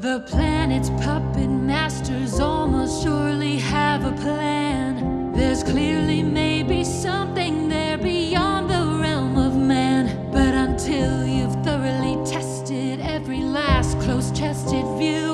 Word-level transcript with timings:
The 0.00 0.20
planet's 0.20 0.90
puppet 0.90 1.50
masters 1.50 2.38
almost 2.38 3.02
surely 3.02 3.56
have 3.56 4.04
a 4.04 4.12
plan. 4.12 5.32
There's 5.32 5.64
clearly 5.64 6.22
maybe 6.22 6.84
something 6.84 7.68
there 7.68 7.98
beyond 7.98 8.70
the 8.70 8.96
realm 9.02 9.36
of 9.36 9.56
man. 9.56 10.30
But 10.30 10.54
until 10.54 11.26
you've 11.26 11.64
thoroughly 11.64 12.14
tested 12.24 13.00
every 13.00 13.40
last 13.40 13.98
close 13.98 14.30
chested 14.30 14.86
view, 15.00 15.27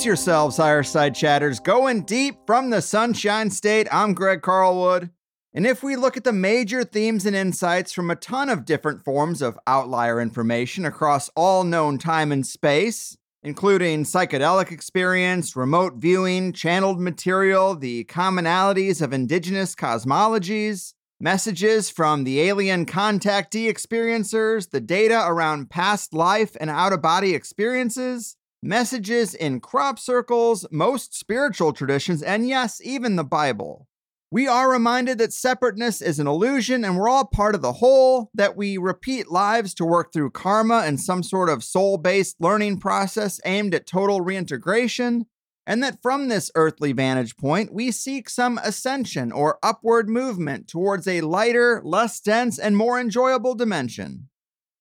Brace 0.00 0.06
yourselves, 0.06 0.56
higher 0.56 0.82
side 0.82 1.14
chatters. 1.14 1.60
Going 1.60 2.04
deep 2.04 2.36
from 2.46 2.70
the 2.70 2.80
Sunshine 2.80 3.50
State, 3.50 3.86
I'm 3.92 4.14
Greg 4.14 4.40
Carlwood. 4.40 5.10
And 5.52 5.66
if 5.66 5.82
we 5.82 5.94
look 5.94 6.16
at 6.16 6.24
the 6.24 6.32
major 6.32 6.84
themes 6.84 7.26
and 7.26 7.36
insights 7.36 7.92
from 7.92 8.10
a 8.10 8.16
ton 8.16 8.48
of 8.48 8.64
different 8.64 9.04
forms 9.04 9.42
of 9.42 9.58
outlier 9.66 10.18
information 10.18 10.86
across 10.86 11.28
all 11.36 11.64
known 11.64 11.98
time 11.98 12.32
and 12.32 12.46
space, 12.46 13.18
including 13.42 14.04
psychedelic 14.04 14.72
experience, 14.72 15.54
remote 15.54 15.96
viewing, 15.96 16.54
channeled 16.54 16.98
material, 16.98 17.74
the 17.74 18.04
commonalities 18.04 19.02
of 19.02 19.12
indigenous 19.12 19.74
cosmologies, 19.74 20.94
messages 21.20 21.90
from 21.90 22.24
the 22.24 22.40
alien 22.40 22.86
contactee 22.86 23.70
experiencers, 23.70 24.70
the 24.70 24.80
data 24.80 25.22
around 25.26 25.68
past 25.68 26.14
life 26.14 26.56
and 26.58 26.70
out 26.70 26.94
of 26.94 27.02
body 27.02 27.34
experiences, 27.34 28.38
messages 28.62 29.34
in 29.34 29.60
crop 29.60 29.98
circles, 29.98 30.66
most 30.70 31.14
spiritual 31.14 31.72
traditions, 31.72 32.22
and 32.22 32.48
yes, 32.48 32.80
even 32.82 33.16
the 33.16 33.24
Bible. 33.24 33.86
We 34.32 34.46
are 34.46 34.70
reminded 34.70 35.18
that 35.18 35.32
separateness 35.32 36.00
is 36.00 36.20
an 36.20 36.28
illusion 36.28 36.84
and 36.84 36.96
we're 36.96 37.08
all 37.08 37.24
part 37.24 37.56
of 37.56 37.62
the 37.62 37.72
whole, 37.72 38.30
that 38.32 38.56
we 38.56 38.78
repeat 38.78 39.28
lives 39.28 39.74
to 39.74 39.84
work 39.84 40.12
through 40.12 40.30
karma 40.30 40.82
and 40.86 41.00
some 41.00 41.24
sort 41.24 41.48
of 41.48 41.64
soul 41.64 41.98
based 41.98 42.36
learning 42.38 42.78
process 42.78 43.40
aimed 43.44 43.74
at 43.74 43.88
total 43.88 44.20
reintegration, 44.20 45.26
and 45.66 45.82
that 45.82 46.00
from 46.00 46.28
this 46.28 46.48
earthly 46.54 46.92
vantage 46.92 47.36
point, 47.36 47.74
we 47.74 47.90
seek 47.90 48.30
some 48.30 48.58
ascension 48.62 49.32
or 49.32 49.58
upward 49.64 50.08
movement 50.08 50.68
towards 50.68 51.08
a 51.08 51.22
lighter, 51.22 51.82
less 51.84 52.20
dense, 52.20 52.56
and 52.58 52.76
more 52.76 53.00
enjoyable 53.00 53.56
dimension. 53.56 54.29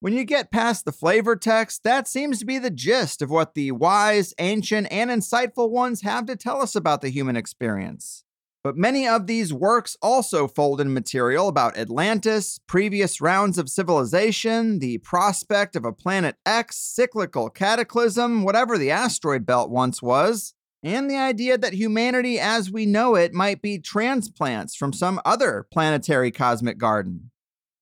When 0.01 0.13
you 0.13 0.23
get 0.23 0.49
past 0.49 0.85
the 0.85 0.93
flavor 0.93 1.35
text, 1.35 1.83
that 1.83 2.07
seems 2.07 2.39
to 2.39 2.45
be 2.45 2.57
the 2.57 2.69
gist 2.69 3.21
of 3.21 3.29
what 3.29 3.53
the 3.53 3.73
wise, 3.73 4.33
ancient, 4.39 4.87
and 4.89 5.09
insightful 5.09 5.69
ones 5.69 6.03
have 6.03 6.25
to 6.27 6.37
tell 6.37 6.61
us 6.61 6.73
about 6.73 7.01
the 7.01 7.09
human 7.09 7.35
experience. 7.35 8.23
But 8.63 8.77
many 8.77 9.05
of 9.05 9.27
these 9.27 9.53
works 9.53 9.97
also 10.01 10.47
fold 10.47 10.79
in 10.79 10.93
material 10.93 11.49
about 11.49 11.77
Atlantis, 11.77 12.61
previous 12.65 13.19
rounds 13.19 13.57
of 13.57 13.67
civilization, 13.67 14.79
the 14.79 14.99
prospect 14.99 15.75
of 15.75 15.83
a 15.83 15.91
planet 15.91 16.37
X, 16.45 16.77
cyclical 16.77 17.49
cataclysm, 17.49 18.43
whatever 18.43 18.77
the 18.77 18.91
asteroid 18.91 19.45
belt 19.45 19.69
once 19.69 20.01
was, 20.01 20.53
and 20.81 21.11
the 21.11 21.17
idea 21.17 21.57
that 21.57 21.73
humanity 21.73 22.39
as 22.39 22.71
we 22.71 22.85
know 22.85 23.15
it 23.15 23.33
might 23.33 23.61
be 23.61 23.77
transplants 23.77 24.77
from 24.77 24.93
some 24.93 25.19
other 25.25 25.67
planetary 25.71 26.31
cosmic 26.31 26.77
garden. 26.77 27.31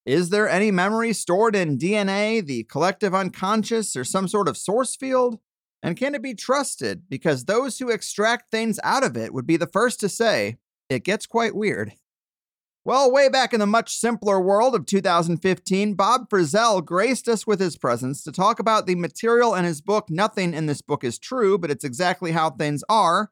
Is 0.08 0.30
there 0.30 0.48
any 0.48 0.72
memory 0.72 1.12
stored 1.12 1.54
in 1.54 1.78
DNA, 1.78 2.44
the 2.44 2.64
collective 2.64 3.14
unconscious, 3.14 3.94
or 3.94 4.06
some 4.06 4.30
sort 4.30 4.48
of 4.48 4.56
source 4.56 4.96
field? 4.96 5.38
And 5.84 5.98
can 5.98 6.16
it 6.16 6.22
be 6.22 6.34
trusted? 6.34 7.10
Because 7.10 7.44
those 7.44 7.78
who 7.78 7.90
extract 7.90 8.50
things 8.50 8.80
out 8.86 9.04
of 9.04 9.18
it 9.18 9.34
would 9.34 9.46
be 9.46 9.58
the 9.58 9.68
first 9.68 10.00
to 10.00 10.08
say, 10.08 10.60
it 10.90 11.04
gets 11.04 11.26
quite 11.26 11.54
weird. 11.54 11.92
Well, 12.86 13.12
way 13.12 13.28
back 13.28 13.54
in 13.54 13.60
the 13.60 13.66
much 13.66 13.98
simpler 13.98 14.40
world 14.40 14.76
of 14.76 14.86
2015, 14.86 15.96
Bob 15.96 16.30
Frissell 16.30 16.86
graced 16.86 17.28
us 17.28 17.46
with 17.46 17.60
his 17.60 17.76
presence 17.76 18.24
to 18.24 18.32
talk 18.32 18.60
about 18.60 18.86
the 18.86 18.96
material 18.96 19.54
in 19.56 19.66
his 19.66 19.82
book, 19.82 20.10
Nothing 20.10 20.54
in 20.54 20.68
This 20.68 20.82
Book 20.82 21.04
is 21.04 21.20
True, 21.20 21.58
but 21.58 21.70
it's 21.70 21.84
exactly 21.84 22.32
how 22.32 22.50
things 22.50 22.82
are, 22.88 23.30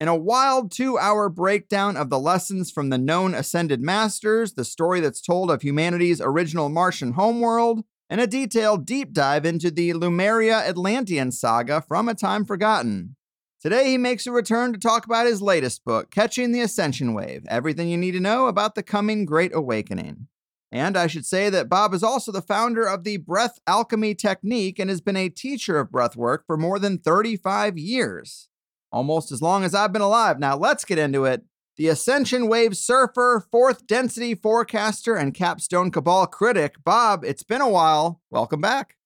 in 0.00 0.08
a 0.08 0.16
wild 0.16 0.70
two 0.70 0.98
hour 0.98 1.28
breakdown 1.28 1.96
of 1.96 2.10
the 2.10 2.18
lessons 2.18 2.70
from 2.70 2.90
the 2.90 2.98
known 2.98 3.34
ascended 3.34 3.80
masters, 3.80 4.54
the 4.54 4.64
story 4.64 5.00
that's 5.00 5.20
told 5.20 5.50
of 5.50 5.62
humanity's 5.62 6.20
original 6.20 6.68
Martian 6.68 7.12
homeworld, 7.12 7.84
and 8.08 8.20
a 8.20 8.26
detailed 8.26 8.86
deep 8.86 9.12
dive 9.12 9.44
into 9.44 9.70
the 9.70 9.92
Lemuria 9.94 10.58
Atlantean 10.66 11.32
saga 11.32 11.80
from 11.80 12.08
a 12.08 12.14
time 12.14 12.44
forgotten. 12.44 13.16
Today, 13.60 13.90
he 13.90 13.98
makes 13.98 14.24
a 14.24 14.32
return 14.32 14.72
to 14.72 14.78
talk 14.78 15.04
about 15.04 15.26
his 15.26 15.42
latest 15.42 15.84
book, 15.84 16.12
Catching 16.12 16.52
the 16.52 16.60
Ascension 16.60 17.12
Wave 17.12 17.44
Everything 17.48 17.88
You 17.88 17.96
Need 17.96 18.12
to 18.12 18.20
Know 18.20 18.46
About 18.46 18.76
the 18.76 18.84
Coming 18.84 19.24
Great 19.24 19.50
Awakening. 19.52 20.28
And 20.70 20.96
I 20.96 21.08
should 21.08 21.26
say 21.26 21.50
that 21.50 21.68
Bob 21.68 21.92
is 21.92 22.04
also 22.04 22.30
the 22.30 22.42
founder 22.42 22.84
of 22.84 23.02
the 23.02 23.16
Breath 23.16 23.58
Alchemy 23.66 24.14
Technique 24.14 24.78
and 24.78 24.88
has 24.88 25.00
been 25.00 25.16
a 25.16 25.28
teacher 25.28 25.80
of 25.80 25.90
breathwork 25.90 26.40
for 26.46 26.56
more 26.56 26.78
than 26.78 26.98
35 26.98 27.76
years. 27.76 28.47
Almost 28.90 29.32
as 29.32 29.42
long 29.42 29.64
as 29.64 29.74
I've 29.74 29.92
been 29.92 30.02
alive. 30.02 30.38
Now, 30.38 30.56
let's 30.56 30.84
get 30.84 30.98
into 30.98 31.24
it. 31.24 31.42
The 31.76 31.88
Ascension 31.88 32.48
Wave 32.48 32.76
surfer, 32.76 33.46
fourth 33.52 33.86
density 33.86 34.34
forecaster, 34.34 35.14
and 35.14 35.32
capstone 35.32 35.90
cabal 35.90 36.26
critic, 36.26 36.76
Bob, 36.84 37.24
it's 37.24 37.44
been 37.44 37.60
a 37.60 37.68
while. 37.68 38.20
Welcome 38.30 38.60
back. 38.60 38.96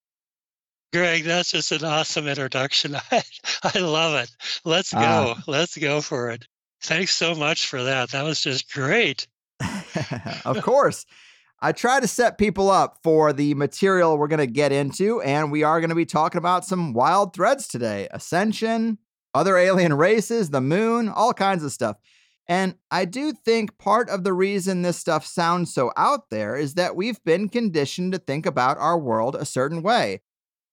Greg, 0.93 1.25
that's 1.25 1.53
just 1.53 1.73
an 1.73 1.85
awesome 1.85 2.27
introduction. 2.29 2.97
I, 3.11 3.23
I 3.63 3.79
love 3.79 4.15
it. 4.15 4.31
Let's 4.65 4.93
go. 4.93 5.01
Ah. 5.01 5.43
Let's 5.47 5.77
go 5.77 6.01
for 6.01 6.31
it. 6.31 6.47
Thanks 6.83 7.15
so 7.15 7.35
much 7.35 7.67
for 7.67 7.83
that. 7.83 8.11
That 8.11 8.25
was 8.25 8.41
just 8.41 8.73
great. 8.73 9.27
of 10.45 10.63
course. 10.63 11.07
I 11.65 11.73
try 11.73 12.01
to 12.01 12.09
set 12.09 12.39
people 12.39 12.71
up 12.71 12.99
for 13.05 13.33
the 13.33 13.55
material 13.55 14.19
we're 14.19 14.27
going 14.27 14.41
to 14.41 14.47
get 14.47 14.73
into, 14.73 15.23
and 15.23 15.53
we 15.53 15.63
are 15.63 15.79
going 15.81 15.91
to 15.91 15.95
be 15.95 16.05
talking 16.05 16.39
about 16.39 16.65
some 16.65 16.93
wild 16.93 17.35
threads 17.35 17.69
today 17.69 18.09
Ascension, 18.11 18.99
other 19.35 19.57
alien 19.57 19.95
races, 19.95 20.51
the 20.51 20.61
moon, 20.61 21.09
all 21.09 21.33
kinds 21.33 21.65
of 21.65 21.73
stuff. 21.73 21.97
And 22.49 22.75
I 22.91 23.05
do 23.05 23.33
think 23.33 23.79
part 23.79 24.11
of 24.11 24.25
the 24.25 24.33
reason 24.33 24.83
this 24.83 24.99
stuff 24.99 25.25
sounds 25.25 25.73
so 25.73 25.93
out 25.97 26.31
there 26.31 26.57
is 26.57 26.75
that 26.75 26.97
we've 26.97 27.23
been 27.25 27.49
conditioned 27.49 28.13
to 28.13 28.19
think 28.19 28.47
about 28.47 28.79
our 28.79 28.99
world 28.99 29.37
a 29.37 29.45
certain 29.45 29.83
way 29.83 30.21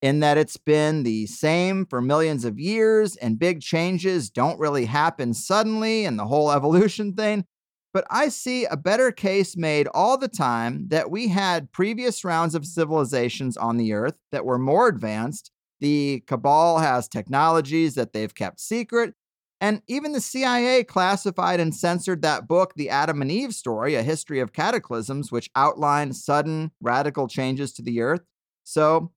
in 0.01 0.21
that 0.21 0.37
it's 0.37 0.57
been 0.57 1.03
the 1.03 1.25
same 1.25 1.85
for 1.85 2.01
millions 2.01 2.45
of 2.45 2.59
years 2.59 3.15
and 3.17 3.39
big 3.39 3.61
changes 3.61 4.29
don't 4.29 4.59
really 4.59 4.85
happen 4.85 5.33
suddenly 5.33 6.05
and 6.05 6.17
the 6.17 6.25
whole 6.25 6.51
evolution 6.59 7.13
thing. 7.13 7.45
But 7.91 8.05
I 8.09 8.29
see 8.29 8.65
a 8.65 8.77
better 8.77 9.11
case 9.11 9.57
made 9.57 9.87
all 9.93 10.17
the 10.17 10.27
time 10.27 10.87
that 10.89 11.09
we 11.09 11.29
had 11.29 11.71
previous 11.71 12.23
rounds 12.23 12.53
of 12.53 12.65
civilizations 12.65 13.57
on 13.57 13.77
the 13.77 13.93
earth 13.93 14.15
that 14.31 14.45
were 14.45 14.59
more 14.59 14.87
advanced. 14.87 15.51
The 15.81 16.23
Cabal 16.27 16.79
has 16.79 17.07
technologies 17.07 17.95
that 17.95 18.13
they've 18.13 18.33
kept 18.33 18.59
secret. 18.59 19.13
And 19.61 19.81
even 19.87 20.13
the 20.13 20.21
CIA 20.21 20.83
classified 20.85 21.59
and 21.59 21.75
censored 21.75 22.21
that 22.21 22.47
book, 22.47 22.73
The 22.75 22.89
Adam 22.89 23.21
and 23.21 23.31
Eve 23.31 23.53
Story, 23.53 23.95
A 23.95 24.03
History 24.03 24.39
of 24.39 24.53
Cataclysms, 24.53 25.31
which 25.31 25.49
outlined 25.55 26.15
sudden 26.15 26.71
radical 26.81 27.27
changes 27.27 27.73
to 27.73 27.81
the 27.81 28.01
earth. 28.01 28.21
So 28.63 29.11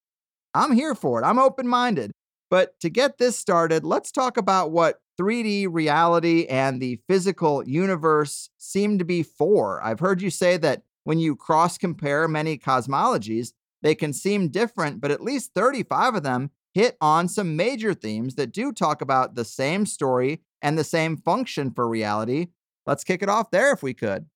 I'm 0.55 0.73
here 0.73 0.95
for 0.95 1.21
it. 1.23 1.25
I'm 1.25 1.39
open 1.39 1.69
minded. 1.69 2.11
But 2.51 2.79
to 2.81 2.91
get 2.91 3.19
this 3.19 3.39
started, 3.39 3.85
let's 3.85 4.13
talk 4.13 4.37
about 4.37 4.73
what 4.73 5.01
3D 5.19 5.69
reality 5.71 6.47
and 6.47 6.83
the 6.83 6.99
physical 7.09 7.67
universe 7.67 8.51
seem 8.59 8.99
to 8.99 9.05
be 9.05 9.23
for. 9.23 9.83
I've 9.83 10.01
heard 10.01 10.21
you 10.21 10.31
say 10.31 10.57
that 10.59 10.83
when 11.05 11.19
you 11.19 11.37
cross 11.37 11.79
compare 11.79 12.29
many 12.29 12.59
cosmologies, 12.59 13.53
they 13.83 13.95
can 13.95 14.13
seem 14.13 14.49
different, 14.49 15.01
but 15.01 15.11
at 15.11 15.21
least 15.21 15.53
35 15.55 16.17
of 16.17 16.23
them 16.23 16.51
hit 16.73 16.97
on 17.01 17.29
some 17.29 17.57
major 17.57 17.95
themes 17.95 18.35
that 18.37 18.53
do 18.53 18.73
talk 18.73 19.03
about 19.03 19.35
the 19.35 19.45
same 19.45 19.85
story 19.85 20.41
and 20.63 20.79
the 20.79 20.85
same 20.85 21.17
function 21.17 21.71
for 21.71 21.89
reality. 21.89 22.49
Let's 22.87 23.05
kick 23.05 23.23
it 23.23 23.29
off 23.29 23.51
there 23.51 23.73
if 23.73 23.83
we 23.83 23.95
could. 23.95 24.27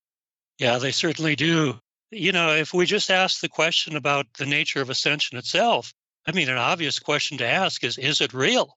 Yeah, 0.59 0.79
they 0.79 0.93
certainly 0.93 1.37
do. 1.37 1.79
You 2.11 2.33
know, 2.33 2.55
if 2.55 2.73
we 2.73 2.87
just 2.87 3.11
ask 3.11 3.41
the 3.41 3.49
question 3.49 3.97
about 3.97 4.27
the 4.39 4.47
nature 4.47 4.81
of 4.81 4.91
ascension 4.91 5.37
itself, 5.37 5.93
I 6.29 6.33
mean, 6.33 6.49
an 6.49 6.59
obvious 6.59 6.99
question 6.99 7.39
to 7.39 7.47
ask 7.47 7.85
is 7.85 7.99
Is 7.99 8.21
it 8.21 8.35
real? 8.35 8.77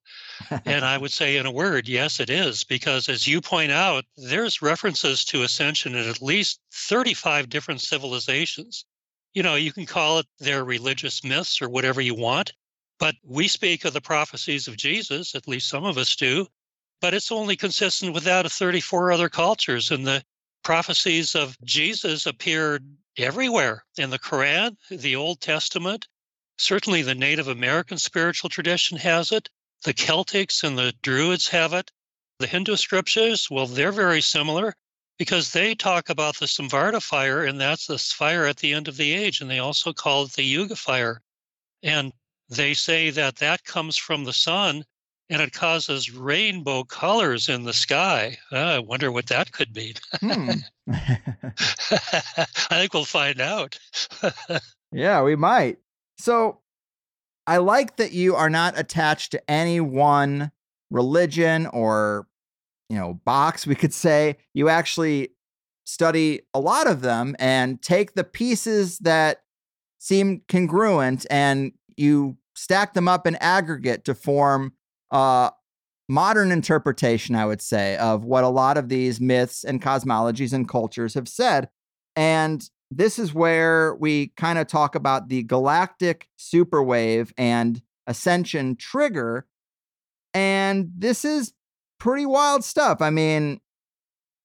and 0.65 0.85
I 0.85 0.97
would 0.97 1.11
say, 1.11 1.37
in 1.37 1.45
a 1.45 1.51
word, 1.51 1.87
yes, 1.87 2.19
it 2.19 2.29
is. 2.29 2.63
Because 2.63 3.09
as 3.09 3.27
you 3.27 3.41
point 3.41 3.71
out, 3.71 4.05
there's 4.17 4.61
references 4.61 5.25
to 5.25 5.43
ascension 5.43 5.95
in 5.95 6.07
at 6.07 6.21
least 6.21 6.59
35 6.71 7.49
different 7.49 7.81
civilizations. 7.81 8.85
You 9.33 9.43
know, 9.43 9.55
you 9.55 9.71
can 9.71 9.85
call 9.85 10.19
it 10.19 10.27
their 10.39 10.63
religious 10.63 11.23
myths 11.23 11.61
or 11.61 11.69
whatever 11.69 12.01
you 12.01 12.15
want, 12.15 12.53
But 12.99 13.15
we 13.23 13.47
speak 13.47 13.85
of 13.85 13.93
the 13.93 14.01
prophecies 14.01 14.67
of 14.67 14.75
Jesus, 14.75 15.33
at 15.33 15.47
least 15.47 15.69
some 15.69 15.85
of 15.85 15.97
us 15.97 16.15
do, 16.17 16.47
but 16.99 17.13
it's 17.13 17.31
only 17.31 17.55
consistent 17.55 18.13
with 18.13 18.25
that 18.25 18.45
of 18.45 18.51
34 18.51 19.13
other 19.13 19.29
cultures. 19.29 19.89
And 19.89 20.05
the 20.05 20.23
prophecies 20.63 21.33
of 21.33 21.57
Jesus 21.63 22.25
appear 22.25 22.81
everywhere 23.17 23.85
in 23.97 24.09
the 24.09 24.19
Quran, 24.19 24.75
the 24.89 25.15
Old 25.15 25.39
Testament. 25.39 26.07
Certainly, 26.57 27.03
the 27.03 27.15
Native 27.15 27.47
American 27.47 27.97
spiritual 27.97 28.49
tradition 28.49 28.97
has 28.97 29.31
it. 29.31 29.49
The 29.83 29.93
Celtics 29.93 30.61
and 30.61 30.77
the 30.77 30.93
Druids 31.01 31.47
have 31.47 31.71
it. 31.71 31.89
The 32.39 32.47
Hindu 32.47 32.75
scriptures, 32.75 33.49
well, 33.49 33.65
they're 33.65 33.93
very 33.93 34.21
similar 34.21 34.75
because 35.19 35.51
they 35.51 35.75
talk 35.75 36.09
about 36.09 36.39
the 36.39 36.47
Samvarta 36.47 37.03
fire, 37.03 37.43
and 37.43 37.59
that's 37.59 37.85
the 37.85 37.99
fire 37.99 38.45
at 38.45 38.57
the 38.57 38.73
end 38.73 38.87
of 38.87 38.97
the 38.97 39.13
age. 39.13 39.41
And 39.41 39.51
they 39.51 39.59
also 39.59 39.93
call 39.93 40.23
it 40.23 40.31
the 40.31 40.43
Yuga 40.43 40.75
fire. 40.75 41.21
And 41.83 42.11
they 42.49 42.73
say 42.73 43.11
that 43.11 43.35
that 43.35 43.63
comes 43.65 43.97
from 43.97 44.23
the 44.23 44.33
sun 44.33 44.83
and 45.29 45.41
it 45.41 45.53
causes 45.53 46.11
rainbow 46.11 46.83
colors 46.83 47.49
in 47.49 47.63
the 47.63 47.73
sky. 47.73 48.37
Uh, 48.51 48.55
I 48.55 48.79
wonder 48.79 49.11
what 49.11 49.27
that 49.27 49.51
could 49.51 49.73
be. 49.73 49.95
hmm. 50.19 50.49
I 50.87 52.45
think 52.71 52.93
we'll 52.93 53.05
find 53.05 53.39
out. 53.39 53.77
yeah, 54.91 55.21
we 55.21 55.35
might. 55.35 55.77
So 56.17 56.59
I 57.45 57.57
like 57.57 57.97
that 57.97 58.11
you 58.11 58.35
are 58.35 58.49
not 58.49 58.79
attached 58.79 59.31
to 59.33 59.51
any 59.51 59.79
one 59.79 60.51
religion 60.89 61.67
or, 61.67 62.25
you 62.89 62.97
know, 62.97 63.19
box, 63.25 63.65
we 63.67 63.75
could 63.75 63.93
say. 63.93 64.37
You 64.53 64.69
actually 64.69 65.29
study 65.85 66.41
a 66.53 66.59
lot 66.59 66.87
of 66.87 67.01
them 67.01 67.35
and 67.39 67.81
take 67.81 68.13
the 68.13 68.23
pieces 68.23 68.99
that 68.99 69.41
seem 69.99 70.41
congruent 70.47 71.25
and 71.29 71.71
you 71.97 72.37
stack 72.55 72.93
them 72.93 73.07
up 73.07 73.25
in 73.25 73.35
aggregate 73.37 74.05
to 74.05 74.13
form 74.13 74.73
a 75.11 75.51
modern 76.07 76.51
interpretation, 76.51 77.35
I 77.35 77.45
would 77.45 77.61
say, 77.61 77.95
of 77.97 78.23
what 78.23 78.43
a 78.43 78.49
lot 78.49 78.77
of 78.77 78.89
these 78.89 79.21
myths 79.21 79.63
and 79.63 79.81
cosmologies 79.81 80.53
and 80.53 80.67
cultures 80.67 81.13
have 81.13 81.27
said. 81.27 81.69
And 82.15 82.67
this 82.91 83.19
is 83.19 83.33
where 83.33 83.95
we 83.95 84.33
kind 84.35 84.57
of 84.57 84.67
talk 84.67 84.95
about 84.95 85.29
the 85.29 85.43
galactic 85.43 86.27
superwave 86.37 87.31
and 87.37 87.81
ascension 88.07 88.75
trigger. 88.75 89.45
And 90.33 90.89
this 90.97 91.23
is 91.23 91.53
pretty 91.99 92.25
wild 92.25 92.63
stuff. 92.63 93.01
I 93.01 93.09
mean, 93.09 93.59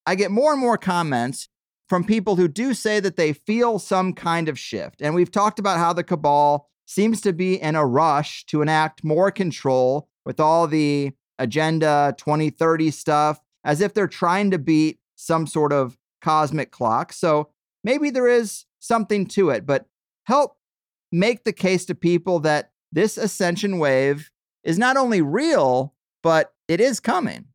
I 0.06 0.15
get 0.15 0.31
more 0.31 0.53
and 0.53 0.61
more 0.61 0.77
comments 0.77 1.49
from 1.89 2.05
people 2.05 2.37
who 2.37 2.49
do 2.49 2.75
say 2.75 3.01
that 3.01 3.17
they 3.17 3.33
feel 3.33 3.79
some 3.79 4.12
kind 4.12 4.49
of 4.49 4.59
shift. 4.59 5.01
And 5.01 5.15
we've 5.15 5.31
talked 5.31 5.59
about 5.59 5.79
how 5.79 5.93
the 5.93 6.05
cabal 6.05 6.69
seems 6.87 7.21
to 7.23 7.33
be 7.33 7.61
in 7.61 7.75
a 7.75 7.87
rush 7.87 8.45
to 8.47 8.62
enact 8.62 9.05
more 9.05 9.31
control 9.31 10.09
with 10.25 10.41
all 10.41 10.67
the 10.67 11.12
Agenda 11.39 12.15
2030 12.19 12.91
stuff, 12.91 13.41
as 13.65 13.81
if 13.81 13.95
they're 13.95 14.06
trying 14.06 14.51
to 14.51 14.59
beat 14.59 14.99
some 15.17 15.47
sort 15.47 15.73
of 15.73 15.99
cosmic 16.23 16.71
clock. 16.71 17.12
So 17.12 17.51
maybe 17.83 18.11
there 18.11 18.29
is 18.29 18.65
something 18.81 19.27
to 19.27 19.51
it, 19.51 19.67
but 19.67 19.87
help 20.25 20.56
make 21.12 21.45
the 21.45 21.53
case 21.53 21.85
to 21.87 21.95
people 21.95 22.41
that 22.41 22.73
this 22.93 23.19
ascension 23.19 23.79
wave 23.79 24.31
is 24.62 24.79
not 24.79 24.97
only 24.97 25.21
real, 25.21 25.95
but 26.23 26.54
it 26.69 26.81
is 26.81 27.00
coming. 27.00 27.46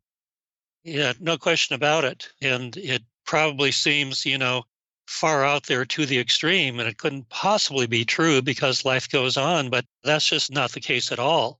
Yeah, 0.84 1.14
no 1.20 1.38
question 1.38 1.76
about 1.76 2.06
it. 2.06 2.30
And 2.42 2.76
it 2.78 3.04
probably 3.26 3.72
seems, 3.72 4.26
you 4.26 4.38
know, 4.38 4.64
far 5.08 5.44
out 5.44 5.64
there 5.64 5.86
to 5.86 6.06
the 6.06 6.20
extreme, 6.20 6.80
and 6.80 6.88
it 6.88 6.98
couldn't 7.00 7.28
possibly 7.30 7.88
be 7.88 8.06
true 8.06 8.42
because 8.42 8.86
life 8.86 9.10
goes 9.10 9.38
on, 9.38 9.70
but 9.70 9.86
that's 10.04 10.28
just 10.28 10.52
not 10.52 10.72
the 10.72 10.80
case 10.80 11.12
at 11.12 11.20
all. 11.20 11.60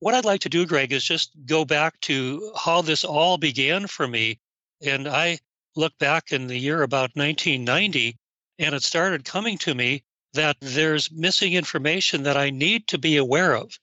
What 0.00 0.14
I'd 0.14 0.24
like 0.24 0.40
to 0.42 0.48
do, 0.48 0.66
Greg, 0.66 0.92
is 0.92 1.04
just 1.04 1.30
go 1.46 1.64
back 1.64 2.00
to 2.02 2.52
how 2.56 2.82
this 2.82 3.04
all 3.04 3.38
began 3.38 3.86
for 3.86 4.08
me. 4.08 4.40
And 4.84 5.08
I 5.08 5.38
look 5.76 5.96
back 5.98 6.32
in 6.32 6.48
the 6.48 6.58
year 6.58 6.82
about 6.82 7.10
1990, 7.14 8.18
and 8.58 8.74
it 8.74 8.82
started 8.82 9.24
coming 9.24 9.56
to 9.58 9.74
me 9.74 10.02
that 10.34 10.56
there's 10.60 11.10
missing 11.12 11.52
information 11.52 12.24
that 12.24 12.36
I 12.36 12.50
need 12.50 12.88
to 12.88 12.98
be 12.98 13.16
aware 13.16 13.54
of. 13.56 13.78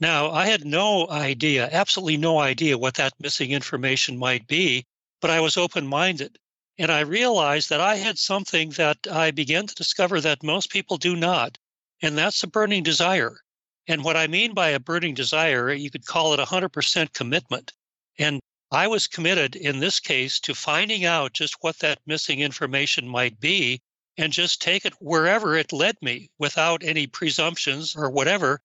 Now, 0.00 0.30
I 0.30 0.46
had 0.46 0.64
no 0.64 1.10
idea, 1.10 1.68
absolutely 1.70 2.16
no 2.16 2.38
idea 2.38 2.78
what 2.78 2.94
that 2.94 3.12
missing 3.20 3.50
information 3.50 4.16
might 4.16 4.46
be, 4.46 4.86
but 5.20 5.30
I 5.30 5.40
was 5.40 5.58
open 5.58 5.86
minded. 5.86 6.38
And 6.78 6.90
I 6.90 7.00
realized 7.00 7.68
that 7.68 7.82
I 7.82 7.96
had 7.96 8.18
something 8.18 8.70
that 8.70 8.96
I 9.10 9.30
began 9.30 9.66
to 9.66 9.74
discover 9.74 10.18
that 10.22 10.42
most 10.42 10.70
people 10.70 10.96
do 10.96 11.14
not, 11.14 11.58
and 12.00 12.16
that's 12.16 12.42
a 12.42 12.46
burning 12.46 12.82
desire. 12.82 13.42
And 13.86 14.02
what 14.02 14.16
I 14.16 14.26
mean 14.26 14.54
by 14.54 14.70
a 14.70 14.80
burning 14.80 15.12
desire, 15.12 15.70
you 15.70 15.90
could 15.90 16.06
call 16.06 16.32
it 16.32 16.40
100% 16.40 17.12
commitment. 17.12 17.74
And 18.18 18.40
I 18.70 18.86
was 18.86 19.06
committed 19.06 19.54
in 19.54 19.80
this 19.80 20.00
case 20.00 20.40
to 20.40 20.54
finding 20.54 21.04
out 21.04 21.34
just 21.34 21.56
what 21.60 21.78
that 21.80 22.00
missing 22.06 22.40
information 22.40 23.06
might 23.06 23.38
be 23.38 23.82
and 24.16 24.32
just 24.32 24.62
take 24.62 24.86
it 24.86 24.94
wherever 25.00 25.56
it 25.56 25.74
led 25.74 25.96
me 26.00 26.30
without 26.38 26.82
any 26.82 27.06
presumptions 27.06 27.94
or 27.94 28.08
whatever. 28.08 28.62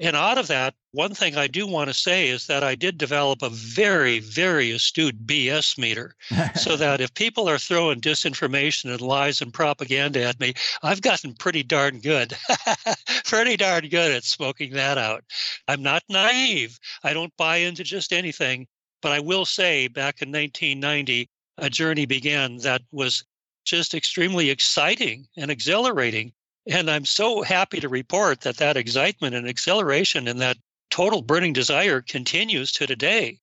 And 0.00 0.14
out 0.14 0.38
of 0.38 0.46
that, 0.46 0.74
one 0.92 1.12
thing 1.12 1.36
I 1.36 1.48
do 1.48 1.66
want 1.66 1.88
to 1.88 1.94
say 1.94 2.28
is 2.28 2.46
that 2.46 2.62
I 2.62 2.76
did 2.76 2.98
develop 2.98 3.42
a 3.42 3.50
very, 3.50 4.20
very 4.20 4.70
astute 4.70 5.26
BS 5.26 5.76
meter 5.76 6.14
so 6.54 6.76
that 6.76 7.00
if 7.00 7.12
people 7.14 7.48
are 7.48 7.58
throwing 7.58 8.00
disinformation 8.00 8.92
and 8.92 9.00
lies 9.00 9.42
and 9.42 9.52
propaganda 9.52 10.22
at 10.22 10.38
me, 10.38 10.54
I've 10.84 11.02
gotten 11.02 11.34
pretty 11.34 11.64
darn 11.64 11.98
good, 11.98 12.36
pretty 13.24 13.56
darn 13.56 13.88
good 13.88 14.12
at 14.12 14.24
smoking 14.24 14.72
that 14.74 14.98
out. 14.98 15.24
I'm 15.66 15.82
not 15.82 16.04
naive. 16.08 16.78
I 17.02 17.12
don't 17.12 17.36
buy 17.36 17.56
into 17.56 17.82
just 17.82 18.12
anything. 18.12 18.68
But 19.02 19.12
I 19.12 19.20
will 19.20 19.44
say 19.44 19.88
back 19.88 20.22
in 20.22 20.30
1990, 20.30 21.28
a 21.58 21.70
journey 21.70 22.06
began 22.06 22.58
that 22.58 22.82
was 22.92 23.24
just 23.64 23.94
extremely 23.94 24.50
exciting 24.50 25.26
and 25.36 25.50
exhilarating 25.50 26.32
and 26.68 26.90
I'm 26.90 27.06
so 27.06 27.42
happy 27.42 27.80
to 27.80 27.88
report 27.88 28.42
that 28.42 28.58
that 28.58 28.76
excitement 28.76 29.34
and 29.34 29.48
acceleration 29.48 30.28
and 30.28 30.40
that 30.40 30.58
total 30.90 31.22
burning 31.22 31.54
desire 31.54 32.02
continues 32.02 32.72
to 32.72 32.86
today. 32.86 33.40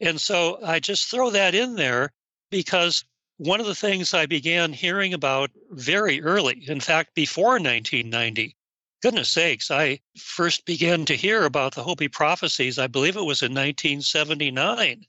And 0.00 0.20
so 0.20 0.58
I 0.64 0.78
just 0.78 1.10
throw 1.10 1.30
that 1.30 1.54
in 1.54 1.74
there 1.74 2.12
because 2.50 3.04
one 3.38 3.60
of 3.60 3.66
the 3.66 3.74
things 3.74 4.14
I 4.14 4.26
began 4.26 4.72
hearing 4.72 5.12
about 5.12 5.50
very 5.70 6.22
early, 6.22 6.64
in 6.68 6.80
fact, 6.80 7.14
before 7.14 7.52
1990, 7.54 8.56
goodness 9.02 9.30
sakes, 9.30 9.70
I 9.70 9.98
first 10.16 10.64
began 10.64 11.04
to 11.06 11.16
hear 11.16 11.44
about 11.44 11.74
the 11.74 11.82
Hopi 11.82 12.06
prophecies, 12.06 12.78
I 12.78 12.86
believe 12.86 13.16
it 13.16 13.24
was 13.24 13.42
in 13.42 13.52
1979. 13.52 15.04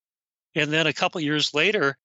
And 0.55 0.73
then 0.73 0.87
a 0.87 0.93
couple 0.93 1.21
years 1.21 1.53
later, 1.53 1.97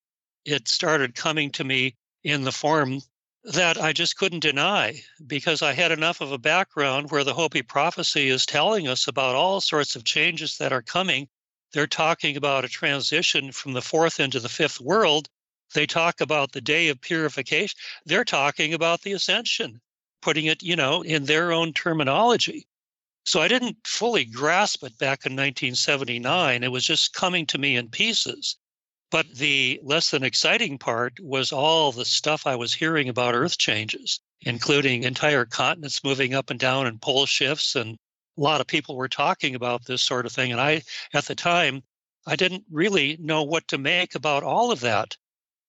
it 0.44 0.68
started 0.68 1.14
coming 1.14 1.50
to 1.52 1.64
me 1.64 1.96
in 2.22 2.42
the 2.42 2.52
form 2.52 3.00
that 3.44 3.80
I 3.80 3.92
just 3.92 4.16
couldn't 4.16 4.40
deny 4.40 5.02
because 5.26 5.62
I 5.62 5.72
had 5.72 5.92
enough 5.92 6.20
of 6.20 6.32
a 6.32 6.38
background 6.38 7.10
where 7.10 7.24
the 7.24 7.34
Hopi 7.34 7.62
prophecy 7.62 8.28
is 8.28 8.44
telling 8.44 8.88
us 8.88 9.06
about 9.06 9.36
all 9.36 9.60
sorts 9.60 9.94
of 9.96 10.04
changes 10.04 10.58
that 10.58 10.72
are 10.72 10.82
coming. 10.82 11.28
They're 11.72 11.86
talking 11.86 12.36
about 12.36 12.64
a 12.64 12.68
transition 12.68 13.52
from 13.52 13.74
the 13.74 13.82
fourth 13.82 14.20
into 14.20 14.40
the 14.40 14.48
fifth 14.48 14.80
world. 14.80 15.28
They 15.72 15.86
talk 15.86 16.20
about 16.20 16.52
the 16.52 16.60
day 16.60 16.88
of 16.88 17.00
purification. 17.00 17.78
They're 18.04 18.24
talking 18.24 18.74
about 18.74 19.02
the 19.02 19.12
ascension, 19.12 19.80
putting 20.20 20.46
it, 20.46 20.62
you 20.62 20.76
know, 20.76 21.02
in 21.02 21.24
their 21.24 21.52
own 21.52 21.72
terminology. 21.72 22.66
So 23.24 23.40
I 23.40 23.48
didn't 23.48 23.76
fully 23.86 24.24
grasp 24.24 24.82
it 24.82 24.96
back 24.98 25.26
in 25.26 25.32
1979. 25.32 26.64
It 26.64 26.72
was 26.72 26.86
just 26.86 27.12
coming 27.12 27.46
to 27.46 27.58
me 27.58 27.76
in 27.76 27.90
pieces. 27.90 28.56
But 29.10 29.26
the 29.34 29.80
less 29.82 30.10
than 30.10 30.22
exciting 30.22 30.78
part 30.78 31.18
was 31.20 31.50
all 31.50 31.92
the 31.92 32.04
stuff 32.04 32.46
I 32.46 32.56
was 32.56 32.74
hearing 32.74 33.08
about 33.08 33.34
Earth 33.34 33.56
changes, 33.56 34.20
including 34.42 35.02
entire 35.02 35.46
continents 35.46 36.04
moving 36.04 36.34
up 36.34 36.50
and 36.50 36.60
down 36.60 36.86
and 36.86 37.00
pole 37.00 37.24
shifts. 37.24 37.74
And 37.74 37.96
a 38.36 38.40
lot 38.40 38.60
of 38.60 38.66
people 38.66 38.96
were 38.96 39.08
talking 39.08 39.54
about 39.54 39.86
this 39.86 40.02
sort 40.02 40.26
of 40.26 40.32
thing. 40.32 40.52
And 40.52 40.60
I, 40.60 40.82
at 41.14 41.24
the 41.24 41.34
time, 41.34 41.82
I 42.26 42.36
didn't 42.36 42.64
really 42.70 43.16
know 43.18 43.42
what 43.42 43.66
to 43.68 43.78
make 43.78 44.14
about 44.14 44.42
all 44.42 44.70
of 44.70 44.80
that. 44.80 45.16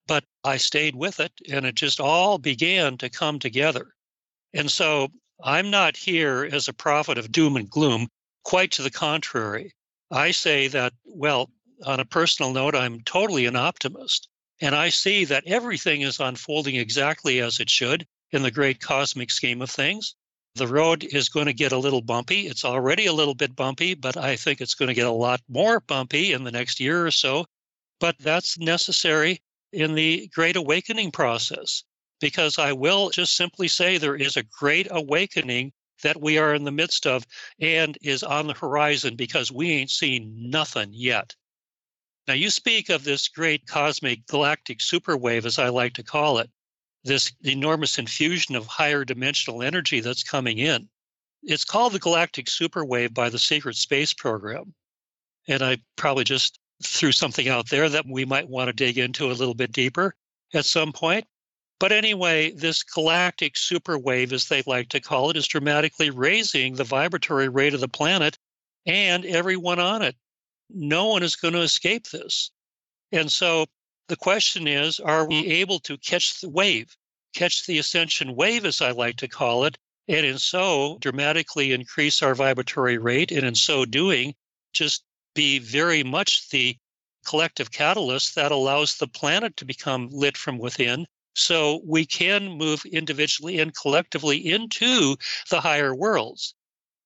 But 0.06 0.24
I 0.44 0.58
stayed 0.58 0.94
with 0.94 1.20
it 1.20 1.32
and 1.50 1.64
it 1.64 1.76
just 1.76 2.00
all 2.00 2.36
began 2.36 2.98
to 2.98 3.08
come 3.08 3.38
together. 3.38 3.94
And 4.52 4.70
so 4.70 5.08
I'm 5.42 5.70
not 5.70 5.96
here 5.96 6.48
as 6.52 6.68
a 6.68 6.74
prophet 6.74 7.16
of 7.16 7.32
doom 7.32 7.56
and 7.56 7.70
gloom, 7.70 8.08
quite 8.44 8.72
to 8.72 8.82
the 8.82 8.90
contrary. 8.90 9.72
I 10.10 10.32
say 10.32 10.68
that, 10.68 10.92
well, 11.04 11.50
on 11.84 12.00
a 12.00 12.04
personal 12.04 12.52
note, 12.52 12.74
I'm 12.74 13.00
totally 13.02 13.46
an 13.46 13.56
optimist. 13.56 14.28
And 14.60 14.74
I 14.74 14.90
see 14.90 15.24
that 15.24 15.46
everything 15.46 16.02
is 16.02 16.20
unfolding 16.20 16.76
exactly 16.76 17.40
as 17.40 17.60
it 17.60 17.70
should 17.70 18.06
in 18.30 18.42
the 18.42 18.50
great 18.50 18.80
cosmic 18.80 19.30
scheme 19.30 19.62
of 19.62 19.70
things. 19.70 20.14
The 20.54 20.66
road 20.66 21.04
is 21.04 21.28
going 21.28 21.46
to 21.46 21.52
get 21.52 21.72
a 21.72 21.78
little 21.78 22.02
bumpy. 22.02 22.46
It's 22.46 22.64
already 22.64 23.06
a 23.06 23.12
little 23.12 23.34
bit 23.34 23.56
bumpy, 23.56 23.94
but 23.94 24.16
I 24.16 24.36
think 24.36 24.60
it's 24.60 24.74
going 24.74 24.88
to 24.88 24.94
get 24.94 25.06
a 25.06 25.12
lot 25.12 25.40
more 25.48 25.80
bumpy 25.80 26.32
in 26.32 26.44
the 26.44 26.50
next 26.50 26.80
year 26.80 27.06
or 27.06 27.10
so. 27.10 27.46
But 28.00 28.18
that's 28.18 28.58
necessary 28.58 29.40
in 29.72 29.94
the 29.94 30.28
great 30.34 30.56
awakening 30.56 31.12
process 31.12 31.84
because 32.20 32.58
I 32.58 32.72
will 32.72 33.10
just 33.10 33.36
simply 33.36 33.68
say 33.68 33.96
there 33.96 34.16
is 34.16 34.36
a 34.36 34.42
great 34.42 34.88
awakening 34.90 35.72
that 36.02 36.20
we 36.20 36.38
are 36.38 36.54
in 36.54 36.64
the 36.64 36.70
midst 36.70 37.06
of 37.06 37.26
and 37.60 37.96
is 38.02 38.22
on 38.22 38.46
the 38.46 38.54
horizon 38.54 39.16
because 39.16 39.52
we 39.52 39.70
ain't 39.70 39.90
seen 39.90 40.50
nothing 40.50 40.90
yet. 40.92 41.34
Now, 42.30 42.36
you 42.36 42.50
speak 42.50 42.90
of 42.90 43.02
this 43.02 43.26
great 43.26 43.66
cosmic 43.66 44.24
galactic 44.28 44.78
superwave, 44.78 45.44
as 45.44 45.58
I 45.58 45.68
like 45.68 45.94
to 45.94 46.04
call 46.04 46.38
it, 46.38 46.48
this 47.02 47.32
enormous 47.42 47.98
infusion 47.98 48.54
of 48.54 48.68
higher 48.68 49.04
dimensional 49.04 49.64
energy 49.64 49.98
that's 49.98 50.22
coming 50.22 50.58
in. 50.58 50.88
It's 51.42 51.64
called 51.64 51.92
the 51.92 51.98
galactic 51.98 52.46
superwave 52.46 53.14
by 53.14 53.30
the 53.30 53.38
Secret 53.40 53.74
Space 53.74 54.12
Program. 54.12 54.72
And 55.48 55.60
I 55.60 55.78
probably 55.96 56.22
just 56.22 56.60
threw 56.84 57.10
something 57.10 57.48
out 57.48 57.68
there 57.68 57.88
that 57.88 58.06
we 58.06 58.24
might 58.24 58.48
want 58.48 58.68
to 58.68 58.72
dig 58.72 58.96
into 58.96 59.32
a 59.32 59.34
little 59.34 59.54
bit 59.54 59.72
deeper 59.72 60.14
at 60.54 60.64
some 60.64 60.92
point. 60.92 61.26
But 61.80 61.90
anyway, 61.90 62.52
this 62.52 62.84
galactic 62.84 63.54
superwave, 63.54 64.30
as 64.30 64.46
they 64.46 64.62
like 64.68 64.88
to 64.90 65.00
call 65.00 65.30
it, 65.30 65.36
is 65.36 65.48
dramatically 65.48 66.10
raising 66.10 66.76
the 66.76 66.84
vibratory 66.84 67.48
rate 67.48 67.74
of 67.74 67.80
the 67.80 67.88
planet 67.88 68.38
and 68.86 69.26
everyone 69.26 69.80
on 69.80 70.02
it. 70.02 70.14
No 70.74 71.06
one 71.06 71.22
is 71.22 71.36
going 71.36 71.54
to 71.54 71.60
escape 71.60 72.08
this. 72.08 72.50
And 73.12 73.30
so 73.30 73.66
the 74.08 74.16
question 74.16 74.68
is 74.68 75.00
are 75.00 75.26
we 75.26 75.46
able 75.46 75.78
to 75.80 75.98
catch 75.98 76.40
the 76.40 76.48
wave, 76.48 76.96
catch 77.34 77.66
the 77.66 77.78
ascension 77.78 78.36
wave, 78.36 78.64
as 78.64 78.80
I 78.80 78.90
like 78.90 79.16
to 79.16 79.28
call 79.28 79.64
it, 79.64 79.78
and 80.08 80.26
in 80.26 80.38
so 80.38 80.98
dramatically 81.00 81.72
increase 81.72 82.22
our 82.22 82.34
vibratory 82.34 82.98
rate, 82.98 83.30
and 83.30 83.46
in 83.46 83.54
so 83.54 83.84
doing, 83.84 84.34
just 84.72 85.04
be 85.34 85.58
very 85.58 86.02
much 86.02 86.48
the 86.50 86.76
collective 87.24 87.70
catalyst 87.70 88.34
that 88.34 88.52
allows 88.52 88.96
the 88.96 89.06
planet 89.06 89.56
to 89.56 89.64
become 89.64 90.08
lit 90.10 90.36
from 90.36 90.58
within 90.58 91.06
so 91.34 91.80
we 91.84 92.04
can 92.04 92.48
move 92.48 92.84
individually 92.86 93.58
and 93.58 93.74
collectively 93.74 94.38
into 94.38 95.16
the 95.50 95.60
higher 95.60 95.94
worlds. 95.94 96.54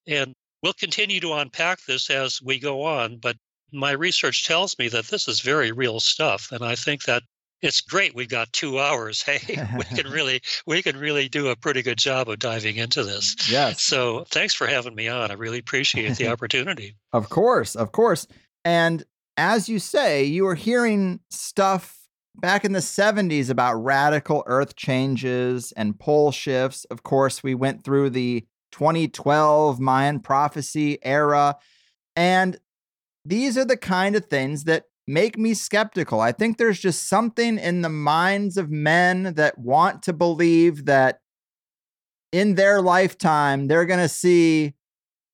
And 0.06 0.35
we'll 0.62 0.73
continue 0.73 1.21
to 1.21 1.35
unpack 1.35 1.85
this 1.87 2.09
as 2.11 2.40
we 2.40 2.59
go 2.59 2.83
on, 2.83 3.18
but 3.18 3.37
my 3.73 3.92
research 3.92 4.47
tells 4.47 4.78
me 4.78 4.88
that 4.88 5.06
this 5.06 5.28
is 5.28 5.40
very 5.40 5.73
real 5.73 6.00
stuff. 6.00 6.52
And 6.52 6.64
I 6.64 6.75
think 6.75 7.04
that 7.04 7.23
it's 7.62 7.80
great 7.80 8.14
we've 8.14 8.28
got 8.28 8.52
two 8.52 8.78
hours. 8.78 9.23
Hey 9.26 9.66
we 9.76 9.85
can 9.85 10.09
really 10.11 10.42
we 10.66 10.83
can 10.83 10.97
really 10.97 11.28
do 11.28 11.49
a 11.49 11.56
pretty 11.56 11.83
good 11.83 11.99
job 11.99 12.28
of 12.28 12.38
diving 12.38 12.76
into 12.76 13.02
this. 13.02 13.37
Yes. 13.50 13.83
So 13.83 14.25
thanks 14.30 14.54
for 14.54 14.66
having 14.66 14.94
me 14.94 15.09
on. 15.09 15.30
I 15.30 15.35
really 15.35 15.59
appreciate 15.59 16.16
the 16.16 16.28
opportunity. 16.33 16.97
Of 17.12 17.30
course 17.30 17.75
of 17.75 17.92
course. 17.92 18.26
And 18.64 19.04
as 19.37 19.68
you 19.68 19.78
say 19.78 20.25
you 20.25 20.44
were 20.44 20.54
hearing 20.54 21.21
stuff 21.30 22.04
back 22.37 22.64
in 22.64 22.73
the 22.73 22.80
70s 22.80 23.49
about 23.49 23.75
radical 23.75 24.42
earth 24.47 24.76
changes 24.76 25.73
and 25.73 25.99
pole 25.99 26.33
shifts. 26.33 26.85
Of 26.87 27.02
course 27.02 27.42
we 27.42 27.54
went 27.54 27.85
through 27.85 28.11
the 28.11 28.44
2012 28.73 29.78
mayan 29.80 30.21
prophecy 30.21 30.99
era. 31.04 31.56
And 32.16 32.59
these 33.24 33.56
are 33.56 33.64
the 33.64 33.76
kind 33.76 34.16
of 34.16 34.26
things 34.26 34.64
that 34.64 34.84
make 35.06 35.38
me 35.38 35.54
skeptical. 35.54 36.20
I 36.20 36.32
think 36.32 36.56
there's 36.56 36.80
just 36.80 37.08
something 37.08 37.58
in 37.58 37.82
the 37.82 37.88
minds 37.88 38.56
of 38.56 38.70
men 38.70 39.34
that 39.34 39.58
want 39.58 40.02
to 40.04 40.12
believe 40.12 40.86
that 40.86 41.20
in 42.32 42.54
their 42.54 42.80
lifetime, 42.80 43.68
they're 43.68 43.84
going 43.84 44.00
to 44.00 44.08
see 44.08 44.74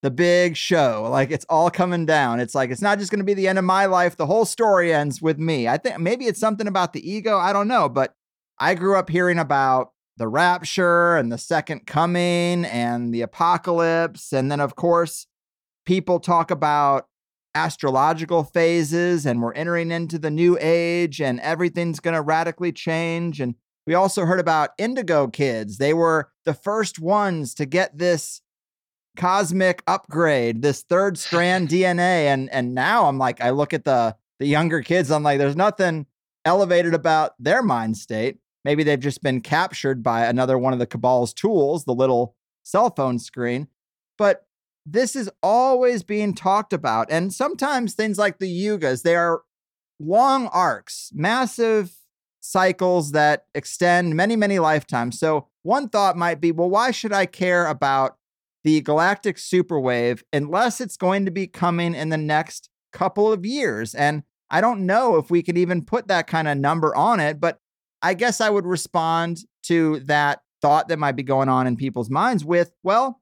the 0.03 0.11
big 0.11 0.57
show. 0.57 1.09
Like 1.11 1.31
it's 1.31 1.47
all 1.49 1.71
coming 1.71 2.07
down. 2.07 2.41
It's 2.41 2.55
like, 2.55 2.71
it's 2.71 2.83
not 2.83 2.99
just 2.99 3.11
going 3.11 3.21
to 3.21 3.25
be 3.25 3.35
the 3.35 3.49
end 3.49 3.59
of 3.59 3.65
my 3.65 3.87
life. 3.87 4.17
The 4.17 4.27
whole 4.27 4.45
story 4.45 4.93
ends 4.93 5.21
with 5.23 5.39
me. 5.39 5.69
I 5.69 5.77
think 5.77 5.99
maybe 5.99 6.27
it's 6.27 6.41
something 6.41 6.67
about 6.67 6.93
the 6.93 7.11
ego. 7.11 7.39
I 7.39 7.53
don't 7.53 7.69
know. 7.69 7.89
But 7.89 8.15
I 8.59 8.75
grew 8.75 8.97
up 8.97 9.09
hearing 9.09 9.39
about 9.39 9.93
the 10.17 10.29
rapture 10.29 11.17
and 11.17 11.31
the 11.31 11.39
second 11.39 11.87
coming 11.87 12.65
and 12.65 13.15
the 13.15 13.23
apocalypse. 13.23 14.33
And 14.33 14.51
then, 14.51 14.61
of 14.61 14.75
course, 14.77 15.27
people 15.87 16.21
talk 16.21 16.51
about 16.51 17.07
astrological 17.55 18.45
phases 18.45 19.27
and 19.27 19.43
we're 19.43 19.53
entering 19.55 19.91
into 19.91 20.19
the 20.19 20.31
new 20.31 20.57
age 20.61 21.21
and 21.21 21.41
everything's 21.41 22.01
going 22.01 22.15
to 22.15 22.23
radically 22.23 22.73
change. 22.73 23.41
And 23.41 23.55
we 23.87 23.95
also 23.95 24.25
heard 24.25 24.41
about 24.41 24.71
indigo 24.79 25.29
kids. 25.29 25.79
They 25.79 25.95
were 25.95 26.31
the 26.45 26.55
first 26.55 26.99
ones 26.99 27.55
to 27.55 27.67
get 27.67 27.99
this 27.99 28.41
cosmic 29.17 29.83
upgrade, 29.87 30.63
this 30.63 30.83
third 30.83 31.19
strand 31.19 31.69
DNA. 31.71 32.27
And 32.27 32.49
and 32.51 32.75
now 32.75 33.07
I'm 33.07 33.19
like, 33.19 33.41
I 33.41 33.51
look 33.51 33.73
at 33.73 33.85
the 33.85 34.17
the 34.39 34.47
younger 34.47 34.81
kids, 34.83 35.11
I'm 35.11 35.23
like, 35.23 35.39
there's 35.39 35.57
nothing 35.57 36.07
elevated 36.45 36.95
about 36.95 37.33
their 37.39 37.63
mind 37.63 37.97
state. 37.99 38.39
Maybe 38.65 38.83
they've 38.83 38.99
just 38.99 39.23
been 39.23 39.41
captured 39.41 40.03
by 40.03 40.25
another 40.25 40.59
one 40.59 40.73
of 40.73 40.79
the 40.79 40.87
cabal's 40.87 41.35
tools, 41.35 41.85
the 41.85 41.95
little 41.95 42.35
cell 42.63 42.91
phone 42.91 43.19
screen. 43.19 43.69
But 44.17 44.47
this 44.87 45.15
is 45.15 45.31
always 45.43 46.03
being 46.03 46.35
talked 46.35 46.73
about. 46.73 47.11
And 47.11 47.33
sometimes 47.33 47.95
things 47.95 48.19
like 48.19 48.39
the 48.39 48.51
yugas, 48.51 49.03
they 49.03 49.17
are 49.17 49.43
long 49.99 50.49
arcs, 50.49 51.11
massive 51.15 51.93
cycles 52.41 53.13
that 53.13 53.45
extend 53.55 54.17
many, 54.17 54.37
many 54.37 54.59
lifetimes. 54.59 55.19
So 55.19 55.49
one 55.63 55.89
thought 55.89 56.17
might 56.17 56.41
be, 56.41 56.53
well, 56.53 56.71
why 56.71 56.91
should 56.91 57.13
I 57.13 57.27
care 57.27 57.67
about 57.67 58.17
the 58.65 58.81
galactic 58.81 59.37
superwave 59.37 60.23
unless 60.33 60.81
it's 60.81 60.97
going 60.97 61.25
to 61.27 61.31
be 61.31 61.47
coming 61.47 61.95
in 61.95 62.09
the 62.09 62.17
next 62.17 62.71
couple 62.93 63.33
of 63.33 63.45
years? 63.45 63.95
And 63.95 64.23
I 64.51 64.61
don't 64.61 64.87
know 64.87 65.17
if 65.17 65.31
we 65.31 65.43
could 65.43 65.59
even 65.59 65.85
put 65.85 66.09
that 66.09 66.27
kind 66.27 66.49
of 66.49 66.57
number 66.57 66.95
on 66.97 67.21
it, 67.21 67.39
but 67.39 67.59
I 68.03 68.15
guess 68.15 68.41
I 68.41 68.51
would 68.51 68.67
respond 68.67 69.41
to 69.65 70.01
that 70.01 70.41
thought 70.63 70.89
that 70.89 70.99
might 70.99 71.17
be 71.17 71.23
going 71.23 71.49
on 71.49 71.67
in 71.67 71.77
people's 71.77 72.11
minds 72.11 72.45
with, 72.45 72.73
well, 72.83 73.20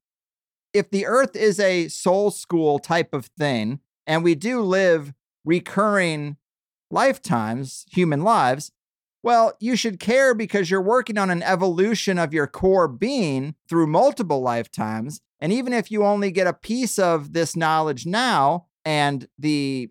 if 0.72 0.90
the 0.90 1.06
earth 1.06 1.34
is 1.36 1.58
a 1.58 1.88
soul 1.88 2.30
school 2.30 2.78
type 2.78 3.14
of 3.14 3.26
thing, 3.26 3.80
and 4.06 4.24
we 4.24 4.34
do 4.34 4.60
live 4.60 5.12
recurring 5.44 6.36
lifetimes, 6.90 7.84
human 7.90 8.22
lives, 8.22 8.72
well, 9.22 9.52
you 9.60 9.76
should 9.76 9.98
care 9.98 10.34
because 10.34 10.70
you're 10.70 10.80
working 10.80 11.18
on 11.18 11.30
an 11.30 11.42
evolution 11.42 12.18
of 12.18 12.32
your 12.32 12.46
core 12.46 12.88
being 12.88 13.54
through 13.68 13.86
multiple 13.86 14.40
lifetimes. 14.40 15.20
And 15.40 15.52
even 15.52 15.72
if 15.72 15.90
you 15.90 16.04
only 16.04 16.30
get 16.30 16.46
a 16.46 16.52
piece 16.52 16.98
of 16.98 17.32
this 17.32 17.56
knowledge 17.56 18.06
now 18.06 18.66
and 18.84 19.28
the 19.38 19.90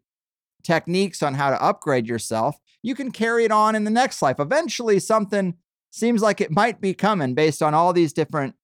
techniques 0.63 1.22
on 1.22 1.36
how 1.36 1.50
to 1.50 1.62
upgrade 1.62 2.07
yourself, 2.07 2.57
you 2.81 2.96
can 2.96 3.12
carry 3.12 3.43
it 3.43 3.51
on 3.51 3.75
in 3.75 3.84
the 3.84 3.91
next 3.91 4.22
life. 4.22 4.39
Eventually, 4.39 5.00
something 5.00 5.55
seems 5.91 6.22
like 6.22 6.41
it 6.41 6.51
might 6.51 6.79
be 6.79 6.93
coming 6.93 7.34
based 7.34 7.62
on 7.62 7.74
all 7.74 7.93
these 7.93 8.13
different 8.13 8.55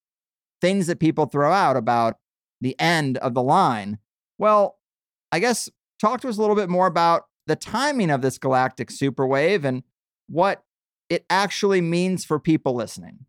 things 0.64 0.88
that 0.88 0.98
people 0.98 1.26
throw 1.26 1.52
out 1.52 1.76
about 1.76 2.16
the 2.62 2.80
end 2.80 3.18
of 3.18 3.34
the 3.34 3.44
line. 3.44 4.00
Well, 4.38 4.80
I 5.30 5.40
guess 5.40 5.70
talk 6.00 6.22
to 6.22 6.30
us 6.30 6.38
a 6.38 6.42
little 6.42 6.56
bit 6.56 6.70
more 6.70 6.88
about 6.88 7.24
the 7.48 7.58
timing 7.58 8.10
of 8.10 8.22
this 8.22 8.38
galactic 8.38 8.88
superwave 8.88 9.66
and 9.66 9.84
what 10.28 10.64
it 11.10 11.26
actually 11.30 11.82
means 11.82 12.24
for 12.24 12.40
people 12.40 12.74
listening. 12.74 13.26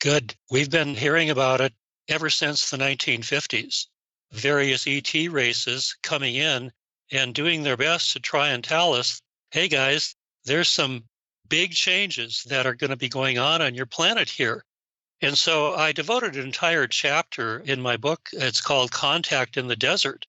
Good. 0.00 0.34
We've 0.50 0.70
been 0.70 0.94
hearing 0.94 1.28
about 1.28 1.60
it 1.60 1.74
ever 2.08 2.30
since 2.30 2.70
the 2.70 2.78
1950s. 2.78 3.86
Various 4.32 4.86
ET 4.86 5.12
races 5.30 5.94
coming 6.02 6.36
in 6.36 6.72
and 7.12 7.34
doing 7.34 7.62
their 7.62 7.76
best 7.76 8.14
to 8.14 8.20
try 8.20 8.48
and 8.48 8.64
tell 8.64 8.94
us 8.94 9.20
hey, 9.50 9.68
guys, 9.68 10.14
there's 10.44 10.68
some 10.68 11.02
big 11.48 11.72
changes 11.72 12.46
that 12.48 12.64
are 12.64 12.74
going 12.74 12.90
to 12.90 12.96
be 12.96 13.08
going 13.08 13.36
on 13.36 13.60
on 13.60 13.74
your 13.74 13.84
planet 13.84 14.30
here. 14.30 14.64
And 15.22 15.36
so 15.36 15.74
I 15.74 15.92
devoted 15.92 16.36
an 16.36 16.46
entire 16.46 16.86
chapter 16.86 17.58
in 17.60 17.80
my 17.80 17.96
book. 17.96 18.30
It's 18.32 18.60
called 18.60 18.90
Contact 18.90 19.56
in 19.56 19.68
the 19.68 19.76
Desert. 19.76 20.26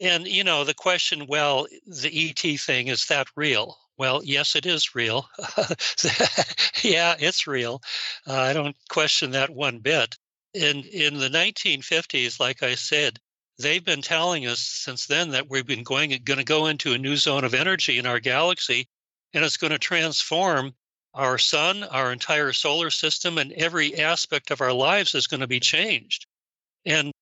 And, 0.00 0.26
you 0.26 0.44
know, 0.44 0.64
the 0.64 0.74
question, 0.74 1.26
well, 1.26 1.66
the 1.86 2.30
ET 2.30 2.60
thing, 2.60 2.88
is 2.88 3.06
that 3.06 3.28
real? 3.36 3.76
Well, 3.96 4.22
yes, 4.24 4.54
it 4.54 4.66
is 4.66 4.94
real. 4.94 5.28
yeah, 6.82 7.16
it's 7.18 7.46
real. 7.46 7.80
Uh, 8.26 8.40
I 8.40 8.52
don't 8.52 8.76
question 8.88 9.30
that 9.32 9.50
one 9.50 9.78
bit. 9.78 10.16
In, 10.52 10.84
in 10.84 11.18
the 11.18 11.28
1950s, 11.28 12.38
like 12.38 12.62
I 12.62 12.74
said, 12.76 13.18
they've 13.58 13.84
been 13.84 14.02
telling 14.02 14.46
us 14.46 14.60
since 14.60 15.06
then 15.06 15.30
that 15.30 15.48
we've 15.48 15.66
been 15.66 15.84
going, 15.84 16.10
going 16.24 16.38
to 16.38 16.44
go 16.44 16.66
into 16.66 16.92
a 16.92 16.98
new 16.98 17.16
zone 17.16 17.44
of 17.44 17.54
energy 17.54 17.98
in 17.98 18.06
our 18.06 18.20
galaxy, 18.20 18.88
and 19.32 19.44
it's 19.44 19.56
going 19.56 19.72
to 19.72 19.78
transform 19.78 20.74
our 21.14 21.38
sun, 21.38 21.84
our 21.84 22.12
entire 22.12 22.52
solar 22.52 22.90
system, 22.90 23.38
and 23.38 23.52
every 23.52 23.98
aspect 23.98 24.50
of 24.50 24.60
our 24.60 24.72
lives 24.72 25.14
is 25.14 25.28
going 25.28 25.40
to 25.40 25.46
be 25.46 25.60
changed. 25.60 26.26
And 26.84 27.12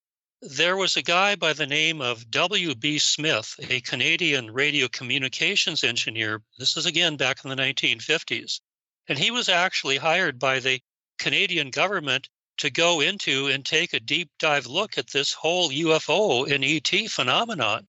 there 0.41 0.77
was 0.77 0.97
a 0.97 1.03
guy 1.03 1.37
by 1.37 1.53
the 1.53 1.67
name 1.67 2.01
of 2.01 2.31
W.B. 2.31 2.99
Smith, 2.99 3.55
a 3.69 3.81
Canadian 3.83 4.51
radio 4.51 4.89
communications 4.89 5.85
engineer. 5.85 6.43
This 6.59 6.77
is 6.77 6.87
again 6.87 7.17
back 7.17 7.45
in 7.45 7.51
the 7.51 7.57
1950s. 7.57 8.61
And 9.09 9.19
he 9.19 9.31
was 9.31 9.49
actually 9.49 9.99
hired 9.99 10.39
by 10.39 10.59
the 10.59 10.81
Canadian 11.19 11.71
government 11.71 12.29
to 12.59 12.71
go 12.71 13.01
into 13.01 13.49
and 13.49 13.65
take 13.65 13.93
a 13.93 14.01
deep 14.01 14.31
dive 14.39 14.67
look 14.67 14.99
at 14.99 15.11
this 15.11 15.33
whole 15.33 15.71
UFO 15.71 16.51
and 16.51 16.65
ET 16.65 17.11
phenomenon. 17.11 17.87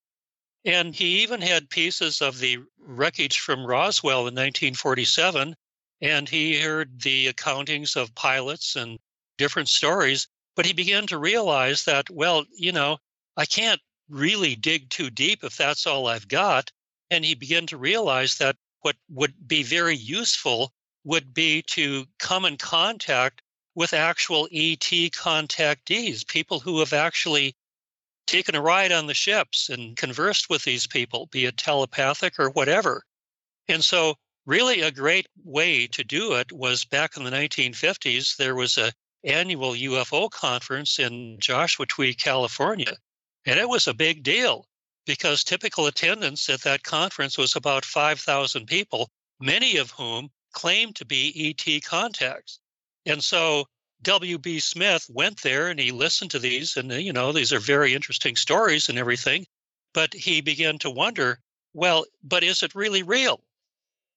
And 0.66 0.94
he 0.94 1.24
even 1.24 1.42
had 1.42 1.70
pieces 1.70 2.22
of 2.22 2.40
the 2.40 2.60
wreckage 2.78 3.40
from 3.40 3.66
Roswell 3.66 4.28
in 4.28 4.36
1947 4.36 5.56
and 6.04 6.28
he 6.28 6.60
heard 6.60 7.02
the 7.02 7.32
accountings 7.32 7.96
of 7.96 8.14
pilots 8.14 8.76
and 8.76 9.00
different 9.38 9.70
stories 9.70 10.28
But 10.56 10.68
he 10.68 10.74
began 10.74 11.08
to 11.08 11.18
realize 11.18 11.86
that, 11.86 12.10
well, 12.12 12.46
you 12.56 12.72
know, 12.72 13.00
I 13.38 13.46
can't 13.46 13.82
really 14.10 14.56
dig 14.56 14.90
too 14.90 15.10
deep 15.10 15.44
if 15.44 15.58
that's 15.58 15.88
all 15.88 16.08
I've 16.08 16.28
got. 16.28 16.72
And 17.10 17.26
he 17.26 17.34
began 17.36 17.66
to 17.68 17.78
realize 17.78 18.38
that 18.38 18.56
what 18.82 18.96
would 19.10 19.34
be 19.48 19.64
very 19.64 19.96
useful 19.96 20.72
would 21.06 21.34
be 21.34 21.64
to 21.64 22.06
come 22.20 22.46
in 22.46 22.58
contact 22.58 23.42
with 23.76 23.94
actual 23.94 24.48
ET 24.52 24.80
contactees, 24.80 26.28
people 26.28 26.60
who 26.60 26.80
have 26.80 26.94
actually 26.94 27.56
taken 28.28 28.56
a 28.56 28.62
ride 28.62 28.92
on 28.92 29.08
the 29.08 29.14
ships 29.14 29.70
and 29.70 29.98
conversed 29.98 30.50
with 30.50 30.64
these 30.64 30.86
people, 30.86 31.28
be 31.28 31.46
it 31.46 31.58
telepathic 31.58 32.40
or 32.40 32.50
whatever. 32.52 33.04
And 33.68 33.84
so, 33.84 34.16
really, 34.46 34.82
a 34.82 34.92
great 34.92 35.28
way 35.44 35.88
to 35.88 36.04
do 36.04 36.34
it 36.34 36.52
was 36.52 36.86
back 36.86 37.16
in 37.18 37.24
the 37.24 37.32
1950s. 37.32 38.36
There 38.38 38.56
was 38.56 38.78
a 38.78 38.92
annual 39.24 39.72
UFO 39.72 40.30
conference 40.30 41.00
in 41.00 41.38
Joshua 41.40 41.86
Tree, 41.86 42.14
California, 42.14 42.98
and 43.46 43.60
it 43.60 43.70
was 43.70 43.88
a 43.88 43.94
big 43.94 44.24
deal 44.24 44.68
because 45.06 45.44
typical 45.44 45.88
attendance 45.88 46.50
at 46.50 46.62
that 46.62 46.84
conference 46.84 47.38
was 47.38 47.56
about 47.56 47.86
5,000 47.86 48.66
people, 48.66 49.10
many 49.40 49.78
of 49.78 49.92
whom 49.92 50.30
claimed 50.54 50.96
to 50.98 51.06
be 51.06 51.34
ET 51.50 51.84
contacts. 51.84 52.60
And 53.06 53.24
so 53.24 53.66
W.B. 54.04 54.60
Smith 54.60 55.10
went 55.10 55.42
there 55.42 55.70
and 55.70 55.80
he 55.80 55.92
listened 55.92 56.32
to 56.32 56.40
these, 56.40 56.76
and 56.76 56.92
you 56.92 57.14
know, 57.14 57.32
these 57.32 57.54
are 57.54 57.60
very 57.60 57.94
interesting 57.94 58.36
stories 58.36 58.90
and 58.90 58.98
everything. 58.98 59.46
But 59.94 60.14
he 60.14 60.42
began 60.42 60.78
to 60.80 60.90
wonder, 60.90 61.40
well, 61.74 62.06
but 62.24 62.44
is 62.44 62.64
it 62.64 62.76
really 62.76 63.04
real? 63.04 63.44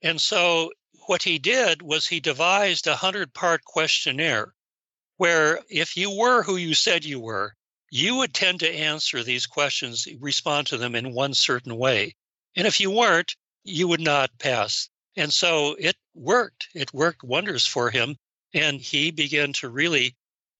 And 0.03 0.21
so 0.21 0.73
what 1.07 1.23
he 1.23 1.39
did 1.39 1.83
was 1.83 2.07
he 2.07 2.21
devised 2.21 2.87
a 2.87 2.97
hundred 2.97 3.33
part 3.33 3.65
questionnaire 3.65 4.55
where 5.17 5.61
if 5.71 5.97
you 5.97 6.11
were 6.11 6.43
who 6.43 6.57
you 6.57 6.75
said 6.75 7.05
you 7.05 7.19
were, 7.19 7.55
you 7.91 8.17
would 8.17 8.35
tend 8.35 8.61
to 8.61 8.75
answer 8.75 9.23
these 9.23 9.47
questions, 9.47 10.07
respond 10.21 10.67
to 10.67 10.77
them 10.77 10.95
in 10.95 11.15
one 11.15 11.33
certain 11.33 11.77
way. 11.77 12.15
And 12.57 12.67
if 12.67 12.81
you 12.81 12.91
weren't, 12.91 13.37
you 13.65 13.89
would 13.89 14.01
not 14.01 14.39
pass. 14.39 14.89
And 15.17 15.33
so 15.33 15.77
it 15.79 15.97
worked. 16.15 16.69
It 16.75 16.93
worked 16.93 17.23
wonders 17.23 17.67
for 17.67 17.91
him. 17.91 18.17
And 18.53 18.81
he 18.81 19.11
began 19.11 19.53
to 19.55 19.69
really 19.69 20.15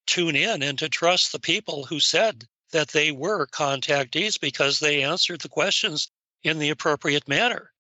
tune 0.07 0.37
in 0.37 0.63
and 0.63 0.79
to 0.79 0.89
trust 0.89 1.33
the 1.33 1.41
people 1.41 1.85
who 1.85 2.01
said 2.01 2.47
that 2.73 2.89
they 2.89 3.13
were 3.13 3.47
contactees 3.47 4.41
because 4.41 4.79
they 4.79 5.03
answered 5.03 5.41
the 5.41 5.49
questions 5.49 6.11
in 6.43 6.59
the 6.59 6.71
appropriate 6.71 7.29
manner. 7.29 7.73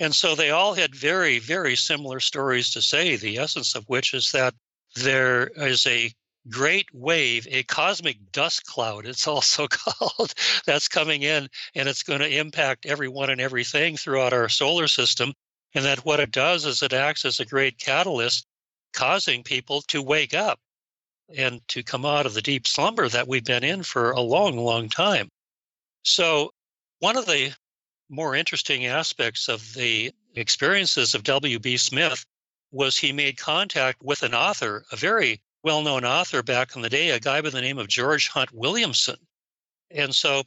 And 0.00 0.16
so 0.16 0.34
they 0.34 0.50
all 0.50 0.72
had 0.72 0.94
very, 0.94 1.38
very 1.38 1.76
similar 1.76 2.20
stories 2.20 2.70
to 2.70 2.80
say, 2.80 3.16
the 3.16 3.36
essence 3.36 3.74
of 3.74 3.84
which 3.86 4.14
is 4.14 4.32
that 4.32 4.54
there 4.96 5.48
is 5.48 5.86
a 5.86 6.10
great 6.48 6.88
wave, 6.94 7.46
a 7.50 7.62
cosmic 7.64 8.16
dust 8.32 8.64
cloud, 8.64 9.04
it's 9.04 9.28
also 9.28 9.68
called, 9.68 10.32
that's 10.64 10.88
coming 10.88 11.22
in 11.22 11.48
and 11.74 11.86
it's 11.86 12.02
going 12.02 12.20
to 12.20 12.38
impact 12.38 12.86
everyone 12.86 13.28
and 13.28 13.42
everything 13.42 13.98
throughout 13.98 14.32
our 14.32 14.48
solar 14.48 14.88
system. 14.88 15.34
And 15.74 15.84
that 15.84 16.04
what 16.06 16.18
it 16.18 16.32
does 16.32 16.64
is 16.64 16.82
it 16.82 16.94
acts 16.94 17.26
as 17.26 17.38
a 17.38 17.44
great 17.44 17.78
catalyst, 17.78 18.46
causing 18.94 19.44
people 19.44 19.82
to 19.88 20.02
wake 20.02 20.32
up 20.32 20.58
and 21.36 21.60
to 21.68 21.82
come 21.82 22.06
out 22.06 22.26
of 22.26 22.34
the 22.34 22.42
deep 22.42 22.66
slumber 22.66 23.08
that 23.08 23.28
we've 23.28 23.44
been 23.44 23.62
in 23.62 23.82
for 23.82 24.10
a 24.12 24.20
long, 24.20 24.56
long 24.56 24.88
time. 24.88 25.28
So, 26.02 26.50
one 26.98 27.16
of 27.16 27.26
the 27.26 27.54
more 28.10 28.34
interesting 28.34 28.86
aspects 28.86 29.48
of 29.48 29.72
the 29.74 30.12
experiences 30.34 31.14
of 31.14 31.22
W.B. 31.22 31.76
Smith 31.76 32.26
was 32.72 32.96
he 32.96 33.12
made 33.12 33.38
contact 33.38 34.02
with 34.02 34.22
an 34.22 34.34
author, 34.34 34.84
a 34.92 34.96
very 34.96 35.40
well 35.62 35.82
known 35.82 36.04
author 36.04 36.42
back 36.42 36.74
in 36.76 36.82
the 36.82 36.88
day, 36.88 37.10
a 37.10 37.20
guy 37.20 37.40
by 37.40 37.50
the 37.50 37.60
name 37.60 37.78
of 37.78 37.88
George 37.88 38.28
Hunt 38.28 38.50
Williamson. 38.52 39.16
And 39.90 40.14
so 40.14 40.42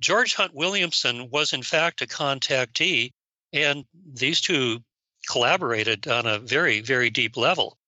George 0.00 0.34
Hunt 0.34 0.54
Williamson 0.54 1.30
was, 1.30 1.52
in 1.52 1.62
fact, 1.62 2.02
a 2.02 2.06
contactee, 2.06 3.12
and 3.52 3.84
these 4.12 4.40
two 4.40 4.82
collaborated 5.28 6.06
on 6.08 6.26
a 6.26 6.38
very, 6.38 6.80
very 6.80 7.10
deep 7.10 7.36
level. 7.36 7.78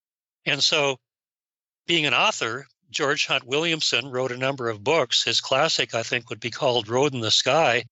And 0.44 0.62
so, 0.62 0.98
being 1.87 2.07
an 2.07 2.14
author, 2.14 2.66
George 2.90 3.27
Hunt 3.27 3.44
Williamson 3.44 4.09
wrote 4.11 4.33
a 4.33 4.37
number 4.37 4.68
of 4.68 4.85
books. 4.85 5.24
His 5.24 5.40
classic, 5.40 5.94
I 5.94 6.03
think, 6.03 6.31
would 6.31 6.40
be 6.40 6.50
called 6.50 6.88
Road 6.88 7.12
in 7.12 7.20
the 7.20 7.31
Sky. 7.31 7.85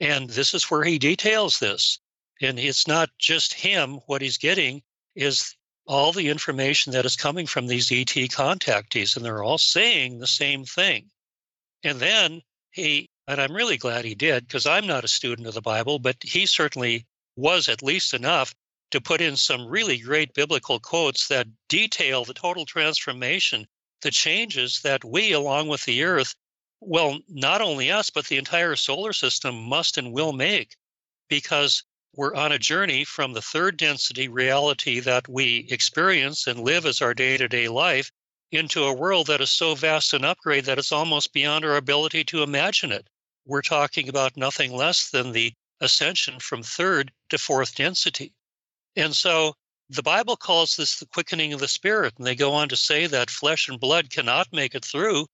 And 0.00 0.30
this 0.30 0.54
is 0.54 0.70
where 0.70 0.82
he 0.82 0.98
details 0.98 1.58
this. 1.58 1.98
And 2.40 2.58
it's 2.58 2.88
not 2.88 3.10
just 3.18 3.52
him, 3.52 4.00
what 4.06 4.22
he's 4.22 4.38
getting 4.38 4.82
is 5.14 5.54
all 5.86 6.12
the 6.12 6.28
information 6.28 6.92
that 6.92 7.04
is 7.04 7.16
coming 7.16 7.46
from 7.46 7.66
these 7.66 7.90
ET 7.92 8.06
contactees, 8.06 9.16
and 9.16 9.24
they're 9.24 9.42
all 9.42 9.58
saying 9.58 10.18
the 10.18 10.26
same 10.26 10.64
thing. 10.64 11.10
And 11.82 11.98
then 11.98 12.42
he, 12.70 13.10
and 13.26 13.40
I'm 13.40 13.54
really 13.54 13.76
glad 13.76 14.04
he 14.04 14.14
did, 14.14 14.46
because 14.46 14.66
I'm 14.66 14.86
not 14.86 15.04
a 15.04 15.08
student 15.08 15.48
of 15.48 15.54
the 15.54 15.60
Bible, 15.60 15.98
but 15.98 16.16
he 16.22 16.46
certainly 16.46 17.06
was 17.36 17.68
at 17.68 17.82
least 17.82 18.14
enough 18.14 18.54
to 18.90 19.00
put 19.00 19.20
in 19.20 19.36
some 19.36 19.66
really 19.66 19.98
great 19.98 20.32
biblical 20.32 20.80
quotes 20.80 21.28
that 21.28 21.46
detail 21.68 22.24
the 22.24 22.34
total 22.34 22.64
transformation, 22.64 23.66
the 24.02 24.10
changes 24.10 24.80
that 24.82 25.04
we, 25.04 25.32
along 25.32 25.68
with 25.68 25.84
the 25.84 26.02
earth, 26.02 26.34
well, 26.80 27.18
not 27.28 27.60
only 27.60 27.90
us, 27.90 28.10
but 28.10 28.26
the 28.26 28.38
entire 28.38 28.76
solar 28.76 29.12
system 29.12 29.62
must 29.62 29.98
and 29.98 30.12
will 30.12 30.32
make 30.32 30.76
because 31.28 31.84
we're 32.14 32.34
on 32.34 32.52
a 32.52 32.58
journey 32.58 33.04
from 33.04 33.32
the 33.32 33.42
third 33.42 33.76
density 33.76 34.28
reality 34.28 34.98
that 35.00 35.28
we 35.28 35.68
experience 35.70 36.46
and 36.46 36.60
live 36.60 36.86
as 36.86 37.00
our 37.00 37.14
day 37.14 37.36
to 37.36 37.48
day 37.48 37.68
life 37.68 38.10
into 38.50 38.84
a 38.84 38.92
world 38.92 39.28
that 39.28 39.40
is 39.40 39.50
so 39.50 39.74
vast 39.74 40.12
an 40.12 40.24
upgrade 40.24 40.64
that 40.64 40.78
it's 40.78 40.90
almost 40.90 41.32
beyond 41.32 41.64
our 41.64 41.76
ability 41.76 42.24
to 42.24 42.42
imagine 42.42 42.90
it. 42.90 43.08
We're 43.44 43.62
talking 43.62 44.08
about 44.08 44.36
nothing 44.36 44.72
less 44.72 45.10
than 45.10 45.32
the 45.32 45.52
ascension 45.80 46.40
from 46.40 46.62
third 46.62 47.12
to 47.28 47.38
fourth 47.38 47.74
density. 47.74 48.34
And 48.96 49.14
so 49.14 49.54
the 49.88 50.02
Bible 50.02 50.36
calls 50.36 50.76
this 50.76 50.98
the 50.98 51.06
quickening 51.06 51.52
of 51.52 51.60
the 51.60 51.68
spirit. 51.68 52.14
And 52.18 52.26
they 52.26 52.34
go 52.34 52.52
on 52.52 52.68
to 52.68 52.76
say 52.76 53.06
that 53.06 53.30
flesh 53.30 53.68
and 53.68 53.78
blood 53.78 54.10
cannot 54.10 54.52
make 54.52 54.74
it 54.74 54.84
through, 54.84 55.26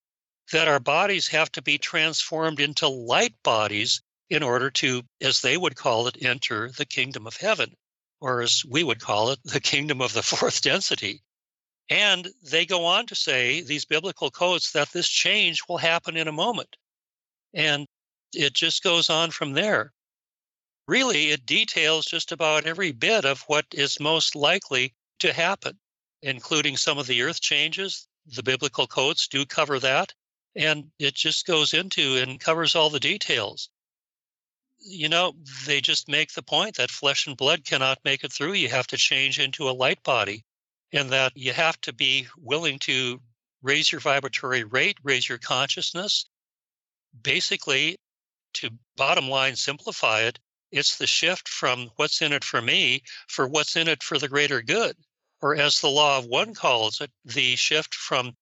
that 0.53 0.69
our 0.69 0.81
bodies 0.81 1.29
have 1.29 1.51
to 1.53 1.63
be 1.63 1.79
transformed 1.79 2.61
into 2.61 2.89
light 2.89 3.35
bodies 3.43 4.01
in 4.31 4.43
order 4.43 4.71
to, 4.71 5.03
as 5.21 5.41
they 5.41 5.57
would 5.57 5.77
call 5.77 6.07
it, 6.07 6.23
enter 6.23 6.71
the 6.71 6.85
kingdom 6.85 7.27
of 7.27 7.37
heaven, 7.37 7.75
or 8.21 8.43
as 8.43 8.65
we 8.65 8.83
would 8.85 9.01
call 9.01 9.31
it, 9.31 9.39
the 9.45 9.61
kingdom 9.61 10.01
of 10.01 10.13
the 10.13 10.23
fourth 10.35 10.63
density. 10.63 11.23
And 11.89 12.29
they 12.43 12.67
go 12.67 12.85
on 12.85 13.07
to 13.07 13.15
say, 13.15 13.61
these 13.61 13.85
biblical 13.85 14.31
codes, 14.31 14.73
that 14.73 14.91
this 14.91 15.09
change 15.09 15.63
will 15.69 15.79
happen 15.79 16.17
in 16.17 16.27
a 16.27 16.33
moment. 16.33 16.77
And 17.55 17.87
it 18.33 18.55
just 18.55 18.83
goes 18.83 19.09
on 19.09 19.31
from 19.31 19.53
there. 19.53 19.93
Really, 20.89 21.31
it 21.31 21.47
details 21.47 22.07
just 22.07 22.33
about 22.33 22.67
every 22.67 22.93
bit 22.93 23.25
of 23.25 23.43
what 23.43 23.67
is 23.73 24.01
most 24.01 24.35
likely 24.35 24.95
to 25.21 25.33
happen, 25.33 25.79
including 26.23 26.77
some 26.77 26.99
of 26.99 27.07
the 27.07 27.23
earth 27.23 27.41
changes. 27.41 28.09
The 28.27 28.43
biblical 28.43 28.87
codes 28.87 29.29
do 29.29 29.47
cover 29.47 29.79
that. 29.81 30.13
And 30.57 30.91
it 30.99 31.15
just 31.15 31.47
goes 31.47 31.75
into 31.75 32.17
and 32.17 32.41
covers 32.41 32.75
all 32.75 32.91
the 32.91 33.01
details 33.01 33.69
you 34.89 35.09
know, 35.09 35.35
they 35.67 35.81
just 35.81 36.09
make 36.09 36.33
the 36.33 36.43
point 36.43 36.77
that 36.77 36.91
flesh 36.91 37.27
and 37.27 37.37
blood 37.37 37.65
cannot 37.65 38.05
make 38.05 38.23
it 38.23 38.33
through. 38.33 38.53
You 38.53 38.69
have 38.69 38.87
to 38.89 38.97
change 38.97 39.41
into 39.41 39.69
a 39.69 39.73
light 39.73 40.03
body, 40.03 40.45
and 40.93 41.11
that 41.11 41.37
you 41.37 41.53
have 41.53 41.81
to 41.83 41.93
be 41.93 42.29
willing 42.37 42.79
to 42.81 43.21
raise 43.63 43.91
your 43.91 44.01
vibratory 44.01 44.65
rate, 44.65 44.99
raise 45.03 45.29
your 45.29 45.39
consciousness. 45.39 46.27
Basically, 47.21 47.99
to 48.55 48.71
bottom 48.97 49.29
line 49.29 49.57
simplify 49.57 50.23
it, 50.23 50.39
it's 50.71 50.99
the 50.99 51.07
shift 51.07 51.49
from 51.49 51.91
what's 51.97 52.23
in 52.23 52.33
it 52.33 52.45
for 52.45 52.61
me 52.61 53.03
for 53.29 53.49
what's 53.49 53.77
in 53.77 53.89
it 53.89 54.03
for 54.03 54.19
the 54.19 54.29
greater 54.29 54.63
good. 54.63 54.97
Or 55.41 55.57
as 55.57 55.81
the 55.81 55.91
law 55.91 56.19
of 56.19 56.27
one 56.27 56.55
calls 56.55 57.01
it, 57.01 57.11
the 57.25 57.57
shift 57.57 57.95
from 57.95 58.37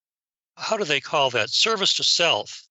how 0.57 0.77
do 0.77 0.85
they 0.85 1.01
call 1.01 1.31
that? 1.31 1.51
Service 1.51 1.95
to 1.95 2.05
self 2.05 2.67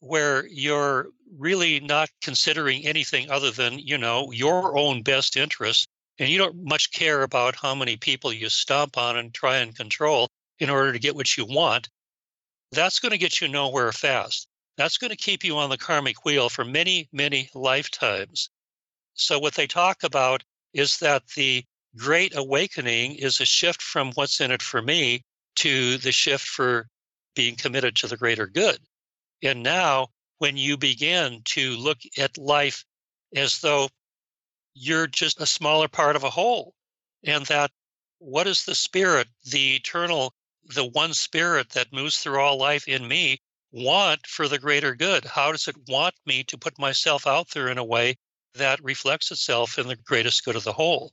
where 0.00 0.46
you're 0.46 1.08
really 1.38 1.80
not 1.80 2.10
considering 2.22 2.86
anything 2.86 3.30
other 3.30 3.50
than, 3.50 3.78
you 3.78 3.98
know, 3.98 4.30
your 4.32 4.76
own 4.76 5.02
best 5.02 5.36
interest. 5.36 5.88
And 6.18 6.28
you 6.30 6.38
don't 6.38 6.64
much 6.64 6.92
care 6.92 7.22
about 7.22 7.56
how 7.56 7.74
many 7.74 7.96
people 7.96 8.32
you 8.32 8.48
stomp 8.48 8.96
on 8.96 9.18
and 9.18 9.34
try 9.34 9.56
and 9.56 9.76
control 9.76 10.28
in 10.58 10.70
order 10.70 10.92
to 10.92 10.98
get 10.98 11.14
what 11.14 11.36
you 11.36 11.44
want. 11.44 11.88
That's 12.72 12.98
going 12.98 13.12
to 13.12 13.18
get 13.18 13.40
you 13.40 13.48
nowhere 13.48 13.92
fast. 13.92 14.48
That's 14.76 14.98
going 14.98 15.10
to 15.10 15.16
keep 15.16 15.44
you 15.44 15.56
on 15.58 15.70
the 15.70 15.78
karmic 15.78 16.24
wheel 16.24 16.48
for 16.48 16.64
many, 16.64 17.08
many 17.12 17.50
lifetimes. 17.54 18.50
So, 19.14 19.38
what 19.38 19.54
they 19.54 19.66
talk 19.66 20.02
about 20.02 20.42
is 20.72 20.98
that 20.98 21.26
the 21.36 21.64
great 21.96 22.36
awakening 22.36 23.16
is 23.16 23.40
a 23.40 23.46
shift 23.46 23.80
from 23.80 24.12
what's 24.12 24.40
in 24.40 24.50
it 24.50 24.62
for 24.62 24.82
me 24.82 25.22
to 25.56 25.96
the 25.98 26.12
shift 26.12 26.46
for 26.46 26.88
being 27.36 27.54
committed 27.54 27.94
to 27.94 28.08
the 28.08 28.16
greater 28.16 28.48
good. 28.48 28.78
And 29.42 29.62
now, 29.62 30.08
when 30.38 30.56
you 30.56 30.76
begin 30.76 31.42
to 31.44 31.76
look 31.76 31.98
at 32.18 32.36
life 32.36 32.84
as 33.34 33.60
though 33.60 33.88
you're 34.74 35.06
just 35.06 35.40
a 35.40 35.46
smaller 35.46 35.86
part 35.86 36.16
of 36.16 36.24
a 36.24 36.30
whole, 36.30 36.74
and 37.22 37.46
that 37.46 37.70
what 38.18 38.48
is 38.48 38.64
the 38.64 38.74
spirit, 38.74 39.28
the 39.44 39.76
eternal 39.76 40.34
the 40.74 40.84
one 40.84 41.14
spirit 41.14 41.70
that 41.70 41.92
moves 41.92 42.18
through 42.18 42.40
all 42.40 42.56
life 42.56 42.88
in 42.88 43.06
me 43.06 43.38
want 43.70 44.26
for 44.26 44.48
the 44.48 44.58
greater 44.58 44.94
good? 44.94 45.24
How 45.24 45.52
does 45.52 45.68
it 45.68 45.76
want 45.88 46.14
me 46.24 46.42
to 46.44 46.58
put 46.58 46.78
myself 46.78 47.26
out 47.26 47.50
there 47.50 47.68
in 47.68 47.78
a 47.78 47.84
way 47.84 48.16
that 48.54 48.82
reflects 48.82 49.30
itself 49.30 49.78
in 49.78 49.86
the 49.86 49.96
greatest 49.96 50.44
good 50.44 50.56
of 50.56 50.64
the 50.64 50.72
whole? 50.72 51.12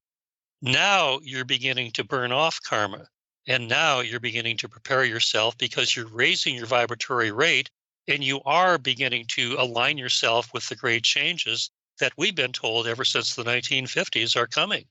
Now 0.61 1.19
you're 1.23 1.45
beginning 1.45 1.91
to 1.91 2.03
burn 2.03 2.31
off 2.31 2.59
karma. 2.63 3.07
And 3.47 3.67
now 3.67 3.99
you're 3.99 4.19
beginning 4.19 4.57
to 4.57 4.69
prepare 4.69 5.03
yourself 5.03 5.57
because 5.57 5.95
you're 5.95 6.07
raising 6.07 6.55
your 6.55 6.65
vibratory 6.65 7.31
rate 7.31 7.69
and 8.07 8.23
you 8.23 8.41
are 8.45 8.77
beginning 8.77 9.25
to 9.29 9.55
align 9.59 9.97
yourself 9.97 10.53
with 10.53 10.67
the 10.69 10.75
great 10.75 11.03
changes 11.03 11.69
that 11.99 12.13
we've 12.17 12.35
been 12.35 12.51
told 12.51 12.87
ever 12.87 13.05
since 13.05 13.35
the 13.35 13.43
1950s 13.43 14.35
are 14.35 14.47
coming. 14.47 14.85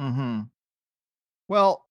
Mm-hmm. 0.00 0.42
Well, 1.48 1.86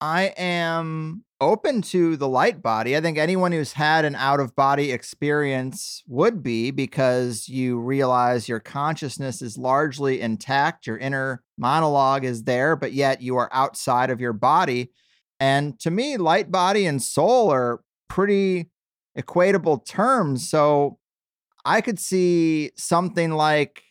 I 0.00 0.34
am 0.36 1.24
open 1.40 1.82
to 1.82 2.16
the 2.16 2.28
light 2.28 2.62
body. 2.62 2.96
I 2.96 3.00
think 3.00 3.18
anyone 3.18 3.52
who's 3.52 3.74
had 3.74 4.04
an 4.04 4.14
out 4.14 4.40
of 4.40 4.54
body 4.56 4.90
experience 4.90 6.02
would 6.06 6.42
be 6.42 6.70
because 6.70 7.48
you 7.48 7.78
realize 7.78 8.48
your 8.48 8.60
consciousness 8.60 9.42
is 9.42 9.58
largely 9.58 10.20
intact, 10.20 10.86
your 10.86 10.98
inner 10.98 11.42
monologue 11.58 12.24
is 12.24 12.44
there, 12.44 12.74
but 12.74 12.92
yet 12.92 13.20
you 13.20 13.36
are 13.36 13.50
outside 13.52 14.10
of 14.10 14.20
your 14.20 14.32
body. 14.32 14.90
And 15.38 15.78
to 15.80 15.90
me, 15.90 16.16
light 16.16 16.50
body 16.50 16.86
and 16.86 17.02
soul 17.02 17.50
are 17.50 17.80
pretty 18.08 18.70
equatable 19.16 19.84
terms. 19.84 20.48
So 20.48 20.98
I 21.64 21.80
could 21.80 21.98
see 21.98 22.70
something 22.76 23.32
like 23.32 23.82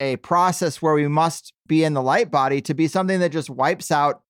a 0.00 0.16
process 0.16 0.80
where 0.80 0.94
we 0.94 1.06
must 1.08 1.52
be 1.66 1.84
in 1.84 1.94
the 1.94 2.02
light 2.02 2.30
body 2.30 2.60
to 2.62 2.74
be 2.74 2.88
something 2.88 3.20
that 3.20 3.32
just 3.32 3.50
wipes 3.50 3.90
out 3.90 4.22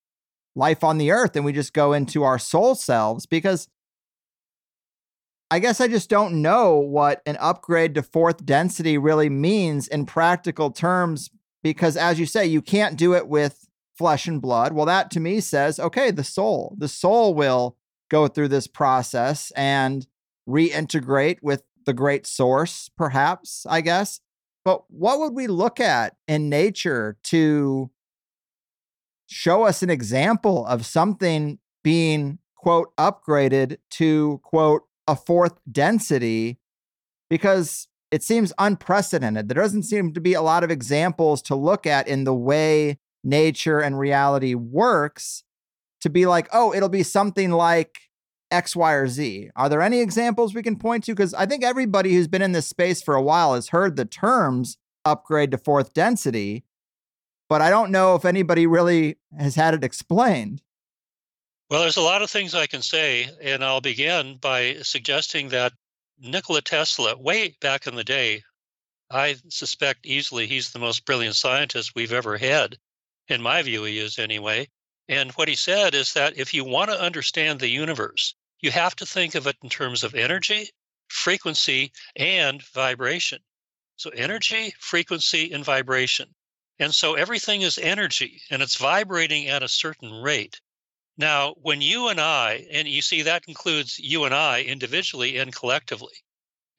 life 0.55 0.83
on 0.83 0.97
the 0.97 1.11
earth 1.11 1.35
and 1.35 1.45
we 1.45 1.53
just 1.53 1.73
go 1.73 1.93
into 1.93 2.23
our 2.23 2.37
soul 2.37 2.75
selves 2.75 3.25
because 3.25 3.69
I 5.49 5.59
guess 5.59 5.81
I 5.81 5.87
just 5.87 6.09
don't 6.09 6.41
know 6.41 6.75
what 6.75 7.21
an 7.25 7.37
upgrade 7.39 7.95
to 7.95 8.03
fourth 8.03 8.45
density 8.45 8.97
really 8.97 9.29
means 9.29 9.87
in 9.87 10.05
practical 10.05 10.71
terms 10.71 11.29
because 11.63 11.95
as 11.95 12.19
you 12.19 12.25
say 12.25 12.45
you 12.45 12.61
can't 12.61 12.97
do 12.97 13.15
it 13.15 13.27
with 13.27 13.65
flesh 14.01 14.27
and 14.27 14.41
blood. 14.41 14.73
Well 14.73 14.87
that 14.87 15.11
to 15.11 15.19
me 15.19 15.39
says 15.39 15.79
okay 15.79 16.09
the 16.09 16.23
soul 16.23 16.75
the 16.77 16.87
soul 16.87 17.35
will 17.35 17.77
go 18.09 18.27
through 18.27 18.47
this 18.47 18.65
process 18.65 19.51
and 19.55 20.07
reintegrate 20.49 21.37
with 21.43 21.61
the 21.85 21.93
great 21.93 22.25
source 22.25 22.89
perhaps 22.97 23.65
I 23.69 23.81
guess. 23.81 24.19
But 24.65 24.83
what 24.89 25.19
would 25.19 25.33
we 25.33 25.45
look 25.47 25.79
at 25.79 26.15
in 26.27 26.49
nature 26.49 27.17
to 27.25 27.91
show 29.27 29.63
us 29.63 29.81
an 29.81 29.89
example 29.89 30.65
of 30.65 30.85
something 30.85 31.59
being, 31.83 32.39
quote, 32.55 32.95
upgraded 32.97 33.77
to, 33.91 34.39
quote, 34.43 34.83
a 35.07 35.15
fourth 35.15 35.59
density? 35.71 36.59
Because 37.29 37.87
it 38.11 38.23
seems 38.23 38.53
unprecedented. 38.59 39.47
There 39.47 39.63
doesn't 39.63 39.83
seem 39.83 40.13
to 40.13 40.21
be 40.21 40.33
a 40.33 40.41
lot 40.41 40.63
of 40.63 40.69
examples 40.69 41.41
to 41.43 41.55
look 41.55 41.87
at 41.87 42.07
in 42.07 42.25
the 42.25 42.35
way 42.35 42.99
nature 43.23 43.79
and 43.79 43.99
reality 43.99 44.55
works 44.55 45.43
to 46.01 46.09
be 46.09 46.25
like, 46.25 46.49
oh, 46.51 46.73
it'll 46.73 46.89
be 46.89 47.03
something 47.03 47.51
like 47.51 47.99
X, 48.49 48.75
Y, 48.75 48.91
or 48.91 49.07
Z. 49.07 49.49
Are 49.55 49.69
there 49.69 49.81
any 49.81 50.01
examples 50.01 50.53
we 50.53 50.63
can 50.63 50.75
point 50.75 51.03
to? 51.05 51.13
Because 51.13 51.33
I 51.33 51.45
think 51.45 51.63
everybody 51.63 52.13
who's 52.13 52.27
been 52.27 52.41
in 52.41 52.51
this 52.51 52.67
space 52.67 53.01
for 53.01 53.15
a 53.15 53.21
while 53.21 53.53
has 53.53 53.69
heard 53.69 53.95
the 53.95 54.05
terms 54.05 54.77
upgrade 55.05 55.51
to 55.51 55.57
fourth 55.57 55.93
density, 55.93 56.63
but 57.49 57.61
I 57.61 57.69
don't 57.69 57.91
know 57.91 58.15
if 58.15 58.25
anybody 58.25 58.67
really 58.67 59.17
has 59.37 59.55
had 59.55 59.73
it 59.73 59.83
explained. 59.83 60.61
Well, 61.69 61.81
there's 61.81 61.97
a 61.97 62.01
lot 62.01 62.21
of 62.21 62.29
things 62.29 62.53
I 62.53 62.67
can 62.67 62.81
say, 62.81 63.29
and 63.41 63.63
I'll 63.63 63.81
begin 63.81 64.37
by 64.41 64.77
suggesting 64.81 65.49
that 65.49 65.71
Nikola 66.19 66.61
Tesla, 66.61 67.17
way 67.17 67.55
back 67.61 67.87
in 67.87 67.95
the 67.95 68.03
day, 68.03 68.43
I 69.09 69.35
suspect 69.49 70.05
easily 70.05 70.47
he's 70.47 70.71
the 70.71 70.79
most 70.79 71.05
brilliant 71.05 71.35
scientist 71.35 71.95
we've 71.95 72.13
ever 72.13 72.37
had. 72.37 72.77
In 73.31 73.41
my 73.41 73.61
view, 73.61 73.85
he 73.85 73.97
is 73.97 74.19
anyway. 74.19 74.67
And 75.07 75.31
what 75.31 75.47
he 75.47 75.55
said 75.55 75.95
is 75.95 76.11
that 76.13 76.37
if 76.37 76.53
you 76.53 76.65
want 76.65 76.91
to 76.91 76.99
understand 76.99 77.61
the 77.61 77.69
universe, 77.69 78.35
you 78.59 78.71
have 78.71 78.93
to 78.97 79.05
think 79.05 79.35
of 79.35 79.47
it 79.47 79.55
in 79.63 79.69
terms 79.69 80.03
of 80.03 80.13
energy, 80.13 80.69
frequency, 81.07 81.93
and 82.17 82.61
vibration. 82.61 83.39
So, 83.95 84.09
energy, 84.09 84.73
frequency, 84.79 85.49
and 85.53 85.63
vibration. 85.63 86.35
And 86.79 86.93
so 86.93 87.13
everything 87.13 87.61
is 87.61 87.77
energy 87.77 88.41
and 88.49 88.61
it's 88.61 88.75
vibrating 88.75 89.47
at 89.47 89.63
a 89.63 89.69
certain 89.69 90.11
rate. 90.21 90.59
Now, 91.15 91.53
when 91.61 91.79
you 91.79 92.09
and 92.09 92.19
I, 92.19 92.67
and 92.69 92.85
you 92.85 93.01
see 93.01 93.21
that 93.21 93.47
includes 93.47 93.97
you 93.97 94.25
and 94.25 94.35
I 94.35 94.63
individually 94.63 95.37
and 95.37 95.55
collectively, 95.55 96.15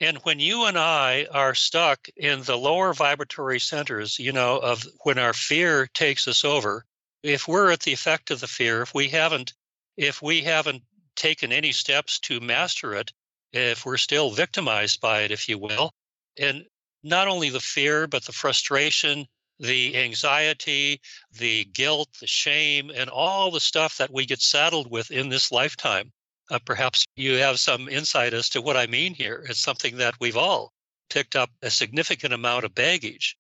and 0.03 0.19
when 0.25 0.41
you 0.41 0.65
and 0.65 0.77
I 0.77 1.29
are 1.31 1.55
stuck 1.55 2.09
in 2.17 2.43
the 2.43 2.59
lower 2.59 2.93
vibratory 2.93 3.61
centers, 3.61 4.19
you 4.19 4.33
know, 4.33 4.59
of 4.59 4.85
when 5.05 5.17
our 5.17 5.33
fear 5.33 5.87
takes 5.95 6.27
us 6.27 6.45
over, 6.45 6.85
if 7.23 7.47
we're 7.47 7.71
at 7.71 7.83
the 7.83 7.93
effect 7.93 8.33
of 8.33 8.41
the 8.41 8.49
fear, 8.49 8.83
if 8.83 8.93
we 8.93 9.09
haven't, 9.09 9.55
if 9.97 10.21
we 10.21 10.43
haven't 10.43 10.83
taken 11.15 11.53
any 11.53 11.71
steps 11.71 12.19
to 12.19 12.41
master 12.41 12.97
it, 12.97 13.12
if 13.53 13.87
we're 13.87 13.97
still 13.97 14.33
victimized 14.33 15.01
by 15.01 15.21
it, 15.21 15.31
if 15.31 15.49
you 15.49 15.57
will. 15.57 15.93
And 16.37 16.65
not 17.05 17.29
only 17.29 17.51
the 17.51 17.61
fear, 17.61 18.09
but 18.09 18.25
the 18.25 18.33
frustration, 18.33 19.25
the 19.61 19.97
anxiety, 19.97 21.01
the 21.38 21.65
guilt, 21.67 22.09
the 22.21 22.27
shame, 22.27 22.91
and 22.93 23.09
all 23.09 23.53
the 23.53 23.61
stuff 23.61 23.99
that 23.99 24.12
we 24.12 24.27
get 24.27 24.41
saddled 24.41 24.91
with 24.91 25.12
in 25.12 25.29
this 25.29 25.53
lifetime. 25.53 26.12
Uh, 26.50 26.59
perhaps 26.64 27.05
you 27.16 27.35
have 27.35 27.59
some 27.59 27.88
insight 27.88 28.35
as 28.35 28.48
to 28.50 28.61
what 28.61 28.76
I 28.76 28.87
mean 28.87 29.14
here. 29.14 29.44
It's 29.48 29.61
something 29.61 29.96
that 29.98 30.14
we've 30.20 30.37
all 30.37 30.72
picked 31.09 31.37
up 31.37 31.50
a 31.62 31.70
significant 31.70 32.35
amount 32.35 32.64
of 32.64 32.74
baggage. 32.74 33.37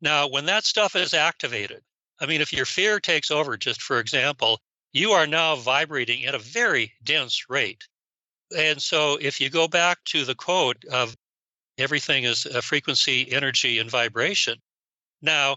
Now, 0.00 0.28
when 0.28 0.46
that 0.46 0.64
stuff 0.64 0.96
is 0.96 1.14
activated, 1.14 1.82
I 2.20 2.26
mean, 2.26 2.40
if 2.40 2.52
your 2.52 2.66
fear 2.66 3.00
takes 3.00 3.30
over, 3.30 3.56
just 3.56 3.82
for 3.82 4.00
example, 4.00 4.60
you 4.92 5.12
are 5.12 5.26
now 5.26 5.56
vibrating 5.56 6.24
at 6.24 6.34
a 6.34 6.38
very 6.38 6.92
dense 7.04 7.48
rate. 7.48 7.86
And 8.56 8.80
so 8.80 9.18
if 9.20 9.40
you 9.40 9.50
go 9.50 9.68
back 9.68 9.98
to 10.06 10.24
the 10.24 10.34
quote 10.34 10.84
of 10.86 11.16
everything 11.78 12.24
is 12.24 12.46
a 12.46 12.62
frequency, 12.62 13.30
energy, 13.32 13.78
and 13.78 13.90
vibration, 13.90 14.58
now 15.20 15.56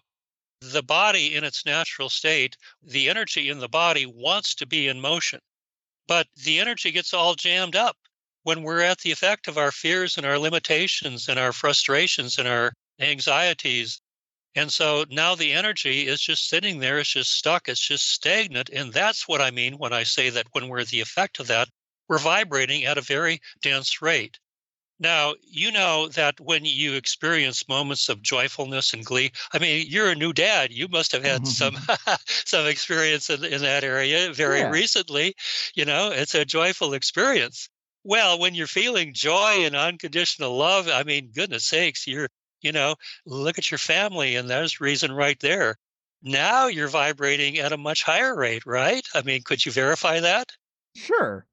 the 0.62 0.84
body 0.84 1.36
in 1.36 1.44
its 1.44 1.66
natural 1.66 2.10
state, 2.10 2.58
the 2.82 3.10
energy 3.10 3.50
in 3.50 3.60
the 3.60 3.70
body 3.70 4.06
wants 4.06 4.56
to 4.56 4.66
be 4.66 4.88
in 4.88 5.00
motion, 5.00 5.40
but 6.10 6.28
the 6.44 6.60
energy 6.60 6.92
gets 6.92 7.14
all 7.14 7.36
jammed 7.36 7.78
up 7.78 7.96
when 8.44 8.64
we're 8.64 8.82
at 8.82 9.00
the 9.00 9.12
effect 9.12 9.48
of 9.48 9.58
our 9.58 9.72
fears 9.72 10.18
and 10.18 10.26
our 10.26 10.38
limitations 10.38 11.30
and 11.30 11.40
our 11.40 11.54
frustrations 11.54 12.38
and 12.38 12.50
our 12.50 12.74
anxieties 13.00 14.02
and 14.56 14.74
so 14.74 15.06
now 15.10 15.36
the 15.36 15.54
energy 15.54 16.08
is 16.08 16.22
just 16.22 16.50
sitting 16.50 16.80
there, 16.80 17.00
it's 17.00 17.14
just 17.14 17.32
stuck, 17.32 17.70
it's 17.70 17.80
just 17.80 18.10
stagnant. 18.10 18.70
And 18.70 18.92
that's 18.92 19.28
what 19.28 19.42
I 19.42 19.52
mean 19.52 19.78
when 19.78 19.94
I 19.94 20.04
say 20.04 20.32
that 20.32 20.48
when 20.54 20.68
we're 20.68 20.84
the 20.84 21.02
effect 21.02 21.40
of 21.40 21.48
that, 21.48 21.70
we're 22.08 22.18
vibrating 22.18 22.84
at 22.86 22.98
a 22.98 23.02
very 23.02 23.42
dense 23.62 24.02
rate. 24.02 24.40
Now, 25.00 25.36
you 25.42 25.72
know 25.72 26.10
that 26.10 26.40
when 26.42 26.66
you 26.66 26.94
experience 26.94 27.68
moments 27.70 28.10
of 28.10 28.22
joyfulness 28.22 28.94
and 28.94 29.06
glee, 29.06 29.32
I 29.54 29.60
mean, 29.60 29.86
you're 29.88 30.10
a 30.10 30.16
new 30.16 30.34
dad. 30.34 30.74
You 30.74 30.90
must 30.90 31.14
have 31.14 31.24
had 31.24 31.48
some 31.48 31.78
some 32.26 32.68
experience 32.68 33.30
in, 33.30 33.44
in 33.46 33.62
that 33.62 33.84
area 33.84 34.34
very 34.34 34.60
yeah. 34.60 34.70
recently. 34.70 35.36
You 35.76 35.86
know, 35.86 36.12
it's 36.12 36.36
a 36.36 36.44
joyful 36.44 36.94
experience. 36.94 37.70
Well, 38.04 38.40
when 38.40 38.56
you're 38.56 38.68
feeling 38.68 39.14
joy 39.14 39.66
and 39.66 39.76
unconditional 39.76 40.56
love, 40.58 40.90
I 40.90 41.04
mean, 41.04 41.32
goodness 41.34 41.66
sakes, 41.66 42.06
you're 42.06 42.30
you 42.62 42.74
know, 42.74 42.96
look 43.26 43.58
at 43.58 43.72
your 43.72 43.78
family, 43.78 44.36
and 44.36 44.50
there's 44.50 44.82
reason 44.82 45.12
right 45.14 45.40
there. 45.40 45.78
Now 46.22 46.68
you're 46.68 46.90
vibrating 46.90 47.58
at 47.60 47.72
a 47.72 47.78
much 47.78 48.04
higher 48.04 48.36
rate, 48.36 48.66
right? 48.66 49.06
I 49.16 49.22
mean, 49.22 49.44
could 49.44 49.66
you 49.66 49.72
verify 49.72 50.20
that? 50.20 50.50
Sure. 50.94 51.46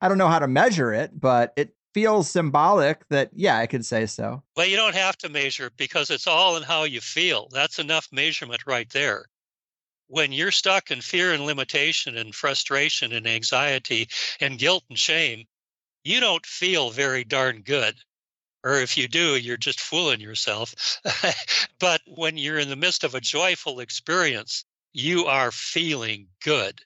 I 0.00 0.08
don't 0.08 0.18
know 0.18 0.28
how 0.28 0.40
to 0.40 0.48
measure 0.48 0.92
it, 0.92 1.18
but 1.18 1.52
it 1.56 1.72
feels 1.94 2.30
symbolic 2.30 3.06
that, 3.08 3.30
yeah, 3.32 3.58
I 3.58 3.66
could 3.66 3.84
say 3.84 4.06
so. 4.06 4.42
Well, 4.56 4.66
you 4.66 4.76
don't 4.76 4.94
have 4.94 5.16
to 5.18 5.28
measure 5.28 5.70
because 5.76 6.10
it's 6.10 6.26
all 6.26 6.56
in 6.56 6.62
how 6.62 6.84
you 6.84 7.00
feel. 7.00 7.48
That's 7.50 7.78
enough 7.78 8.08
measurement 8.12 8.62
right 8.66 8.88
there. 8.90 9.26
When 10.06 10.32
you're 10.32 10.50
stuck 10.50 10.90
in 10.90 11.00
fear 11.00 11.32
and 11.32 11.44
limitation 11.44 12.16
and 12.16 12.34
frustration 12.34 13.12
and 13.12 13.26
anxiety 13.26 14.08
and 14.40 14.58
guilt 14.58 14.84
and 14.88 14.98
shame, 14.98 15.44
you 16.04 16.20
don't 16.20 16.46
feel 16.46 16.90
very 16.90 17.24
darn 17.24 17.62
good 17.62 17.96
or 18.64 18.80
if 18.80 18.96
you 18.96 19.08
do, 19.08 19.36
you're 19.36 19.56
just 19.56 19.80
fooling 19.80 20.20
yourself. 20.20 21.00
but 21.80 22.00
when 22.06 22.36
you're 22.36 22.58
in 22.58 22.68
the 22.68 22.76
midst 22.76 23.04
of 23.04 23.14
a 23.14 23.20
joyful 23.20 23.80
experience, 23.80 24.64
you 24.92 25.26
are 25.26 25.50
feeling 25.50 26.28
good. 26.42 26.80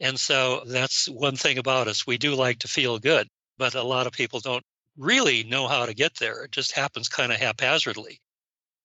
And 0.00 0.18
so 0.18 0.62
that's 0.66 1.08
one 1.08 1.36
thing 1.36 1.58
about 1.58 1.88
us. 1.88 2.06
We 2.06 2.18
do 2.18 2.34
like 2.34 2.60
to 2.60 2.68
feel 2.68 2.98
good, 2.98 3.28
but 3.58 3.74
a 3.74 3.82
lot 3.82 4.06
of 4.06 4.12
people 4.12 4.40
don't 4.40 4.64
really 4.96 5.44
know 5.44 5.68
how 5.68 5.84
to 5.86 5.94
get 5.94 6.14
there. 6.16 6.44
It 6.44 6.52
just 6.52 6.72
happens 6.72 7.08
kind 7.08 7.32
of 7.32 7.38
haphazardly. 7.38 8.20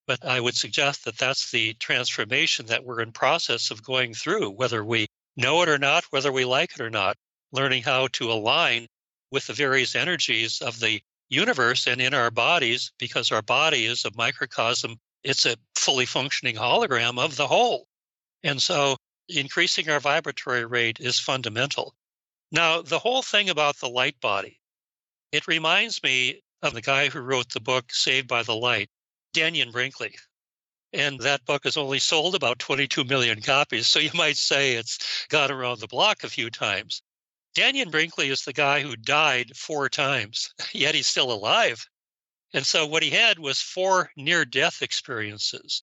But 0.06 0.26
I 0.26 0.40
would 0.42 0.56
suggest 0.56 1.06
that 1.06 1.18
that's 1.18 1.52
the 1.52 1.74
transformation 1.76 2.66
that 2.66 2.84
we're 2.84 3.02
in 3.02 3.12
process 3.14 3.72
of 3.72 3.84
going 3.84 4.14
through, 4.14 4.50
whether 4.52 4.84
we 4.84 5.08
know 5.38 5.62
it 5.62 5.70
or 5.70 5.78
not, 5.78 6.04
whether 6.10 6.32
we 6.32 6.44
like 6.44 6.74
it 6.74 6.82
or 6.82 6.90
not. 6.90 7.16
learning 7.54 7.84
how 7.84 8.08
to 8.08 8.32
align 8.32 8.88
with 9.32 9.48
the 9.48 9.54
various 9.54 9.96
energies 9.96 10.62
of 10.62 10.80
the 10.80 11.00
universe 11.30 11.88
and 11.88 12.02
in 12.02 12.14
our 12.14 12.30
bodies, 12.32 12.92
because 13.00 13.32
our 13.32 13.42
body 13.42 13.86
is 13.86 14.04
a 14.04 14.12
microcosm, 14.16 14.98
it's 15.24 15.46
a 15.46 15.56
fully 15.76 16.06
functioning 16.06 16.56
hologram 16.56 17.18
of 17.18 17.38
the 17.38 17.48
whole. 17.48 17.88
And 18.44 18.62
so 18.62 18.98
increasing 19.30 19.90
our 19.90 20.00
vibratory 20.00 20.66
rate 20.66 21.00
is 21.00 21.20
fundamental. 21.20 21.96
Now, 22.52 22.82
the 22.82 23.00
whole 23.00 23.22
thing 23.22 23.50
about 23.50 23.78
the 23.78 23.90
light 23.90 24.20
body, 24.20 24.60
it 25.34 25.48
reminds 25.48 26.04
me 26.04 26.44
of 26.62 26.76
the 26.76 26.82
guy 26.82 27.10
who 27.10 27.20
wrote 27.20 27.50
the 27.50 27.60
book 27.60 27.92
Saved 27.92 28.28
by 28.28 28.44
the 28.44 28.56
Light, 28.56 28.88
Dannion 29.34 29.72
Brinkley. 29.72 30.16
And 30.94 31.20
that 31.22 31.44
book 31.46 31.64
has 31.64 31.76
only 31.76 31.98
sold 31.98 32.36
about 32.36 32.60
22 32.60 33.04
million 33.04 33.42
copies. 33.42 33.88
So 33.88 33.98
you 33.98 34.12
might 34.14 34.38
say 34.38 34.74
it's 34.74 35.26
gone 35.30 35.50
around 35.50 35.80
the 35.80 35.88
block 35.88 36.24
a 36.24 36.30
few 36.30 36.52
times. 36.52 37.02
Dannion 37.56 37.90
Brinkley 37.90 38.30
is 38.30 38.46
the 38.46 38.54
guy 38.54 38.82
who 38.82 38.96
died 38.96 39.58
four 39.58 39.90
times, 39.90 40.54
yet 40.72 40.94
he's 40.94 41.08
still 41.08 41.32
alive. 41.32 41.84
And 42.54 42.64
so 42.64 42.86
what 42.86 43.02
he 43.02 43.10
had 43.10 43.40
was 43.40 43.60
four 43.60 44.12
near 44.16 44.46
death 44.46 44.84
experiences. 44.84 45.82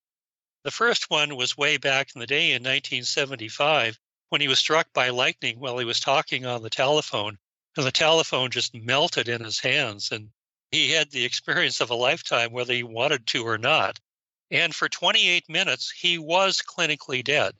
The 0.62 0.70
first 0.70 1.10
one 1.10 1.34
was 1.34 1.56
way 1.56 1.76
back 1.76 2.10
in 2.14 2.20
the 2.20 2.26
day 2.28 2.52
in 2.52 2.62
1975 2.62 3.98
when 4.28 4.40
he 4.40 4.46
was 4.46 4.60
struck 4.60 4.92
by 4.92 5.08
lightning 5.08 5.58
while 5.58 5.78
he 5.78 5.84
was 5.84 5.98
talking 5.98 6.46
on 6.46 6.62
the 6.62 6.70
telephone. 6.70 7.38
And 7.76 7.86
the 7.86 7.92
telephone 7.92 8.50
just 8.50 8.74
melted 8.74 9.28
in 9.28 9.44
his 9.44 9.60
hands. 9.60 10.10
And 10.12 10.30
he 10.70 10.90
had 10.90 11.10
the 11.10 11.24
experience 11.24 11.80
of 11.80 11.90
a 11.90 11.94
lifetime, 11.94 12.52
whether 12.52 12.74
he 12.74 12.82
wanted 12.82 13.26
to 13.28 13.46
or 13.46 13.58
not. 13.58 13.98
And 14.50 14.74
for 14.74 14.88
28 14.88 15.48
minutes, 15.48 15.90
he 15.90 16.18
was 16.18 16.62
clinically 16.62 17.22
dead. 17.22 17.54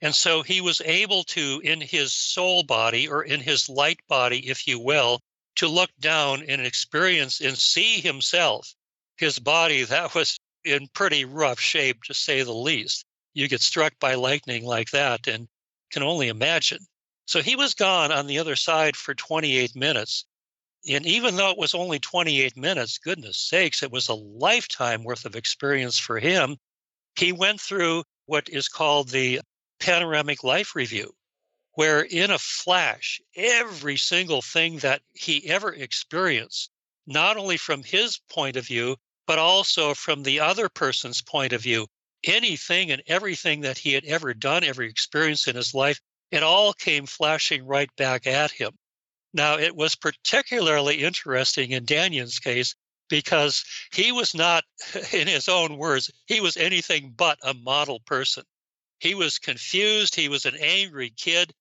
And 0.00 0.14
so 0.14 0.42
he 0.42 0.60
was 0.60 0.80
able 0.82 1.24
to, 1.24 1.60
in 1.64 1.80
his 1.80 2.12
soul 2.12 2.62
body 2.62 3.08
or 3.08 3.22
in 3.22 3.40
his 3.40 3.68
light 3.68 4.00
body, 4.08 4.48
if 4.48 4.66
you 4.66 4.78
will, 4.78 5.20
to 5.56 5.68
look 5.68 5.90
down 6.00 6.42
and 6.42 6.60
experience 6.60 7.40
and 7.40 7.56
see 7.56 8.00
himself, 8.00 8.74
his 9.16 9.38
body 9.38 9.84
that 9.84 10.14
was 10.14 10.38
in 10.64 10.88
pretty 10.88 11.24
rough 11.24 11.60
shape, 11.60 12.02
to 12.04 12.14
say 12.14 12.42
the 12.42 12.52
least. 12.52 13.04
You 13.34 13.48
get 13.48 13.60
struck 13.60 13.98
by 13.98 14.14
lightning 14.14 14.64
like 14.64 14.90
that 14.90 15.26
and 15.26 15.48
can 15.90 16.02
only 16.02 16.28
imagine. 16.28 16.86
So 17.26 17.40
he 17.40 17.56
was 17.56 17.74
gone 17.74 18.12
on 18.12 18.26
the 18.26 18.38
other 18.38 18.56
side 18.56 18.96
for 18.96 19.14
28 19.14 19.74
minutes. 19.74 20.26
And 20.88 21.06
even 21.06 21.36
though 21.36 21.50
it 21.50 21.58
was 21.58 21.74
only 21.74 21.98
28 21.98 22.56
minutes, 22.56 22.98
goodness 22.98 23.38
sakes, 23.38 23.82
it 23.82 23.90
was 23.90 24.08
a 24.08 24.14
lifetime 24.14 25.02
worth 25.02 25.24
of 25.24 25.34
experience 25.34 25.98
for 25.98 26.18
him. 26.18 26.58
He 27.16 27.32
went 27.32 27.60
through 27.60 28.04
what 28.26 28.48
is 28.50 28.68
called 28.68 29.08
the 29.08 29.40
panoramic 29.80 30.44
life 30.44 30.74
review, 30.74 31.14
where 31.72 32.02
in 32.02 32.30
a 32.30 32.38
flash, 32.38 33.20
every 33.34 33.96
single 33.96 34.42
thing 34.42 34.78
that 34.78 35.00
he 35.14 35.48
ever 35.48 35.72
experienced, 35.72 36.70
not 37.06 37.38
only 37.38 37.56
from 37.56 37.82
his 37.82 38.18
point 38.28 38.56
of 38.56 38.66
view, 38.66 38.96
but 39.26 39.38
also 39.38 39.94
from 39.94 40.22
the 40.22 40.40
other 40.40 40.68
person's 40.68 41.22
point 41.22 41.54
of 41.54 41.62
view, 41.62 41.86
anything 42.24 42.90
and 42.90 43.02
everything 43.06 43.62
that 43.62 43.78
he 43.78 43.94
had 43.94 44.04
ever 44.04 44.34
done, 44.34 44.64
every 44.64 44.88
experience 44.88 45.48
in 45.48 45.56
his 45.56 45.72
life, 45.72 46.00
it 46.34 46.42
all 46.42 46.72
came 46.72 47.06
flashing 47.06 47.64
right 47.64 47.94
back 47.96 48.26
at 48.26 48.50
him. 48.50 48.72
Now, 49.32 49.58
it 49.58 49.76
was 49.76 49.94
particularly 49.94 51.02
interesting 51.02 51.70
in 51.70 51.86
Dannion's 51.86 52.38
case 52.38 52.74
because 53.08 53.64
he 53.92 54.12
was 54.12 54.34
not, 54.34 54.64
in 55.12 55.28
his 55.28 55.48
own 55.48 55.76
words, 55.76 56.10
he 56.26 56.40
was 56.40 56.56
anything 56.56 57.12
but 57.16 57.38
a 57.42 57.54
model 57.54 58.00
person. 58.00 58.44
He 58.98 59.14
was 59.14 59.38
confused. 59.38 60.14
He 60.14 60.28
was 60.28 60.46
an 60.46 60.56
angry 60.60 61.10
kid. 61.10 61.52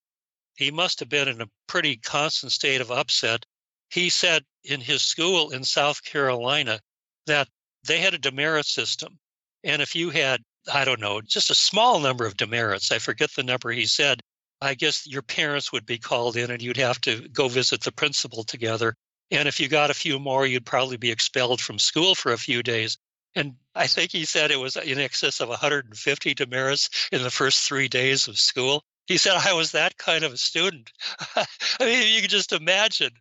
He 0.55 0.71
must 0.71 0.99
have 0.99 1.09
been 1.09 1.27
in 1.27 1.41
a 1.41 1.49
pretty 1.67 1.97
constant 1.97 2.51
state 2.51 2.81
of 2.81 2.91
upset. 2.91 3.45
He 3.89 4.09
said 4.09 4.45
in 4.63 4.81
his 4.81 5.03
school 5.03 5.51
in 5.51 5.63
South 5.63 6.03
Carolina 6.03 6.79
that 7.25 7.47
they 7.83 7.99
had 7.99 8.13
a 8.13 8.19
demerit 8.19 8.65
system. 8.65 9.19
And 9.63 9.81
if 9.81 9.95
you 9.95 10.09
had, 10.09 10.43
I 10.71 10.85
don't 10.85 10.99
know, 10.99 11.21
just 11.21 11.49
a 11.49 11.55
small 11.55 11.99
number 11.99 12.25
of 12.25 12.37
demerits, 12.37 12.91
I 12.91 12.99
forget 12.99 13.31
the 13.35 13.43
number 13.43 13.71
he 13.71 13.85
said, 13.85 14.21
I 14.63 14.73
guess 14.75 15.05
your 15.05 15.21
parents 15.21 15.71
would 15.71 15.85
be 15.85 15.97
called 15.97 16.37
in 16.37 16.51
and 16.51 16.61
you'd 16.61 16.77
have 16.77 17.01
to 17.01 17.27
go 17.29 17.47
visit 17.47 17.81
the 17.81 17.91
principal 17.91 18.43
together. 18.43 18.95
And 19.31 19.47
if 19.47 19.59
you 19.59 19.67
got 19.67 19.89
a 19.89 19.95
few 19.95 20.19
more, 20.19 20.45
you'd 20.45 20.65
probably 20.65 20.97
be 20.97 21.11
expelled 21.11 21.59
from 21.61 21.79
school 21.79 22.15
for 22.15 22.31
a 22.31 22.37
few 22.37 22.63
days. 22.63 22.97
And 23.35 23.55
I 23.73 23.87
think 23.87 24.11
he 24.11 24.25
said 24.25 24.51
it 24.51 24.59
was 24.59 24.75
in 24.75 24.99
excess 24.99 25.39
of 25.39 25.49
150 25.49 26.33
demerits 26.33 26.89
in 27.11 27.23
the 27.23 27.31
first 27.31 27.67
three 27.67 27.87
days 27.87 28.27
of 28.27 28.37
school. 28.37 28.83
He 29.07 29.17
said, 29.17 29.35
I 29.35 29.53
was 29.53 29.71
that 29.71 29.97
kind 29.97 30.23
of 30.23 30.33
a 30.33 30.37
student. 30.37 30.91
I 31.35 31.45
mean, 31.79 32.13
you 32.13 32.21
can 32.21 32.29
just 32.29 32.53
imagine. 32.53 33.11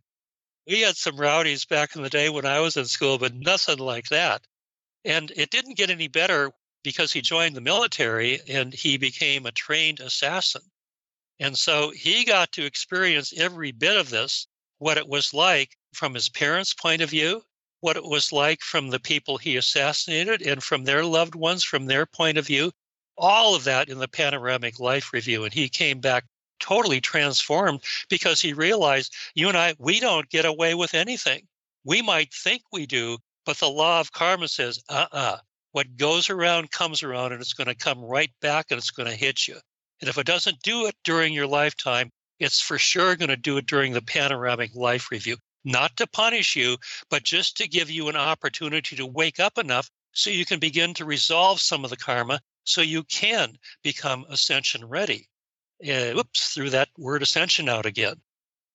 We 0.66 0.82
had 0.82 0.96
some 0.96 1.16
rowdies 1.16 1.64
back 1.64 1.96
in 1.96 2.02
the 2.02 2.10
day 2.10 2.28
when 2.28 2.46
I 2.46 2.60
was 2.60 2.76
in 2.76 2.84
school, 2.84 3.18
but 3.18 3.34
nothing 3.34 3.78
like 3.78 4.08
that. 4.08 4.46
And 5.04 5.32
it 5.34 5.50
didn't 5.50 5.76
get 5.76 5.90
any 5.90 6.08
better 6.08 6.52
because 6.84 7.12
he 7.12 7.20
joined 7.20 7.56
the 7.56 7.60
military 7.60 8.40
and 8.48 8.72
he 8.72 8.96
became 8.96 9.46
a 9.46 9.52
trained 9.52 10.00
assassin. 10.00 10.62
And 11.42 11.58
so 11.58 11.90
he 11.90 12.24
got 12.24 12.52
to 12.52 12.64
experience 12.64 13.32
every 13.36 13.72
bit 13.72 13.96
of 13.96 14.10
this, 14.10 14.46
what 14.78 14.96
it 14.96 15.08
was 15.08 15.34
like 15.34 15.76
from 15.92 16.14
his 16.14 16.28
parents' 16.28 16.72
point 16.72 17.02
of 17.02 17.10
view, 17.10 17.42
what 17.80 17.96
it 17.96 18.04
was 18.04 18.30
like 18.30 18.60
from 18.60 18.90
the 18.90 19.00
people 19.00 19.38
he 19.38 19.56
assassinated 19.56 20.40
and 20.42 20.62
from 20.62 20.84
their 20.84 21.04
loved 21.04 21.34
ones, 21.34 21.64
from 21.64 21.86
their 21.86 22.06
point 22.06 22.38
of 22.38 22.46
view, 22.46 22.70
all 23.18 23.56
of 23.56 23.64
that 23.64 23.88
in 23.88 23.98
the 23.98 24.06
panoramic 24.06 24.78
life 24.78 25.12
review. 25.12 25.42
And 25.42 25.52
he 25.52 25.68
came 25.68 25.98
back 25.98 26.24
totally 26.60 27.00
transformed 27.00 27.82
because 28.08 28.40
he 28.40 28.52
realized 28.52 29.12
you 29.34 29.48
and 29.48 29.58
I, 29.58 29.74
we 29.80 29.98
don't 29.98 30.30
get 30.30 30.44
away 30.44 30.76
with 30.76 30.94
anything. 30.94 31.48
We 31.82 32.02
might 32.02 32.32
think 32.32 32.62
we 32.70 32.86
do, 32.86 33.18
but 33.44 33.56
the 33.56 33.68
law 33.68 33.98
of 33.98 34.12
karma 34.12 34.46
says, 34.46 34.80
uh 34.88 35.06
uh-uh. 35.12 35.18
uh 35.18 35.38
what 35.72 35.96
goes 35.96 36.30
around 36.30 36.70
comes 36.70 37.02
around 37.02 37.32
and 37.32 37.40
it's 37.40 37.54
going 37.54 37.66
to 37.66 37.74
come 37.74 37.98
right 37.98 38.30
back 38.40 38.66
and 38.70 38.78
it's 38.78 38.92
going 38.92 39.08
to 39.08 39.16
hit 39.16 39.48
you. 39.48 39.58
And 40.02 40.08
if 40.08 40.18
it 40.18 40.26
doesn't 40.26 40.62
do 40.62 40.86
it 40.86 40.96
during 41.04 41.32
your 41.32 41.46
lifetime, 41.46 42.10
it's 42.40 42.60
for 42.60 42.76
sure 42.76 43.14
going 43.14 43.28
to 43.28 43.36
do 43.36 43.56
it 43.56 43.66
during 43.66 43.92
the 43.92 44.02
panoramic 44.02 44.74
life 44.74 45.12
review, 45.12 45.36
not 45.64 45.96
to 45.98 46.08
punish 46.08 46.56
you, 46.56 46.76
but 47.08 47.22
just 47.22 47.56
to 47.58 47.68
give 47.68 47.88
you 47.88 48.08
an 48.08 48.16
opportunity 48.16 48.96
to 48.96 49.06
wake 49.06 49.38
up 49.38 49.58
enough 49.58 49.88
so 50.10 50.28
you 50.28 50.44
can 50.44 50.58
begin 50.58 50.92
to 50.94 51.04
resolve 51.04 51.60
some 51.60 51.84
of 51.84 51.90
the 51.90 51.96
karma 51.96 52.40
so 52.64 52.80
you 52.80 53.04
can 53.04 53.56
become 53.84 54.26
ascension 54.28 54.84
ready. 54.84 55.28
Uh, 55.88 56.10
whoops, 56.14 56.52
threw 56.52 56.68
that 56.70 56.88
word 56.98 57.22
ascension 57.22 57.68
out 57.68 57.86
again. 57.86 58.20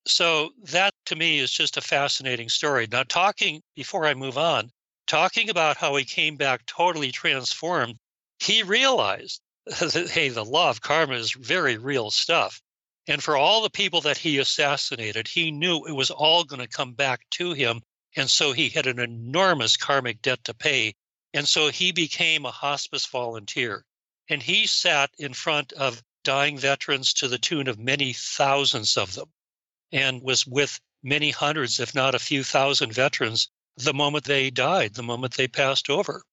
So 0.08 0.52
that 0.64 0.94
to 1.08 1.18
me 1.18 1.40
is 1.40 1.52
just 1.52 1.76
a 1.76 1.82
fascinating 1.82 2.48
story. 2.48 2.88
Now, 2.90 3.04
talking 3.04 3.62
before 3.76 4.06
I 4.06 4.14
move 4.14 4.38
on, 4.38 4.72
talking 5.08 5.50
about 5.50 5.76
how 5.76 5.94
he 5.98 6.06
came 6.06 6.38
back 6.38 6.66
totally 6.68 7.12
transformed, 7.12 7.98
he 8.40 8.64
realized 8.64 9.42
hey, 10.12 10.30
the 10.30 10.46
law 10.46 10.70
of 10.70 10.82
karma 10.82 11.16
is 11.16 11.32
very 11.32 11.78
real 11.78 12.10
stuff. 12.10 12.62
And 13.08 13.24
for 13.24 13.38
all 13.38 13.62
the 13.62 13.70
people 13.70 14.02
that 14.02 14.18
he 14.18 14.38
assassinated, 14.38 15.28
he 15.28 15.52
knew 15.52 15.86
it 15.86 15.94
was 15.94 16.12
all 16.12 16.44
going 16.44 16.62
to 16.62 16.68
come 16.68 16.94
back 16.94 17.22
to 17.32 17.54
him. 17.54 17.82
And 18.16 18.30
so 18.30 18.52
he 18.52 18.70
had 18.70 18.88
an 18.88 19.00
enormous 19.00 19.78
karmic 19.78 20.22
debt 20.22 20.44
to 20.46 20.54
pay. 20.54 20.96
And 21.34 21.48
so 21.48 21.70
he 21.70 21.92
became 21.92 22.46
a 22.46 22.52
hospice 22.52 23.06
volunteer. 23.06 23.86
And 24.30 24.44
he 24.44 24.68
sat 24.68 25.12
in 25.18 25.34
front 25.34 25.72
of 25.74 26.04
dying 26.24 26.58
veterans 26.58 27.14
to 27.14 27.28
the 27.28 27.38
tune 27.38 27.68
of 27.68 27.80
many 27.80 28.14
thousands 28.14 28.98
of 28.98 29.14
them 29.16 29.32
and 29.92 30.22
was 30.22 30.46
with 30.46 30.80
many 31.04 31.32
hundreds, 31.32 31.80
if 31.80 31.96
not 31.96 32.16
a 32.16 32.20
few 32.20 32.44
thousand 32.44 32.94
veterans 32.94 33.50
the 33.78 33.94
moment 33.94 34.26
they 34.26 34.50
died, 34.50 34.96
the 34.96 35.04
moment 35.04 35.36
they 35.36 35.48
passed 35.48 35.90
over. 35.90 36.24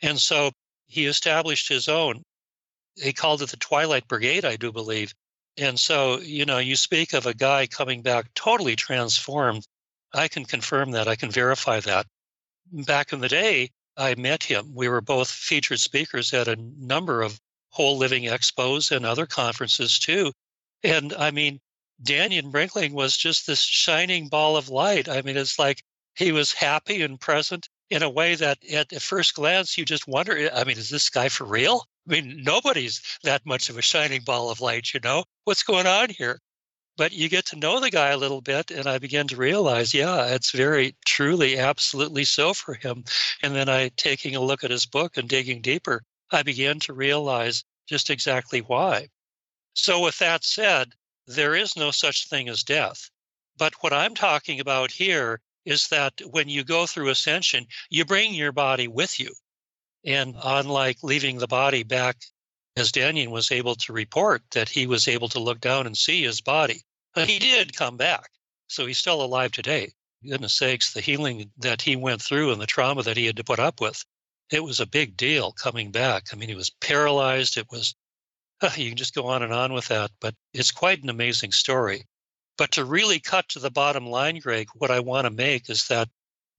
And 0.00 0.20
so 0.20 0.52
he 0.86 1.06
established 1.06 1.68
his 1.68 1.88
own 1.88 2.22
he 2.96 3.12
called 3.12 3.42
it 3.42 3.50
the 3.50 3.56
Twilight 3.56 4.08
Brigade, 4.08 4.44
I 4.44 4.56
do 4.56 4.72
believe. 4.72 5.14
And 5.56 5.78
so, 5.78 6.18
you 6.18 6.44
know, 6.44 6.58
you 6.58 6.76
speak 6.76 7.12
of 7.12 7.26
a 7.26 7.34
guy 7.34 7.66
coming 7.66 8.02
back 8.02 8.32
totally 8.34 8.76
transformed. 8.76 9.66
I 10.14 10.28
can 10.28 10.44
confirm 10.44 10.92
that. 10.92 11.08
I 11.08 11.16
can 11.16 11.30
verify 11.30 11.80
that. 11.80 12.06
Back 12.72 13.12
in 13.12 13.20
the 13.20 13.28
day, 13.28 13.70
I 13.96 14.14
met 14.14 14.42
him. 14.42 14.72
We 14.74 14.88
were 14.88 15.00
both 15.00 15.30
featured 15.30 15.80
speakers 15.80 16.32
at 16.32 16.48
a 16.48 16.56
number 16.56 17.22
of 17.22 17.38
whole 17.70 17.98
living 17.98 18.24
expos 18.24 18.94
and 18.94 19.04
other 19.04 19.26
conferences 19.26 19.98
too. 19.98 20.32
And 20.82 21.12
I 21.14 21.30
mean, 21.30 21.60
Dannion 22.02 22.50
Brinkley 22.50 22.90
was 22.90 23.16
just 23.16 23.46
this 23.46 23.60
shining 23.60 24.28
ball 24.28 24.56
of 24.56 24.68
light. 24.68 25.08
I 25.08 25.22
mean, 25.22 25.36
it's 25.36 25.58
like 25.58 25.82
he 26.14 26.32
was 26.32 26.52
happy 26.52 27.02
and 27.02 27.20
present 27.20 27.68
in 27.90 28.02
a 28.02 28.10
way 28.10 28.34
that 28.34 28.58
at 28.70 28.90
first 29.00 29.34
glance 29.34 29.76
you 29.76 29.84
just 29.84 30.08
wonder, 30.08 30.50
I 30.52 30.64
mean, 30.64 30.78
is 30.78 30.90
this 30.90 31.10
guy 31.10 31.28
for 31.28 31.44
real? 31.44 31.86
I 32.08 32.12
mean, 32.12 32.42
nobody's 32.42 33.00
that 33.22 33.46
much 33.46 33.70
of 33.70 33.78
a 33.78 33.82
shining 33.82 34.22
ball 34.22 34.50
of 34.50 34.60
light, 34.60 34.92
you 34.92 35.00
know? 35.00 35.24
What's 35.44 35.62
going 35.62 35.86
on 35.86 36.10
here? 36.10 36.40
But 36.96 37.12
you 37.12 37.28
get 37.28 37.46
to 37.46 37.56
know 37.56 37.80
the 37.80 37.90
guy 37.90 38.10
a 38.10 38.16
little 38.16 38.40
bit, 38.40 38.70
and 38.70 38.86
I 38.86 38.98
begin 38.98 39.28
to 39.28 39.36
realize, 39.36 39.94
yeah, 39.94 40.26
it's 40.26 40.50
very 40.50 40.96
truly, 41.06 41.58
absolutely 41.58 42.24
so 42.24 42.52
for 42.54 42.74
him. 42.74 43.04
And 43.42 43.54
then 43.54 43.68
I, 43.68 43.90
taking 43.96 44.36
a 44.36 44.40
look 44.40 44.62
at 44.64 44.70
his 44.70 44.84
book 44.84 45.16
and 45.16 45.28
digging 45.28 45.62
deeper, 45.62 46.02
I 46.30 46.42
began 46.42 46.80
to 46.80 46.92
realize 46.92 47.64
just 47.86 48.10
exactly 48.10 48.60
why. 48.60 49.08
So, 49.74 50.00
with 50.00 50.18
that 50.18 50.44
said, 50.44 50.92
there 51.26 51.54
is 51.54 51.76
no 51.76 51.92
such 51.92 52.28
thing 52.28 52.48
as 52.48 52.62
death. 52.62 53.10
But 53.56 53.74
what 53.82 53.92
I'm 53.92 54.14
talking 54.14 54.60
about 54.60 54.90
here 54.90 55.40
is 55.64 55.88
that 55.88 56.20
when 56.30 56.48
you 56.48 56.64
go 56.64 56.86
through 56.86 57.08
ascension, 57.10 57.66
you 57.90 58.04
bring 58.04 58.34
your 58.34 58.52
body 58.52 58.88
with 58.88 59.20
you. 59.20 59.32
And 60.04 60.36
unlike 60.42 60.98
leaving 61.02 61.38
the 61.38 61.46
body 61.46 61.82
back, 61.82 62.16
as 62.76 62.90
Dannion 62.90 63.30
was 63.30 63.50
able 63.50 63.74
to 63.76 63.92
report 63.92 64.42
that 64.52 64.68
he 64.68 64.86
was 64.86 65.06
able 65.06 65.28
to 65.28 65.38
look 65.38 65.60
down 65.60 65.86
and 65.86 65.96
see 65.96 66.22
his 66.22 66.40
body, 66.40 66.82
but 67.14 67.28
he 67.28 67.38
did 67.38 67.76
come 67.76 67.96
back. 67.96 68.30
So 68.68 68.86
he's 68.86 68.98
still 68.98 69.22
alive 69.22 69.52
today. 69.52 69.92
Goodness 70.26 70.54
sakes, 70.54 70.92
the 70.92 71.00
healing 71.00 71.50
that 71.58 71.82
he 71.82 71.96
went 71.96 72.22
through 72.22 72.52
and 72.52 72.60
the 72.60 72.66
trauma 72.66 73.02
that 73.02 73.16
he 73.16 73.26
had 73.26 73.36
to 73.36 73.44
put 73.44 73.58
up 73.58 73.80
with, 73.80 74.04
it 74.50 74.64
was 74.64 74.80
a 74.80 74.86
big 74.86 75.16
deal 75.16 75.52
coming 75.52 75.90
back. 75.90 76.28
I 76.32 76.36
mean, 76.36 76.48
he 76.48 76.54
was 76.54 76.70
paralyzed. 76.70 77.56
It 77.56 77.66
was, 77.70 77.94
you 78.76 78.88
can 78.88 78.96
just 78.96 79.14
go 79.14 79.26
on 79.26 79.42
and 79.42 79.52
on 79.52 79.72
with 79.72 79.88
that, 79.88 80.10
but 80.20 80.34
it's 80.54 80.70
quite 80.70 81.02
an 81.02 81.10
amazing 81.10 81.52
story. 81.52 82.06
But 82.56 82.72
to 82.72 82.84
really 82.84 83.18
cut 83.18 83.48
to 83.50 83.58
the 83.58 83.70
bottom 83.70 84.06
line, 84.06 84.38
Greg, 84.38 84.68
what 84.74 84.90
I 84.90 85.00
want 85.00 85.26
to 85.26 85.30
make 85.30 85.68
is 85.68 85.88
that 85.88 86.08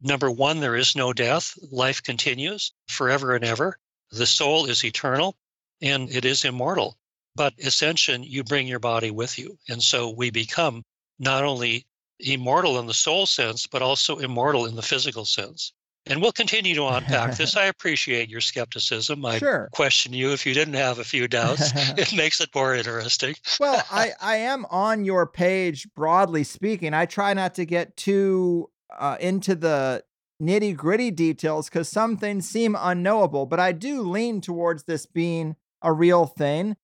number 0.03 0.29
one, 0.29 0.59
there 0.59 0.75
is 0.75 0.95
no 0.95 1.13
death. 1.13 1.53
Life 1.71 2.03
continues 2.03 2.71
forever 2.87 3.35
and 3.35 3.43
ever. 3.43 3.77
The 4.11 4.25
soul 4.27 4.65
is 4.65 4.83
eternal 4.83 5.35
and 5.81 6.09
it 6.09 6.25
is 6.25 6.45
immortal. 6.45 6.97
But 7.35 7.53
ascension, 7.63 8.23
you 8.23 8.43
bring 8.43 8.67
your 8.67 8.79
body 8.79 9.09
with 9.09 9.39
you. 9.39 9.57
And 9.67 9.81
so 9.81 10.09
we 10.09 10.29
become 10.29 10.83
not 11.19 11.43
only 11.43 11.87
immortal 12.19 12.79
in 12.79 12.85
the 12.85 12.93
soul 12.93 13.25
sense, 13.25 13.65
but 13.65 13.81
also 13.81 14.19
immortal 14.19 14.65
in 14.65 14.75
the 14.75 14.81
physical 14.81 15.25
sense. 15.25 15.73
And 16.05 16.21
we'll 16.21 16.33
continue 16.33 16.75
to 16.75 16.85
unpack 16.87 17.37
this. 17.37 17.55
I 17.57 17.65
appreciate 17.65 18.29
your 18.29 18.41
skepticism. 18.41 19.25
I 19.25 19.39
Sure. 19.39 19.69
question 19.71 20.11
you 20.13 20.33
if 20.33 20.45
you 20.45 20.53
didn't 20.53 20.73
have 20.73 20.99
a 20.99 21.03
few 21.03 21.27
doubts. 21.27 21.71
it 21.97 22.13
makes 22.13 22.41
it 22.41 22.49
more 22.53 22.75
interesting. 22.75 23.35
well, 23.59 23.83
I, 23.89 24.11
I 24.21 24.35
am 24.37 24.65
on 24.69 25.05
your 25.05 25.25
page 25.25 25.87
broadly 25.95 26.43
speaking. 26.43 26.93
I 26.93 27.05
try 27.05 27.33
not 27.33 27.55
to 27.55 27.65
get 27.65 27.95
too 27.95 28.69
uh, 28.99 29.17
into 29.19 29.55
the 29.55 30.03
nitty 30.41 30.75
gritty 30.75 31.11
details 31.11 31.69
because 31.69 31.87
some 31.87 32.17
things 32.17 32.47
seem 32.47 32.75
unknowable, 32.79 33.45
but 33.45 33.59
I 33.59 33.71
do 33.71 34.01
lean 34.01 34.41
towards 34.41 34.83
this 34.83 35.05
being 35.05 35.55
a 35.81 35.93
real 35.93 36.25
thing, 36.25 36.75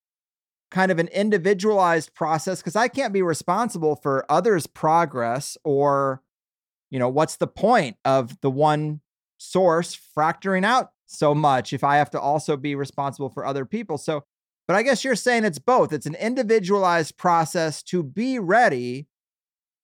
kind 0.71 0.91
of 0.91 0.99
an 0.99 1.07
individualized 1.09 2.13
process 2.13 2.59
because 2.59 2.75
I 2.75 2.87
can't 2.87 3.13
be 3.13 3.21
responsible 3.21 3.95
for 3.95 4.25
others' 4.29 4.67
progress 4.67 5.57
or, 5.63 6.21
you 6.89 6.99
know, 6.99 7.09
what's 7.09 7.37
the 7.37 7.47
point 7.47 7.97
of 8.05 8.39
the 8.41 8.51
one 8.51 9.01
source 9.37 9.93
fracturing 9.93 10.65
out 10.65 10.91
so 11.05 11.33
much 11.33 11.73
if 11.73 11.83
I 11.83 11.97
have 11.97 12.11
to 12.11 12.19
also 12.19 12.55
be 12.55 12.75
responsible 12.75 13.29
for 13.29 13.45
other 13.45 13.65
people. 13.65 13.97
So, 13.97 14.23
but 14.67 14.75
I 14.75 14.83
guess 14.83 15.03
you're 15.03 15.15
saying 15.15 15.45
it's 15.45 15.59
both. 15.59 15.91
It's 15.91 16.05
an 16.05 16.15
individualized 16.15 17.17
process 17.17 17.81
to 17.83 18.03
be 18.03 18.37
ready, 18.37 19.07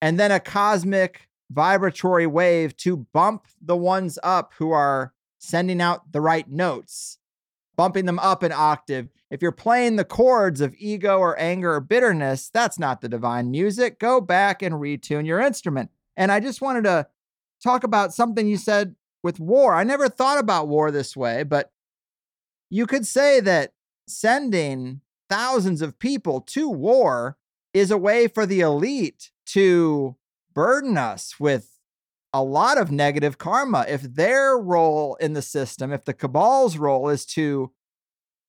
and 0.00 0.20
then 0.20 0.30
a 0.30 0.38
cosmic 0.38 1.25
vibratory 1.50 2.26
wave 2.26 2.76
to 2.78 2.96
bump 2.96 3.46
the 3.60 3.76
ones 3.76 4.18
up 4.22 4.52
who 4.58 4.72
are 4.72 5.12
sending 5.38 5.80
out 5.80 6.12
the 6.12 6.20
right 6.20 6.50
notes, 6.50 7.18
bumping 7.76 8.06
them 8.06 8.18
up 8.18 8.42
an 8.42 8.52
octave. 8.52 9.08
If 9.30 9.42
you're 9.42 9.52
playing 9.52 9.96
the 9.96 10.04
chords 10.04 10.60
of 10.60 10.74
ego 10.78 11.18
or 11.18 11.38
anger 11.38 11.74
or 11.74 11.80
bitterness, 11.80 12.48
that's 12.48 12.78
not 12.78 13.00
the 13.00 13.08
divine 13.08 13.50
music. 13.50 13.98
Go 13.98 14.20
back 14.20 14.62
and 14.62 14.76
retune 14.76 15.26
your 15.26 15.40
instrument. 15.40 15.90
And 16.16 16.32
I 16.32 16.40
just 16.40 16.60
wanted 16.60 16.84
to 16.84 17.08
talk 17.62 17.84
about 17.84 18.14
something 18.14 18.46
you 18.46 18.56
said 18.56 18.94
with 19.22 19.40
war. 19.40 19.74
I 19.74 19.84
never 19.84 20.08
thought 20.08 20.38
about 20.38 20.68
war 20.68 20.90
this 20.90 21.16
way, 21.16 21.42
but 21.42 21.72
you 22.70 22.86
could 22.86 23.06
say 23.06 23.40
that 23.40 23.72
sending 24.06 25.00
thousands 25.28 25.82
of 25.82 25.98
people 25.98 26.40
to 26.40 26.68
war 26.68 27.36
is 27.74 27.90
a 27.90 27.98
way 27.98 28.28
for 28.28 28.46
the 28.46 28.60
elite 28.60 29.30
to 29.46 30.16
burden 30.56 30.96
us 30.96 31.38
with 31.38 31.78
a 32.32 32.42
lot 32.42 32.78
of 32.78 32.90
negative 32.90 33.38
karma. 33.38 33.84
If 33.88 34.02
their 34.02 34.58
role 34.58 35.14
in 35.20 35.34
the 35.34 35.42
system, 35.42 35.92
if 35.92 36.04
the 36.04 36.14
cabal's 36.14 36.78
role 36.78 37.08
is 37.10 37.26
to 37.26 37.70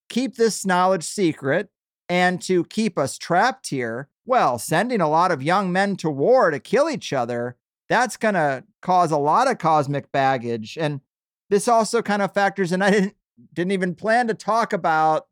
keep 0.09 0.35
this 0.35 0.65
knowledge 0.65 1.03
secret 1.03 1.69
and 2.09 2.41
to 2.43 2.63
keep 2.63 2.97
us 2.97 3.17
trapped 3.17 3.69
here, 3.69 4.09
well, 4.25 4.57
sending 4.57 5.01
a 5.01 5.09
lot 5.09 5.31
of 5.31 5.43
young 5.43 5.71
men 5.71 5.97
to 5.97 6.09
war 6.09 6.49
to 6.49 6.59
kill 6.59 6.89
each 6.89 7.13
other, 7.13 7.57
that's 7.89 8.17
going 8.17 8.33
to 8.33 8.63
cause 8.81 9.11
a 9.11 9.17
lot 9.17 9.49
of 9.49 9.57
cosmic 9.57 10.11
baggage. 10.11 10.77
And 10.79 11.01
this 11.49 11.67
also 11.67 12.01
kind 12.01 12.21
of 12.21 12.33
factors 12.33 12.71
in. 12.71 12.81
I 12.81 12.89
didn't 12.89 13.15
didn't 13.53 13.71
even 13.71 13.95
plan 13.95 14.27
to 14.27 14.33
talk 14.33 14.73
about 14.73 15.27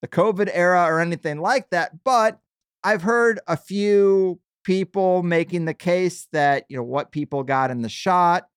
the 0.00 0.08
COVID 0.08 0.50
era 0.52 0.84
or 0.84 1.00
anything 1.00 1.40
like 1.40 1.70
that, 1.70 2.02
but 2.04 2.40
I've 2.82 3.02
heard 3.02 3.40
a 3.46 3.56
few 3.56 4.40
people 4.64 5.22
making 5.22 5.66
the 5.66 5.74
case 5.74 6.26
that, 6.32 6.64
you 6.68 6.76
know, 6.76 6.82
what 6.82 7.12
people 7.12 7.42
got 7.42 7.70
in 7.70 7.82
the 7.82 7.88
shot 7.88 8.48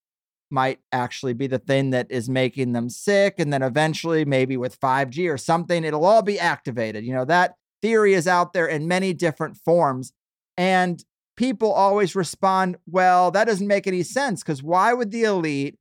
might 0.50 0.80
actually 0.92 1.34
be 1.34 1.46
the 1.46 1.58
thing 1.58 1.90
that 1.90 2.10
is 2.10 2.28
making 2.28 2.72
them 2.72 2.88
sick. 2.88 3.34
And 3.38 3.52
then 3.52 3.62
eventually, 3.62 4.24
maybe 4.24 4.56
with 4.56 4.80
5G 4.80 5.32
or 5.32 5.36
something, 5.36 5.84
it'll 5.84 6.04
all 6.04 6.22
be 6.22 6.40
activated. 6.40 7.04
You 7.04 7.14
know, 7.14 7.26
that 7.26 7.54
theory 7.82 8.14
is 8.14 8.26
out 8.26 8.52
there 8.52 8.66
in 8.66 8.88
many 8.88 9.12
different 9.12 9.56
forms. 9.56 10.12
And 10.56 11.04
people 11.36 11.72
always 11.72 12.16
respond, 12.16 12.76
well, 12.86 13.30
that 13.30 13.46
doesn't 13.46 13.66
make 13.66 13.86
any 13.86 14.02
sense 14.02 14.42
because 14.42 14.62
why 14.62 14.92
would 14.92 15.10
the 15.10 15.24
elite 15.24 15.78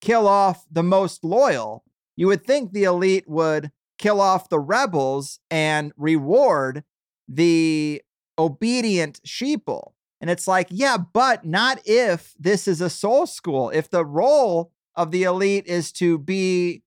kill 0.00 0.26
off 0.26 0.64
the 0.70 0.82
most 0.82 1.22
loyal? 1.22 1.84
You 2.16 2.26
would 2.28 2.44
think 2.44 2.72
the 2.72 2.84
elite 2.84 3.28
would 3.28 3.70
kill 3.98 4.20
off 4.20 4.48
the 4.48 4.58
rebels 4.58 5.38
and 5.50 5.92
reward 5.96 6.84
the 7.28 8.02
obedient 8.38 9.20
sheeple. 9.26 9.92
And 10.20 10.30
it's 10.30 10.48
like, 10.48 10.68
yeah, 10.70 10.96
but 10.96 11.44
not 11.44 11.80
if 11.84 12.34
this 12.38 12.66
is 12.66 12.80
a 12.80 12.90
soul 12.90 13.26
school. 13.26 13.70
If 13.70 13.90
the 13.90 14.04
role 14.04 14.72
of 14.94 15.10
the 15.10 15.24
elite 15.24 15.66
is 15.66 15.92
to 15.92 16.18
be 16.18 16.82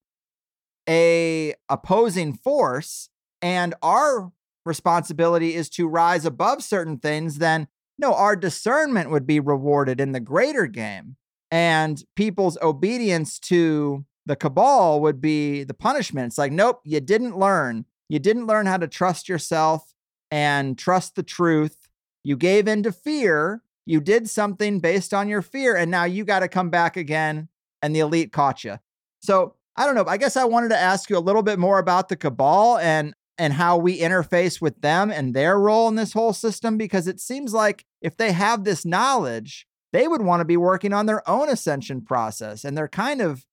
a 0.89 1.53
opposing 1.69 2.33
force 2.33 3.09
and 3.41 3.75
our 3.83 4.31
responsibility 4.65 5.53
is 5.55 5.69
to 5.71 5.87
rise 5.87 6.25
above 6.25 6.63
certain 6.63 6.97
things, 6.97 7.37
then 7.37 7.67
no, 7.99 8.13
our 8.13 8.35
discernment 8.35 9.09
would 9.09 9.27
be 9.27 9.39
rewarded 9.39 9.99
in 9.99 10.11
the 10.11 10.19
greater 10.19 10.67
game. 10.67 11.15
And 11.49 12.03
people's 12.15 12.57
obedience 12.61 13.39
to 13.39 14.05
the 14.25 14.35
cabal 14.35 14.99
would 15.01 15.21
be 15.21 15.63
the 15.63 15.73
punishment. 15.73 16.27
It's 16.27 16.37
like, 16.37 16.51
nope, 16.51 16.81
you 16.83 16.99
didn't 16.99 17.37
learn. 17.37 17.85
You 18.09 18.19
didn't 18.19 18.47
learn 18.47 18.65
how 18.65 18.77
to 18.77 18.87
trust 18.87 19.29
yourself 19.29 19.93
and 20.31 20.77
trust 20.77 21.15
the 21.15 21.23
truth. 21.23 21.87
You 22.23 22.35
gave 22.35 22.67
in 22.67 22.83
to 22.83 22.91
fear. 22.91 23.61
You 23.85 24.01
did 24.01 24.29
something 24.29 24.79
based 24.79 25.13
on 25.13 25.29
your 25.29 25.41
fear, 25.41 25.75
and 25.75 25.89
now 25.89 26.03
you 26.03 26.25
got 26.25 26.39
to 26.39 26.47
come 26.47 26.69
back 26.69 26.97
again, 26.97 27.47
and 27.81 27.95
the 27.95 28.01
elite 28.01 28.33
caught 28.33 28.63
you. 28.63 28.79
So 29.21 29.55
I 29.77 29.85
don't 29.85 29.95
know. 29.95 30.05
I 30.07 30.17
guess 30.17 30.35
I 30.35 30.43
wanted 30.43 30.69
to 30.69 30.77
ask 30.77 31.09
you 31.09 31.17
a 31.17 31.19
little 31.19 31.43
bit 31.43 31.59
more 31.59 31.79
about 31.79 32.09
the 32.09 32.15
cabal 32.15 32.77
and 32.79 33.13
and 33.37 33.53
how 33.53 33.77
we 33.77 33.99
interface 33.99 34.59
with 34.59 34.81
them 34.81 35.11
and 35.11 35.33
their 35.33 35.59
role 35.59 35.87
in 35.87 35.95
this 35.95 36.13
whole 36.13 36.33
system 36.33 36.75
because 36.75 37.07
it 37.07 37.19
seems 37.19 37.53
like 37.53 37.85
if 38.01 38.17
they 38.17 38.31
have 38.31 38.63
this 38.63 38.83
knowledge, 38.83 39.67
they 39.93 40.07
would 40.07 40.23
want 40.23 40.41
to 40.41 40.45
be 40.45 40.57
working 40.57 40.91
on 40.91 41.05
their 41.05 41.27
own 41.29 41.47
ascension 41.47 42.01
process, 42.01 42.65
and 42.65 42.77
they're 42.77 42.87
kind 42.87 43.21
of 43.21 43.45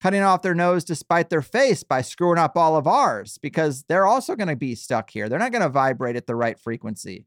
cutting 0.00 0.22
off 0.22 0.42
their 0.42 0.54
nose 0.54 0.84
to 0.84 0.94
spite 0.94 1.30
their 1.30 1.42
face 1.42 1.82
by 1.82 2.02
screwing 2.02 2.38
up 2.38 2.56
all 2.56 2.76
of 2.76 2.86
ours 2.86 3.38
because 3.42 3.84
they're 3.88 4.06
also 4.06 4.36
going 4.36 4.48
to 4.48 4.56
be 4.56 4.74
stuck 4.74 5.10
here. 5.10 5.28
They're 5.28 5.38
not 5.38 5.52
going 5.52 5.62
to 5.62 5.68
vibrate 5.68 6.16
at 6.16 6.26
the 6.26 6.36
right 6.36 6.58
frequency. 6.58 7.26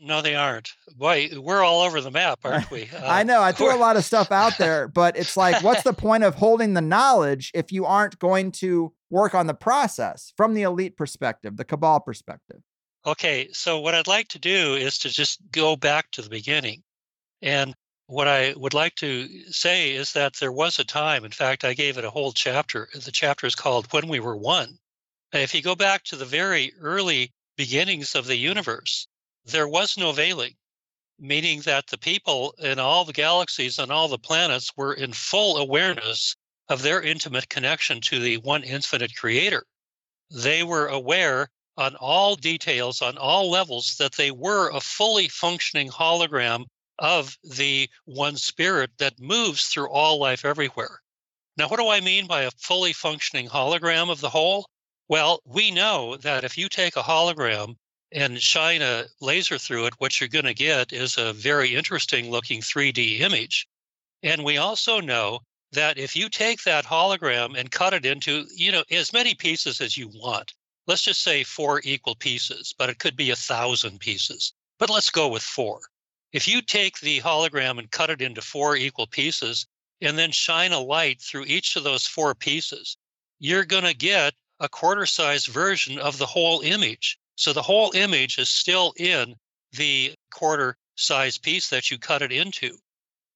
No, 0.00 0.22
they 0.22 0.36
aren't. 0.36 0.70
Boy, 0.96 1.28
we're 1.36 1.64
all 1.64 1.80
over 1.80 2.00
the 2.00 2.10
map, 2.10 2.38
aren't 2.44 2.70
we? 2.70 2.88
Uh, 2.98 3.00
I 3.04 3.22
know 3.22 3.42
I 3.42 3.52
threw 3.52 3.74
a 3.74 3.76
lot 3.76 3.96
of 3.96 4.04
stuff 4.12 4.30
out 4.30 4.56
there, 4.58 4.88
but 4.88 5.16
it's 5.16 5.36
like, 5.36 5.62
what's 5.62 5.82
the 5.82 5.92
point 5.92 6.24
of 6.24 6.36
holding 6.36 6.74
the 6.74 6.80
knowledge 6.80 7.50
if 7.54 7.72
you 7.72 7.84
aren't 7.84 8.18
going 8.18 8.52
to 8.52 8.92
work 9.10 9.34
on 9.34 9.46
the 9.46 9.54
process 9.54 10.32
from 10.36 10.54
the 10.54 10.62
elite 10.62 10.96
perspective, 10.96 11.56
the 11.56 11.64
cabal 11.64 12.00
perspective? 12.00 12.62
Okay, 13.06 13.48
so 13.52 13.80
what 13.80 13.94
I'd 13.94 14.06
like 14.06 14.28
to 14.28 14.38
do 14.38 14.74
is 14.74 14.98
to 14.98 15.08
just 15.08 15.40
go 15.50 15.76
back 15.76 16.10
to 16.12 16.22
the 16.22 16.30
beginning. 16.30 16.82
And 17.42 17.74
what 18.08 18.26
I 18.26 18.54
would 18.56 18.72
like 18.72 18.94
to 18.96 19.52
say 19.52 19.92
is 19.92 20.12
that 20.14 20.32
there 20.36 20.50
was 20.50 20.78
a 20.78 20.84
time, 20.84 21.26
in 21.26 21.30
fact, 21.30 21.62
I 21.62 21.74
gave 21.74 21.98
it 21.98 22.06
a 22.06 22.10
whole 22.10 22.32
chapter. 22.32 22.88
The 22.94 23.12
chapter 23.12 23.46
is 23.46 23.54
called 23.54 23.92
When 23.92 24.08
We 24.08 24.18
Were 24.18 24.36
One. 24.36 24.78
If 25.34 25.54
you 25.54 25.60
go 25.60 25.74
back 25.74 26.04
to 26.04 26.16
the 26.16 26.24
very 26.24 26.72
early 26.80 27.34
beginnings 27.58 28.14
of 28.14 28.24
the 28.24 28.38
universe, 28.38 29.06
there 29.44 29.68
was 29.68 29.98
no 29.98 30.12
veiling, 30.12 30.56
meaning 31.18 31.60
that 31.60 31.88
the 31.88 31.98
people 31.98 32.54
in 32.58 32.78
all 32.78 33.04
the 33.04 33.12
galaxies 33.12 33.78
and 33.78 33.92
all 33.92 34.08
the 34.08 34.18
planets 34.18 34.70
were 34.74 34.94
in 34.94 35.12
full 35.12 35.58
awareness 35.58 36.34
of 36.70 36.80
their 36.80 37.02
intimate 37.02 37.50
connection 37.50 38.00
to 38.00 38.20
the 38.20 38.38
one 38.38 38.64
infinite 38.64 39.14
creator. 39.16 39.66
They 40.30 40.62
were 40.62 40.86
aware 40.86 41.50
on 41.76 41.94
all 41.96 42.36
details, 42.36 43.02
on 43.02 43.18
all 43.18 43.50
levels, 43.50 43.96
that 43.98 44.12
they 44.12 44.30
were 44.30 44.70
a 44.70 44.80
fully 44.80 45.28
functioning 45.28 45.90
hologram 45.90 46.64
of 46.98 47.36
the 47.44 47.88
one 48.04 48.36
spirit 48.36 48.90
that 48.98 49.20
moves 49.20 49.66
through 49.66 49.88
all 49.88 50.18
life 50.18 50.44
everywhere. 50.44 51.00
Now, 51.56 51.68
what 51.68 51.78
do 51.78 51.88
I 51.88 52.00
mean 52.00 52.26
by 52.26 52.42
a 52.42 52.50
fully 52.52 52.92
functioning 52.92 53.48
hologram 53.48 54.10
of 54.10 54.20
the 54.20 54.30
whole? 54.30 54.68
Well, 55.08 55.40
we 55.44 55.70
know 55.70 56.16
that 56.18 56.44
if 56.44 56.56
you 56.58 56.68
take 56.68 56.96
a 56.96 57.02
hologram 57.02 57.76
and 58.12 58.40
shine 58.40 58.82
a 58.82 59.06
laser 59.20 59.58
through 59.58 59.86
it, 59.86 59.94
what 59.98 60.20
you're 60.20 60.28
going 60.28 60.44
to 60.44 60.54
get 60.54 60.92
is 60.92 61.18
a 61.18 61.32
very 61.32 61.74
interesting 61.74 62.30
looking 62.30 62.60
3D 62.60 63.20
image. 63.20 63.66
And 64.22 64.44
we 64.44 64.56
also 64.56 65.00
know 65.00 65.40
that 65.72 65.98
if 65.98 66.16
you 66.16 66.28
take 66.28 66.62
that 66.62 66.84
hologram 66.84 67.56
and 67.58 67.70
cut 67.70 67.92
it 67.92 68.06
into, 68.06 68.46
you 68.54 68.72
know, 68.72 68.84
as 68.90 69.12
many 69.12 69.34
pieces 69.34 69.80
as 69.80 69.96
you 69.96 70.08
want, 70.08 70.54
let's 70.86 71.02
just 71.02 71.22
say 71.22 71.44
four 71.44 71.80
equal 71.84 72.14
pieces, 72.16 72.74
but 72.78 72.88
it 72.88 72.98
could 72.98 73.16
be 73.16 73.30
a 73.30 73.36
thousand 73.36 74.00
pieces. 74.00 74.54
But 74.78 74.90
let's 74.90 75.10
go 75.10 75.28
with 75.28 75.42
four. 75.42 75.80
If 76.32 76.46
you 76.46 76.60
take 76.60 77.00
the 77.00 77.20
hologram 77.20 77.78
and 77.78 77.90
cut 77.90 78.10
it 78.10 78.20
into 78.20 78.42
four 78.42 78.76
equal 78.76 79.06
pieces 79.06 79.66
and 80.00 80.18
then 80.18 80.30
shine 80.30 80.72
a 80.72 80.80
light 80.80 81.20
through 81.20 81.46
each 81.46 81.74
of 81.76 81.84
those 81.84 82.06
four 82.06 82.34
pieces, 82.34 82.96
you're 83.38 83.64
going 83.64 83.84
to 83.84 83.94
get 83.94 84.34
a 84.60 84.68
quarter 84.68 85.06
size 85.06 85.46
version 85.46 85.98
of 85.98 86.18
the 86.18 86.26
whole 86.26 86.60
image. 86.60 87.18
So 87.36 87.52
the 87.52 87.62
whole 87.62 87.92
image 87.94 88.38
is 88.38 88.48
still 88.48 88.92
in 88.96 89.36
the 89.72 90.14
quarter 90.30 90.76
size 90.96 91.38
piece 91.38 91.68
that 91.70 91.90
you 91.90 91.98
cut 91.98 92.22
it 92.22 92.32
into. 92.32 92.76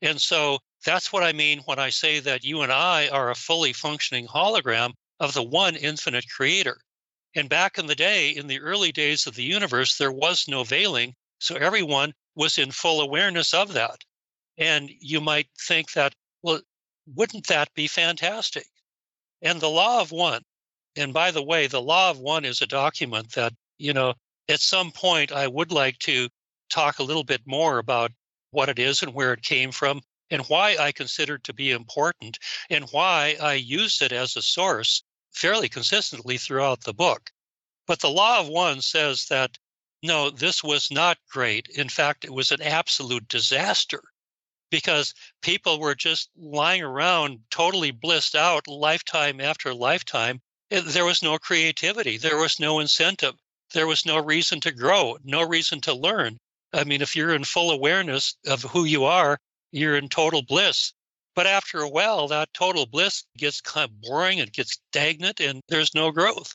And 0.03 0.20
so 0.20 0.59
that's 0.84 1.12
what 1.12 1.22
I 1.22 1.32
mean 1.32 1.61
when 1.61 1.78
I 1.78 1.90
say 1.90 2.18
that 2.20 2.45
you 2.45 2.62
and 2.62 2.72
I 2.72 3.09
are 3.09 3.30
a 3.30 3.36
fully 3.36 3.72
functioning 3.72 4.26
hologram 4.26 4.93
of 5.20 5.32
the 5.32 5.43
one 5.43 5.76
infinite 5.76 6.28
creator. 6.28 6.78
And 7.34 7.49
back 7.49 7.78
in 7.78 7.86
the 7.86 7.95
day, 7.95 8.30
in 8.30 8.49
the 8.49 8.61
early 8.61 8.93
days 8.93 9.26
of 9.26 9.36
the 9.36 9.45
universe, 9.45 9.97
there 9.97 10.12
was 10.12 10.49
no 10.49 10.64
veiling. 10.64 11.14
So 11.38 11.55
everyone 11.55 12.12
was 12.35 12.59
in 12.59 12.70
full 12.70 13.01
awareness 13.01 13.55
of 13.55 13.72
that. 13.74 14.05
And 14.59 14.91
you 15.01 15.20
might 15.20 15.49
think 15.59 15.93
that, 15.93 16.14
well, 16.43 16.61
wouldn't 17.14 17.47
that 17.49 17.72
be 17.74 17.87
fantastic? 17.87 18.66
And 19.41 19.61
the 19.61 19.70
law 19.70 20.01
of 20.01 20.12
one, 20.12 20.43
and 20.97 21.12
by 21.12 21.30
the 21.30 21.43
way, 21.43 21.66
the 21.66 21.83
law 21.83 22.11
of 22.11 22.18
one 22.18 22.45
is 22.45 22.62
a 22.62 22.66
document 22.66 23.33
that, 23.33 23.53
you 23.78 23.93
know, 23.93 24.14
at 24.49 24.61
some 24.61 24.93
point 24.93 25.33
I 25.33 25.49
would 25.49 25.72
like 25.72 25.99
to 26.01 26.28
talk 26.70 26.99
a 26.99 27.05
little 27.05 27.24
bit 27.24 27.43
more 27.47 27.78
about 27.78 28.12
what 28.51 28.68
it 28.68 28.78
is 28.78 29.03
and 29.03 29.14
where 29.14 29.33
it 29.33 29.43
came 29.43 29.72
from 29.72 30.01
and 30.30 30.43
why 30.43 30.76
I 30.78 30.93
consider 30.93 31.37
it 31.37 31.45
to 31.45 31.53
be 31.53 31.70
important 31.70 32.39
and 32.70 32.85
why 32.91 33.37
I 33.41 33.55
used 33.55 34.03
it 34.03 34.12
as 34.12 34.37
a 34.37 34.43
source 34.43 35.03
fairly 35.33 35.68
consistently 35.68 36.39
throughout 36.39 36.83
the 36.83 36.95
book. 36.95 37.30
But 37.87 38.01
the 38.01 38.11
law 38.11 38.41
of 38.41 38.49
one 38.49 38.80
says 38.80 39.26
that 39.26 39.59
no, 40.03 40.30
this 40.30 40.64
was 40.64 40.90
not 40.90 41.18
great. 41.30 41.68
In 41.68 41.88
fact, 41.88 42.24
it 42.24 42.32
was 42.32 42.50
an 42.50 42.61
absolute 42.61 43.28
disaster 43.28 44.03
because 44.70 45.14
people 45.42 45.78
were 45.78 45.94
just 45.94 46.30
lying 46.36 46.82
around 46.82 47.38
totally 47.50 47.90
blissed 47.90 48.34
out 48.34 48.66
lifetime 48.66 49.40
after 49.40 49.72
lifetime. 49.72 50.40
Eh, 50.70 50.80
there 50.84 51.05
was 51.05 51.22
no 51.22 51.38
creativity, 51.38 52.16
there 52.16 52.38
was 52.38 52.59
no 52.59 52.80
incentive, 52.80 53.34
there 53.74 53.86
was 53.86 54.05
no 54.07 54.18
reason 54.18 54.61
to 54.61 54.72
grow, 54.72 55.18
no 55.24 55.42
reason 55.42 55.80
to 55.82 55.94
learn. 55.94 56.38
I 56.72 56.84
mean, 56.84 57.03
if 57.03 57.14
you're 57.14 57.34
in 57.34 57.44
full 57.44 57.70
awareness 57.70 58.34
of 58.46 58.62
who 58.62 58.84
you 58.84 59.05
are, 59.05 59.38
you're 59.72 59.96
in 59.96 60.09
total 60.09 60.42
bliss. 60.42 60.92
But 61.34 61.46
after 61.46 61.80
a 61.80 61.88
while, 61.88 62.28
that 62.28 62.53
total 62.55 62.86
bliss 62.86 63.24
gets 63.36 63.61
kind 63.61 63.90
of 63.90 64.00
boring, 64.00 64.38
it 64.38 64.53
gets 64.53 64.78
stagnant, 64.88 65.40
and 65.40 65.61
there's 65.68 65.94
no 65.94 66.11
growth. 66.11 66.55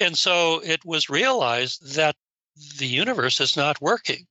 And 0.00 0.16
so 0.16 0.60
it 0.64 0.84
was 0.84 1.08
realized 1.08 1.94
that 1.94 2.16
the 2.76 2.86
universe 2.86 3.40
is 3.40 3.56
not 3.56 3.80
working. 3.80 4.26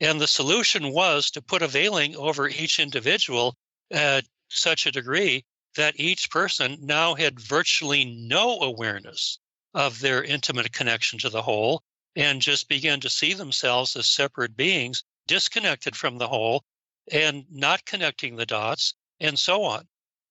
And 0.00 0.20
the 0.20 0.26
solution 0.26 0.92
was 0.92 1.30
to 1.30 1.40
put 1.40 1.62
a 1.62 1.68
veiling 1.68 2.14
over 2.16 2.48
each 2.48 2.78
individual 2.78 3.56
at 3.90 4.26
such 4.48 4.84
a 4.84 4.92
degree 4.92 5.44
that 5.74 5.98
each 5.98 6.30
person 6.30 6.76
now 6.80 7.14
had 7.14 7.40
virtually 7.40 8.04
no 8.04 8.60
awareness 8.60 9.38
of 9.72 10.00
their 10.00 10.22
intimate 10.22 10.72
connection 10.72 11.18
to 11.20 11.30
the 11.30 11.42
whole 11.42 11.82
and 12.14 12.42
just 12.42 12.68
began 12.68 13.00
to 13.00 13.10
see 13.10 13.32
themselves 13.32 13.96
as 13.96 14.06
separate 14.06 14.56
beings 14.56 15.02
disconnected 15.26 15.96
from 15.96 16.18
the 16.18 16.28
whole 16.28 16.64
and 17.10 17.44
not 17.50 17.84
connecting 17.84 18.36
the 18.36 18.46
dots 18.46 18.94
and 19.20 19.38
so 19.38 19.62
on. 19.62 19.86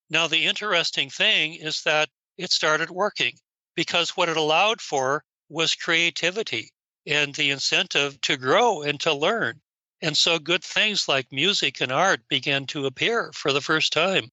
Now, 0.10 0.28
the 0.28 0.46
interesting 0.46 1.10
thing 1.10 1.56
is 1.56 1.82
that 1.84 2.10
it 2.38 2.52
started 2.52 2.90
working 2.90 3.38
because 3.76 4.12
what 4.12 4.30
it 4.30 4.38
allowed 4.38 4.82
for 4.82 5.24
was 5.50 5.76
creativity 5.76 6.72
and 7.06 7.36
the 7.36 7.52
incentive 7.52 8.20
to 8.22 8.38
grow 8.38 8.82
and 8.82 9.00
to 9.02 9.14
learn. 9.14 9.62
And 10.02 10.18
so 10.18 10.40
good 10.40 10.64
things 10.64 11.08
like 11.08 11.32
music 11.32 11.82
and 11.82 11.92
art 11.92 12.28
began 12.28 12.66
to 12.68 12.86
appear 12.86 13.32
for 13.34 13.54
the 13.54 13.62
first 13.62 13.94
time. 13.94 14.32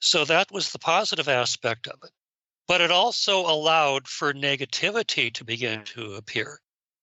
So 0.00 0.24
that 0.24 0.50
was 0.50 0.72
the 0.72 0.78
positive 0.78 1.28
aspect 1.28 1.86
of 1.86 1.98
it. 2.02 2.10
But 2.66 2.80
it 2.80 2.90
also 2.90 3.40
allowed 3.40 4.06
for 4.08 4.32
negativity 4.32 5.32
to 5.34 5.44
begin 5.44 5.80
mm. 5.80 5.86
to 5.94 6.14
appear. 6.14 6.60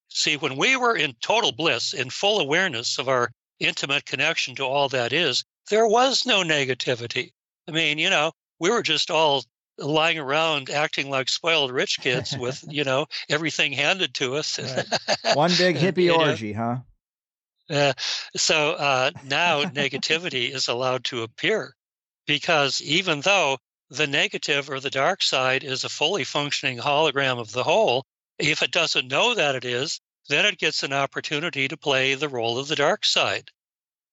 See, 0.09 0.37
when 0.37 0.55
we 0.55 0.75
were 0.75 0.95
in 0.95 1.15
total 1.21 1.51
bliss, 1.51 1.93
in 1.93 2.09
full 2.09 2.39
awareness 2.39 2.97
of 2.97 3.09
our 3.09 3.31
intimate 3.59 4.05
connection 4.05 4.55
to 4.55 4.65
all 4.65 4.89
that 4.89 5.11
is, 5.11 5.43
there 5.69 5.87
was 5.87 6.25
no 6.25 6.43
negativity. 6.43 7.31
I 7.67 7.71
mean, 7.71 7.97
you 7.97 8.09
know, 8.09 8.31
we 8.59 8.69
were 8.69 8.83
just 8.83 9.11
all 9.11 9.43
lying 9.77 10.17
around 10.19 10.69
acting 10.69 11.09
like 11.09 11.29
spoiled 11.29 11.71
rich 11.71 11.99
kids 11.99 12.37
with, 12.39 12.63
you 12.67 12.83
know, 12.83 13.07
everything 13.29 13.71
handed 13.71 14.13
to 14.15 14.35
us. 14.35 14.59
Right. 14.59 15.35
One 15.35 15.51
big 15.57 15.75
hippie 15.75 16.15
orgy, 16.15 16.53
know? 16.53 16.59
huh? 16.59 16.77
Uh, 17.69 17.93
so 18.35 18.73
uh, 18.73 19.11
now 19.25 19.63
negativity 19.63 20.53
is 20.53 20.67
allowed 20.67 21.03
to 21.05 21.23
appear 21.23 21.75
because 22.25 22.81
even 22.81 23.21
though 23.21 23.57
the 23.89 24.07
negative 24.07 24.69
or 24.69 24.79
the 24.79 24.89
dark 24.89 25.21
side 25.21 25.63
is 25.63 25.83
a 25.83 25.89
fully 25.89 26.23
functioning 26.23 26.77
hologram 26.77 27.39
of 27.39 27.51
the 27.51 27.63
whole, 27.63 28.05
if 28.37 28.61
it 28.61 28.71
doesn't 28.71 29.07
know 29.07 29.33
that 29.33 29.55
it 29.55 29.65
is, 29.65 29.99
then 30.29 30.45
it 30.45 30.57
gets 30.57 30.83
an 30.83 30.93
opportunity 30.93 31.67
to 31.67 31.77
play 31.77 32.13
the 32.13 32.29
role 32.29 32.57
of 32.59 32.67
the 32.67 32.75
dark 32.75 33.05
side. 33.05 33.49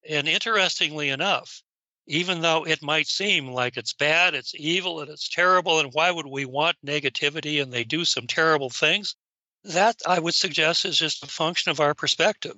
And 0.08 0.28
interestingly 0.28 1.08
enough, 1.08 1.62
even 2.06 2.40
though 2.40 2.66
it 2.66 2.82
might 2.82 3.06
seem 3.06 3.48
like 3.48 3.76
it's 3.76 3.92
bad, 3.94 4.34
it's 4.34 4.54
evil, 4.54 5.00
and 5.00 5.10
it's 5.10 5.28
terrible, 5.28 5.80
and 5.80 5.92
why 5.92 6.10
would 6.10 6.26
we 6.26 6.44
want 6.44 6.76
negativity 6.84 7.62
and 7.62 7.72
they 7.72 7.84
do 7.84 8.04
some 8.04 8.26
terrible 8.26 8.70
things? 8.70 9.16
That 9.64 9.96
I 10.06 10.18
would 10.18 10.34
suggest 10.34 10.84
is 10.84 10.98
just 10.98 11.22
a 11.22 11.26
function 11.26 11.70
of 11.70 11.80
our 11.80 11.94
perspective 11.94 12.56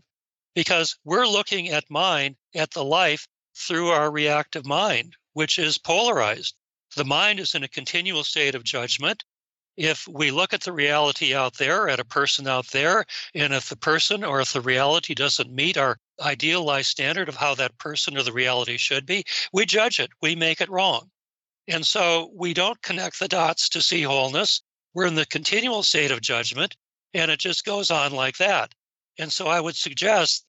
because 0.55 0.97
we're 1.05 1.27
looking 1.27 1.69
at 1.69 1.91
mind, 1.91 2.37
at 2.55 2.73
the 2.73 2.85
life 2.85 3.29
through 3.55 3.91
our 3.91 4.11
reactive 4.11 4.67
mind, 4.67 5.17
which 5.33 5.59
is 5.59 5.79
polarized. 5.79 6.57
The 6.97 7.05
mind 7.05 7.39
is 7.41 7.55
in 7.55 7.63
a 7.63 7.69
continual 7.69 8.25
state 8.25 8.55
of 8.55 8.65
judgment 8.65 9.25
if 9.77 10.09
we 10.09 10.31
look 10.31 10.55
at 10.55 10.63
the 10.63 10.73
reality 10.73 11.35
out 11.35 11.55
there, 11.55 11.89
at 11.89 12.01
a 12.01 12.05
person 12.05 12.49
out 12.49 12.67
there, 12.69 13.05
and 13.35 13.53
if 13.53 13.69
the 13.69 13.77
person 13.77 14.25
or 14.25 14.41
if 14.41 14.53
the 14.53 14.61
reality 14.61 15.15
doesn't 15.15 15.53
meet 15.53 15.77
our 15.77 15.99
idealized 16.21 16.89
standard 16.89 17.29
of 17.29 17.37
how 17.37 17.55
that 17.55 17.77
person 17.79 18.17
or 18.17 18.23
the 18.23 18.33
reality 18.33 18.77
should 18.77 19.05
be, 19.05 19.25
we 19.53 19.67
judge 19.67 20.01
it, 20.01 20.11
we 20.23 20.35
make 20.35 20.61
it 20.61 20.71
wrong. 20.71 21.11
And 21.69 21.87
so 21.87 22.31
we 22.35 22.55
don't 22.55 22.81
connect 22.83 23.19
the 23.19 23.29
dots 23.29 23.69
to 23.71 23.83
see 23.83 24.03
wholeness. 24.03 24.63
We're 24.95 25.07
in 25.07 25.15
the 25.15 25.27
continual 25.27 25.83
state 25.83 26.11
of 26.11 26.21
judgment, 26.21 26.77
and 27.13 27.31
it 27.31 27.39
just 27.39 27.65
goes 27.65 27.91
on 27.91 28.13
like 28.13 28.39
that. 28.39 28.73
And 29.19 29.33
so 29.33 29.47
I 29.47 29.61
would 29.61 29.77
suggest 29.77 30.47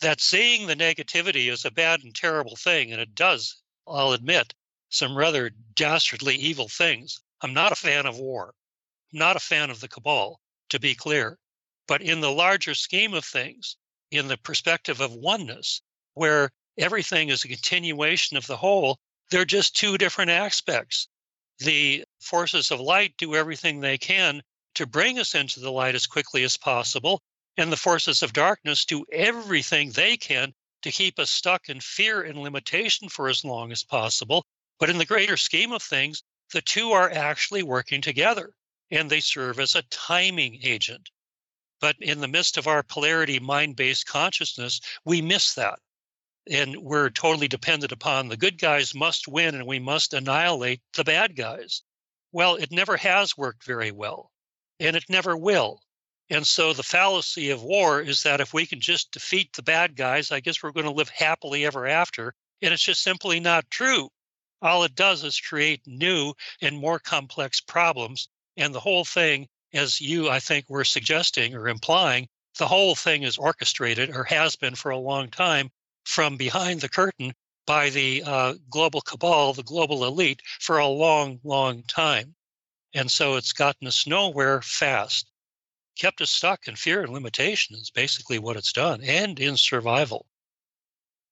that 0.00 0.20
seeing 0.20 0.66
the 0.66 0.76
negativity 0.76 1.50
is 1.50 1.64
a 1.64 1.70
bad 1.70 2.02
and 2.02 2.14
terrible 2.14 2.56
thing, 2.56 2.92
and 2.92 3.00
it 3.00 3.14
does, 3.14 3.60
I'll 3.86 4.12
admit, 4.12 4.54
some 4.90 5.16
rather 5.16 5.50
dastardly 5.74 6.36
evil 6.36 6.68
things. 6.68 7.20
I'm 7.40 7.54
not 7.54 7.72
a 7.72 7.76
fan 7.76 8.06
of 8.06 8.18
war, 8.18 8.54
not 9.12 9.36
a 9.36 9.40
fan 9.40 9.70
of 9.70 9.80
the 9.80 9.88
cabal, 9.88 10.40
to 10.70 10.80
be 10.80 10.94
clear. 10.94 11.38
But 11.86 12.02
in 12.02 12.20
the 12.20 12.32
larger 12.32 12.74
scheme 12.74 13.14
of 13.14 13.24
things, 13.24 13.76
in 14.10 14.28
the 14.28 14.36
perspective 14.36 15.00
of 15.00 15.12
oneness, 15.12 15.80
where 16.14 16.50
everything 16.76 17.28
is 17.28 17.44
a 17.44 17.48
continuation 17.48 18.36
of 18.36 18.46
the 18.46 18.56
whole, 18.56 18.98
they're 19.30 19.44
just 19.44 19.76
two 19.76 19.98
different 19.98 20.30
aspects. 20.30 21.08
The 21.58 22.04
forces 22.20 22.70
of 22.70 22.80
light 22.80 23.16
do 23.18 23.34
everything 23.34 23.80
they 23.80 23.98
can 23.98 24.42
to 24.74 24.86
bring 24.86 25.18
us 25.18 25.34
into 25.34 25.60
the 25.60 25.72
light 25.72 25.94
as 25.94 26.06
quickly 26.06 26.44
as 26.44 26.56
possible, 26.56 27.22
and 27.56 27.72
the 27.72 27.76
forces 27.76 28.22
of 28.22 28.32
darkness 28.32 28.84
do 28.84 29.04
everything 29.12 29.90
they 29.90 30.16
can 30.16 30.54
to 30.82 30.92
keep 30.92 31.18
us 31.18 31.30
stuck 31.30 31.68
in 31.68 31.80
fear 31.80 32.22
and 32.22 32.38
limitation 32.38 33.08
for 33.08 33.28
as 33.28 33.44
long 33.44 33.72
as 33.72 33.82
possible. 33.82 34.44
But 34.78 34.90
in 34.90 34.98
the 34.98 35.04
greater 35.04 35.36
scheme 35.36 35.72
of 35.72 35.82
things, 35.82 36.22
the 36.52 36.62
two 36.62 36.92
are 36.92 37.10
actually 37.10 37.62
working 37.62 38.00
together 38.00 38.54
and 38.90 39.10
they 39.10 39.20
serve 39.20 39.60
as 39.60 39.74
a 39.74 39.82
timing 39.82 40.58
agent. 40.62 41.10
But 41.80 41.96
in 42.00 42.20
the 42.20 42.28
midst 42.28 42.56
of 42.56 42.66
our 42.66 42.82
polarity 42.82 43.38
mind 43.38 43.76
based 43.76 44.06
consciousness, 44.06 44.80
we 45.04 45.20
miss 45.20 45.54
that. 45.54 45.78
And 46.50 46.76
we're 46.78 47.10
totally 47.10 47.48
dependent 47.48 47.92
upon 47.92 48.28
the 48.28 48.36
good 48.36 48.58
guys 48.58 48.94
must 48.94 49.28
win 49.28 49.54
and 49.54 49.66
we 49.66 49.78
must 49.78 50.14
annihilate 50.14 50.80
the 50.94 51.04
bad 51.04 51.36
guys. 51.36 51.82
Well, 52.32 52.56
it 52.56 52.72
never 52.72 52.96
has 52.96 53.36
worked 53.36 53.64
very 53.64 53.92
well 53.92 54.32
and 54.80 54.96
it 54.96 55.04
never 55.08 55.36
will. 55.36 55.82
And 56.30 56.46
so 56.46 56.72
the 56.72 56.82
fallacy 56.82 57.50
of 57.50 57.62
war 57.62 58.00
is 58.00 58.22
that 58.22 58.40
if 58.40 58.52
we 58.52 58.66
can 58.66 58.80
just 58.80 59.12
defeat 59.12 59.52
the 59.52 59.62
bad 59.62 59.96
guys, 59.96 60.30
I 60.30 60.40
guess 60.40 60.62
we're 60.62 60.72
going 60.72 60.86
to 60.86 60.92
live 60.92 61.08
happily 61.10 61.64
ever 61.66 61.86
after. 61.86 62.34
And 62.62 62.72
it's 62.72 62.82
just 62.82 63.02
simply 63.02 63.40
not 63.40 63.70
true 63.70 64.10
all 64.62 64.84
it 64.84 64.94
does 64.94 65.24
is 65.24 65.40
create 65.40 65.86
new 65.86 66.34
and 66.60 66.78
more 66.78 66.98
complex 66.98 67.60
problems. 67.60 68.28
And 68.56 68.74
the 68.74 68.80
whole 68.80 69.04
thing 69.04 69.48
as 69.72 70.00
you, 70.00 70.28
I 70.28 70.40
think, 70.40 70.68
were 70.68 70.84
suggesting 70.84 71.54
or 71.54 71.68
implying, 71.68 72.28
the 72.58 72.66
whole 72.66 72.94
thing 72.94 73.22
is 73.22 73.38
orchestrated 73.38 74.10
or 74.10 74.24
has 74.24 74.56
been 74.56 74.74
for 74.74 74.90
a 74.90 74.98
long 74.98 75.30
time 75.30 75.70
from 76.04 76.36
behind 76.36 76.80
the 76.80 76.88
curtain 76.88 77.34
by 77.66 77.90
the 77.90 78.22
uh, 78.24 78.54
global 78.70 79.00
cabal, 79.02 79.52
the 79.52 79.62
global 79.62 80.04
elite, 80.06 80.40
for 80.60 80.78
a 80.78 80.86
long, 80.86 81.38
long 81.44 81.82
time. 81.84 82.34
And 82.94 83.10
so 83.10 83.36
it's 83.36 83.52
gotten 83.52 83.86
us 83.86 84.06
nowhere 84.06 84.62
fast. 84.62 85.30
Kept 85.98 86.20
us 86.22 86.30
stuck 86.30 86.66
in 86.66 86.76
fear 86.76 87.02
and 87.02 87.12
limitation 87.12 87.76
is 87.76 87.90
basically 87.90 88.38
what 88.38 88.56
it's 88.56 88.72
done, 88.72 89.02
and 89.02 89.38
in 89.38 89.56
survival. 89.56 90.26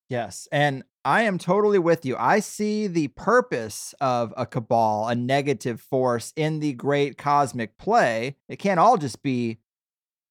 Yes. 0.09 0.47
And 0.51 0.83
I 1.07 1.21
am 1.21 1.37
totally 1.37 1.79
with 1.79 2.05
you. 2.05 2.17
I 2.19 2.41
see 2.41 2.85
the 2.85 3.07
purpose 3.07 3.95
of 4.01 4.33
a 4.35 4.45
cabal, 4.45 5.07
a 5.07 5.15
negative 5.15 5.79
force 5.79 6.33
in 6.35 6.59
the 6.59 6.73
great 6.73 7.17
cosmic 7.17 7.77
play. 7.77 8.35
It 8.49 8.57
can't 8.57 8.77
all 8.77 8.97
just 8.97 9.23
be 9.23 9.59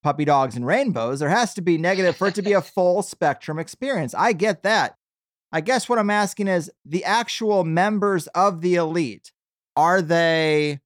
puppy 0.02 0.26
dogs 0.26 0.54
and 0.54 0.66
rainbows. 0.66 1.20
There 1.20 1.30
has 1.30 1.54
to 1.54 1.62
be 1.62 1.78
negative 1.78 2.18
for 2.18 2.28
it 2.28 2.34
to 2.34 2.42
be 2.42 2.52
a 2.52 2.60
full 2.76 3.00
spectrum 3.00 3.58
experience. 3.58 4.12
I 4.12 4.34
get 4.34 4.64
that. 4.64 4.98
I 5.50 5.62
guess 5.62 5.88
what 5.88 5.98
I'm 5.98 6.10
asking 6.10 6.48
is 6.48 6.70
the 6.84 7.06
actual 7.06 7.64
members 7.64 8.26
of 8.34 8.60
the 8.60 8.74
elite, 8.74 9.32
are 9.76 10.02
they 10.02 10.80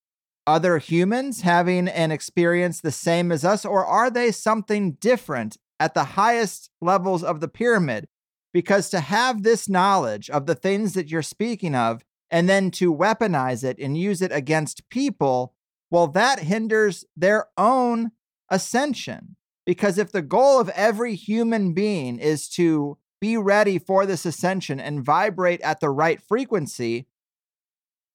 other 0.47 0.79
humans 0.79 1.41
having 1.41 1.89
an 1.89 2.13
experience 2.13 2.81
the 2.81 2.93
same 2.93 3.33
as 3.33 3.45
us, 3.45 3.65
or 3.65 3.85
are 3.85 4.09
they 4.09 4.31
something 4.31 4.93
different 4.93 5.57
at 5.81 5.95
the 5.95 6.05
highest 6.05 6.71
levels 6.81 7.25
of 7.25 7.41
the 7.41 7.49
pyramid? 7.49 8.07
Because 8.53 8.91
to 8.91 9.01
have 9.01 9.43
this 9.43 9.69
knowledge 9.69 10.29
of 10.29 10.47
the 10.47 10.55
things 10.55 10.95
that 10.95 11.09
you're 11.09 11.23
speaking 11.23 11.75
of 11.75 12.05
and 12.31 12.49
then 12.49 12.71
to 12.73 12.95
weaponize 12.95 13.65
it 13.65 13.79
and 13.79 13.97
use 13.97 14.23
it 14.23 14.33
against 14.33 14.89
people, 14.89 15.55
well, 15.91 16.09
that 16.09 16.41
hinders 16.41 17.05
their 17.17 17.47
own 17.57 18.13
ascension. 18.49 19.37
Because 19.67 19.99
if 19.99 20.11
the 20.11 20.23
goal 20.23 20.61
of 20.61 20.69
every 20.71 21.15
human 21.15 21.75
being 21.75 22.19
is 22.19 22.49
to 22.51 22.99
be 23.21 23.37
ready 23.37 23.79
for 23.79 24.07
this 24.07 24.25
ascension 24.25 24.81
and 24.81 25.05
vibrate 25.05 25.61
at 25.61 25.81
the 25.81 25.91
right 25.91 26.21
frequency, 26.21 27.07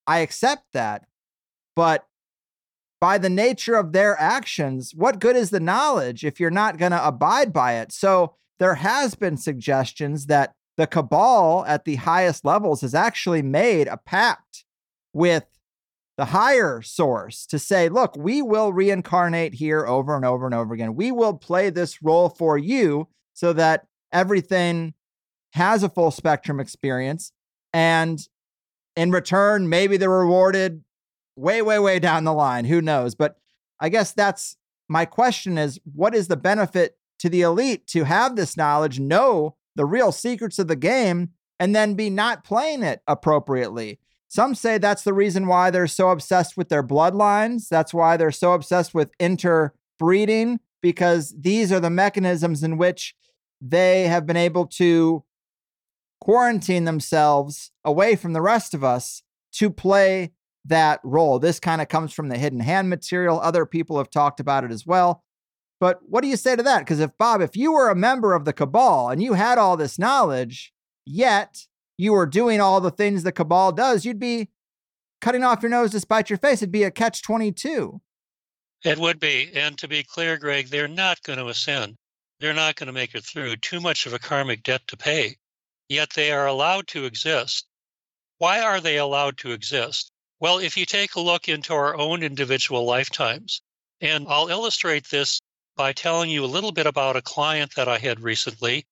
I 0.08 0.20
accept 0.20 0.66
that. 0.74 1.06
But 1.76 2.08
by 3.00 3.18
the 3.18 3.30
nature 3.30 3.76
of 3.76 3.92
their 3.92 4.20
actions, 4.20 4.94
what 4.96 5.20
good 5.20 5.36
is 5.36 5.50
the 5.50 5.60
knowledge 5.60 6.26
if 6.26 6.40
you're 6.40 6.50
not 6.50 6.78
going 6.78 6.92
to 6.92 7.08
abide 7.08 7.54
by 7.54 7.74
it? 7.74 7.92
So 7.92 8.36
there 8.60 8.76
has 8.76 9.16
been 9.16 9.38
suggestions 9.38 10.28
that 10.28 10.53
the 10.78 10.88
cabal 10.88 11.66
at 11.68 11.86
the 11.86 11.95
highest 11.95 12.45
levels 12.45 12.82
has 12.82 12.93
actually 12.93 13.41
made 13.41 13.88
a 13.88 13.97
pact 13.97 14.66
with 15.14 15.45
the 16.18 16.26
higher 16.26 16.82
source 16.82 17.45
to 17.45 17.60
say, 17.60 17.89
look, 17.89 18.16
we 18.16 18.41
will 18.41 18.72
reincarnate 18.72 19.56
here 19.56 19.86
over 19.86 20.16
and 20.16 20.26
over 20.26 20.45
and 20.45 20.56
over 20.56 20.74
again. 20.74 20.95
We 20.95 21.12
will 21.12 21.34
play 21.34 21.70
this 21.70 22.01
role 22.01 22.30
for 22.30 22.58
you 22.58 23.08
so 23.34 23.51
that 23.53 23.88
everything 24.12 24.93
has 25.53 25.84
a 25.84 25.89
full 25.89 26.12
spectrum 26.12 26.60
experience. 26.60 27.32
And 27.74 28.26
in 28.95 29.12
return, 29.12 29.68
maybe 29.68 29.97
they're 29.97 30.10
rewarded 30.10 30.84
way, 31.36 31.62
way, 31.62 31.80
way 31.80 31.99
down 31.99 32.24
the 32.24 32.34
line. 32.34 32.66
Who 32.66 32.82
knows? 32.82 33.16
But 33.16 33.38
I 33.80 33.89
guess 33.89 34.14
that's 34.14 34.56
my 34.88 35.06
question 35.06 35.58
is 35.58 35.80
what 35.84 36.16
is 36.16 36.28
the 36.28 36.38
benefit 36.38 36.97
to 37.26 37.30
the 37.30 37.42
elite 37.42 37.88
to 37.88 38.04
have 38.04 38.36
this 38.36 38.56
knowledge, 38.56 39.00
know 39.00 39.56
the 39.76 39.84
real 39.84 40.12
secrets 40.12 40.60
of 40.60 40.68
the 40.68 40.76
game, 40.76 41.32
and 41.60 41.76
then 41.76 41.96
be 41.96 42.08
not 42.08 42.44
playing 42.44 42.84
it 42.84 43.02
appropriately? 43.08 44.00
Some 44.28 44.54
say 44.54 44.78
that's 44.78 45.04
the 45.04 45.14
reason 45.14 45.48
why 45.48 45.72
they're 45.72 45.88
so 45.88 46.12
obsessed 46.12 46.56
with 46.56 46.70
their 46.70 46.84
bloodlines. 46.84 47.68
That's 47.68 47.96
why 47.96 48.16
they're 48.16 48.30
so 48.30 48.54
obsessed 48.54 48.94
with 48.94 49.10
interbreeding, 49.20 50.60
because 50.84 51.34
these 51.36 51.72
are 51.72 51.80
the 51.80 51.90
mechanisms 51.90 52.62
in 52.62 52.78
which 52.78 53.16
they 53.60 54.04
have 54.04 54.28
been 54.28 54.38
able 54.38 54.68
to 54.68 55.24
quarantine 56.22 56.86
themselves 56.86 57.72
away 57.84 58.16
from 58.16 58.34
the 58.34 58.42
rest 58.42 58.76
of 58.76 58.84
us 58.84 59.24
to 59.54 59.72
play 59.72 60.32
that 60.64 61.00
role. 61.04 61.40
This 61.40 61.60
kind 61.60 61.82
of 61.82 61.88
comes 61.88 62.14
from 62.14 62.30
the 62.30 62.38
hidden 62.38 62.60
hand 62.60 62.88
material. 62.88 63.40
Other 63.40 63.66
people 63.66 63.98
have 63.98 64.12
talked 64.12 64.40
about 64.40 64.64
it 64.64 64.72
as 64.72 64.86
well. 64.86 65.24
But 65.80 66.00
what 66.08 66.22
do 66.22 66.28
you 66.28 66.38
say 66.38 66.56
to 66.56 66.64
that? 66.64 66.80
Because 66.80 67.00
if 67.00 67.18
Bob, 67.18 67.42
if 67.42 67.56
you 67.56 67.74
were 67.74 67.90
a 67.90 67.96
member 67.96 68.34
of 68.34 68.46
the 68.46 68.54
cabal 68.54 69.10
and 69.10 69.22
you 69.22 69.34
had 69.34 69.58
all 69.58 69.76
this 69.76 70.00
knowledge, 70.00 70.74
yet 71.06 71.66
you 71.98 72.14
were 72.14 72.26
doing 72.26 72.62
all 72.62 72.80
the 72.82 72.92
things 72.92 73.24
the 73.24 73.32
cabal 73.32 73.72
does, 73.72 74.06
you'd 74.06 74.20
be 74.20 74.50
cutting 75.22 75.44
off 75.44 75.62
your 75.62 75.70
nose 75.70 75.92
to 75.92 76.00
spite 76.00 76.30
your 76.30 76.40
face. 76.40 76.62
It'd 76.62 76.72
be 76.72 76.84
a 76.84 76.92
catch 76.92 77.24
22. 77.24 78.02
It 78.84 79.00
would 79.00 79.20
be. 79.20 79.50
And 79.54 79.78
to 79.80 79.88
be 79.88 80.04
clear, 80.04 80.38
Greg, 80.38 80.68
they're 80.68 80.88
not 80.88 81.22
going 81.24 81.40
to 81.40 81.48
ascend. 81.48 81.96
They're 82.40 82.54
not 82.54 82.76
going 82.76 82.88
to 82.88 82.94
make 82.94 83.16
it 83.16 83.24
through. 83.24 83.56
Too 83.58 83.80
much 83.80 84.06
of 84.06 84.14
a 84.14 84.20
karmic 84.20 84.64
debt 84.64 84.82
to 84.88 84.98
pay. 84.98 85.36
Yet 85.90 86.12
they 86.16 86.32
are 86.32 86.48
allowed 86.48 86.88
to 86.88 87.06
exist. 87.06 87.68
Why 88.38 88.62
are 88.62 88.82
they 88.82 88.98
allowed 88.98 89.38
to 89.40 89.52
exist? 89.52 90.12
Well, 90.40 90.60
if 90.60 90.76
you 90.78 90.86
take 90.86 91.16
a 91.16 91.22
look 91.22 91.48
into 91.48 91.74
our 91.74 91.98
own 91.98 92.22
individual 92.22 92.86
lifetimes, 92.86 93.62
and 94.02 94.26
I'll 94.28 94.50
illustrate 94.50 95.10
this 95.10 95.42
by 95.76 95.94
telling 95.94 96.30
you 96.30 96.44
a 96.44 96.48
little 96.48 96.72
bit 96.72 96.88
about 96.88 97.16
a 97.16 97.22
client 97.22 97.76
that 97.76 97.88
I 97.88 97.98
had 97.98 98.22
recently. 98.22 98.86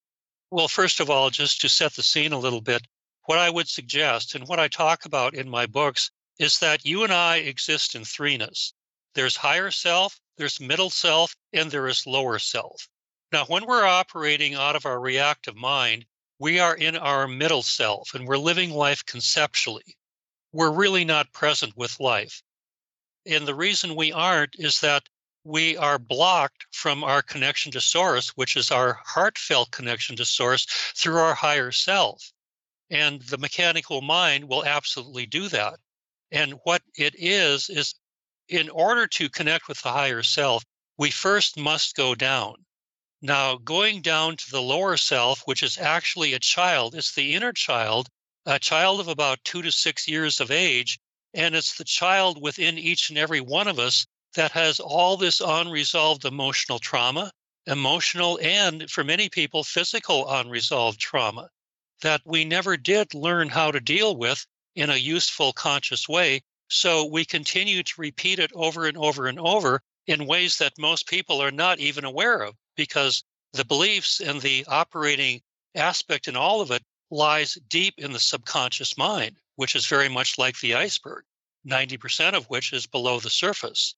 Well, 0.51 0.67
first 0.67 0.99
of 0.99 1.09
all, 1.09 1.29
just 1.29 1.61
to 1.61 1.69
set 1.69 1.93
the 1.93 2.03
scene 2.03 2.33
a 2.33 2.39
little 2.39 2.61
bit, 2.61 2.85
what 3.25 3.37
I 3.37 3.49
would 3.49 3.69
suggest 3.69 4.35
and 4.35 4.47
what 4.47 4.59
I 4.59 4.67
talk 4.67 5.05
about 5.05 5.33
in 5.33 5.49
my 5.49 5.65
books 5.65 6.11
is 6.39 6.59
that 6.59 6.85
you 6.85 7.03
and 7.03 7.13
I 7.13 7.37
exist 7.37 7.95
in 7.95 8.03
threeness. 8.03 8.73
There's 9.15 9.35
higher 9.35 9.71
self, 9.71 10.19
there's 10.37 10.59
middle 10.59 10.89
self, 10.89 11.35
and 11.53 11.71
there 11.71 11.87
is 11.87 12.05
lower 12.05 12.39
self. 12.39 12.89
Now, 13.31 13.45
when 13.45 13.65
we're 13.65 13.85
operating 13.85 14.55
out 14.55 14.75
of 14.75 14.85
our 14.85 14.99
reactive 14.99 15.55
mind, 15.55 16.05
we 16.39 16.59
are 16.59 16.75
in 16.75 16.97
our 16.97 17.27
middle 17.27 17.63
self 17.63 18.13
and 18.13 18.27
we're 18.27 18.37
living 18.37 18.71
life 18.71 19.05
conceptually. 19.05 19.97
We're 20.51 20.71
really 20.71 21.05
not 21.05 21.31
present 21.31 21.77
with 21.77 21.99
life. 21.99 22.43
And 23.25 23.47
the 23.47 23.55
reason 23.55 23.95
we 23.95 24.11
aren't 24.11 24.55
is 24.59 24.81
that 24.81 25.07
we 25.45 25.75
are 25.75 25.99
blocked 25.99 26.65
from 26.71 27.03
our 27.03 27.21
connection 27.21 27.71
to 27.73 27.81
source, 27.81 28.29
which 28.29 28.55
is 28.55 28.71
our 28.71 28.99
heartfelt 29.03 29.71
connection 29.71 30.15
to 30.15 30.25
source 30.25 30.65
through 30.95 31.17
our 31.17 31.33
higher 31.33 31.71
self. 31.71 32.31
And 32.89 33.21
the 33.23 33.37
mechanical 33.37 34.01
mind 34.01 34.47
will 34.47 34.63
absolutely 34.63 35.25
do 35.25 35.49
that. 35.49 35.79
And 36.31 36.59
what 36.63 36.81
it 36.95 37.15
is, 37.17 37.69
is 37.69 37.95
in 38.47 38.69
order 38.69 39.05
to 39.07 39.29
connect 39.29 39.67
with 39.67 39.81
the 39.81 39.91
higher 39.91 40.23
self, 40.23 40.63
we 40.97 41.11
first 41.11 41.57
must 41.57 41.95
go 41.95 42.15
down. 42.15 42.65
Now, 43.21 43.55
going 43.55 44.01
down 44.01 44.37
to 44.37 44.51
the 44.51 44.61
lower 44.61 44.95
self, 44.97 45.41
which 45.45 45.63
is 45.63 45.77
actually 45.77 46.33
a 46.33 46.39
child, 46.39 46.95
it's 46.95 47.13
the 47.13 47.33
inner 47.33 47.53
child, 47.53 48.09
a 48.45 48.59
child 48.59 48.99
of 48.99 49.07
about 49.07 49.43
two 49.43 49.61
to 49.61 49.71
six 49.71 50.07
years 50.07 50.39
of 50.39 50.51
age. 50.51 50.99
And 51.33 51.55
it's 51.55 51.77
the 51.77 51.83
child 51.83 52.41
within 52.41 52.77
each 52.77 53.09
and 53.09 53.17
every 53.17 53.41
one 53.41 53.67
of 53.67 53.79
us 53.79 54.05
that 54.35 54.51
has 54.51 54.79
all 54.79 55.17
this 55.17 55.41
unresolved 55.41 56.25
emotional 56.25 56.79
trauma, 56.79 57.31
emotional 57.67 58.39
and 58.41 58.89
for 58.89 59.03
many 59.03 59.29
people, 59.29 59.63
physical 59.63 60.29
unresolved 60.29 60.99
trauma 60.99 61.49
that 62.01 62.21
we 62.25 62.43
never 62.43 62.75
did 62.75 63.13
learn 63.13 63.47
how 63.49 63.71
to 63.71 63.79
deal 63.79 64.15
with 64.15 64.45
in 64.75 64.89
a 64.89 64.97
useful, 64.97 65.53
conscious 65.53 66.09
way. 66.09 66.41
So 66.67 67.05
we 67.05 67.23
continue 67.23 67.83
to 67.83 67.93
repeat 67.97 68.39
it 68.39 68.51
over 68.53 68.85
and 68.87 68.97
over 68.97 69.27
and 69.27 69.39
over 69.39 69.81
in 70.07 70.25
ways 70.25 70.57
that 70.57 70.77
most 70.77 71.07
people 71.07 71.41
are 71.41 71.51
not 71.51 71.79
even 71.79 72.03
aware 72.03 72.41
of 72.41 72.55
because 72.75 73.23
the 73.53 73.63
beliefs 73.63 74.19
and 74.19 74.41
the 74.41 74.65
operating 74.67 75.41
aspect 75.75 76.27
in 76.27 76.35
all 76.35 76.59
of 76.59 76.71
it 76.71 76.83
lies 77.09 77.57
deep 77.69 77.93
in 77.97 78.11
the 78.11 78.19
subconscious 78.19 78.97
mind, 78.97 79.37
which 79.55 79.75
is 79.75 79.85
very 79.85 80.09
much 80.09 80.37
like 80.37 80.59
the 80.59 80.73
iceberg, 80.73 81.23
90% 81.65 82.33
of 82.33 82.45
which 82.49 82.73
is 82.73 82.85
below 82.85 83.19
the 83.19 83.29
surface. 83.29 83.95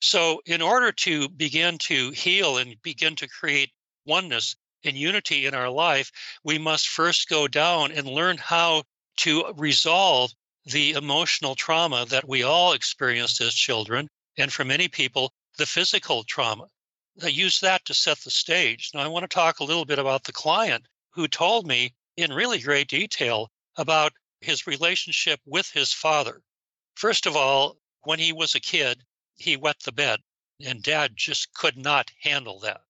So, 0.00 0.40
in 0.46 0.62
order 0.62 0.92
to 0.92 1.28
begin 1.28 1.78
to 1.78 2.10
heal 2.10 2.58
and 2.58 2.80
begin 2.82 3.16
to 3.16 3.28
create 3.28 3.72
oneness, 4.04 4.56
and 4.84 4.96
unity 4.96 5.46
in 5.46 5.54
our 5.54 5.68
life, 5.68 6.12
we 6.44 6.58
must 6.58 6.88
first 6.88 7.28
go 7.28 7.48
down 7.48 7.92
and 7.92 8.06
learn 8.06 8.38
how 8.38 8.84
to 9.16 9.52
resolve 9.56 10.32
the 10.64 10.92
emotional 10.92 11.54
trauma 11.54 12.06
that 12.06 12.28
we 12.28 12.42
all 12.42 12.72
experienced 12.72 13.40
as 13.40 13.54
children, 13.54 14.08
and 14.36 14.52
for 14.52 14.64
many 14.64 14.86
people, 14.88 15.32
the 15.56 15.66
physical 15.66 16.22
trauma. 16.24 16.66
I 17.22 17.28
use 17.28 17.58
that 17.60 17.84
to 17.86 17.94
set 17.94 18.18
the 18.18 18.30
stage. 18.30 18.90
Now, 18.94 19.00
I 19.00 19.08
want 19.08 19.24
to 19.24 19.34
talk 19.34 19.58
a 19.58 19.64
little 19.64 19.84
bit 19.84 19.98
about 19.98 20.24
the 20.24 20.32
client 20.32 20.86
who 21.10 21.26
told 21.26 21.66
me 21.66 21.94
in 22.16 22.32
really 22.32 22.60
great 22.60 22.88
detail 22.88 23.50
about 23.76 24.12
his 24.40 24.66
relationship 24.66 25.40
with 25.44 25.68
his 25.70 25.92
father. 25.92 26.42
First 26.94 27.26
of 27.26 27.36
all, 27.36 27.78
when 28.02 28.20
he 28.20 28.32
was 28.32 28.54
a 28.54 28.60
kid, 28.60 29.02
he 29.38 29.56
wet 29.56 29.80
the 29.80 29.92
bed, 29.92 30.20
and 30.60 30.82
dad 30.82 31.16
just 31.16 31.52
could 31.54 31.76
not 31.76 32.10
handle 32.22 32.58
that. 32.60 32.82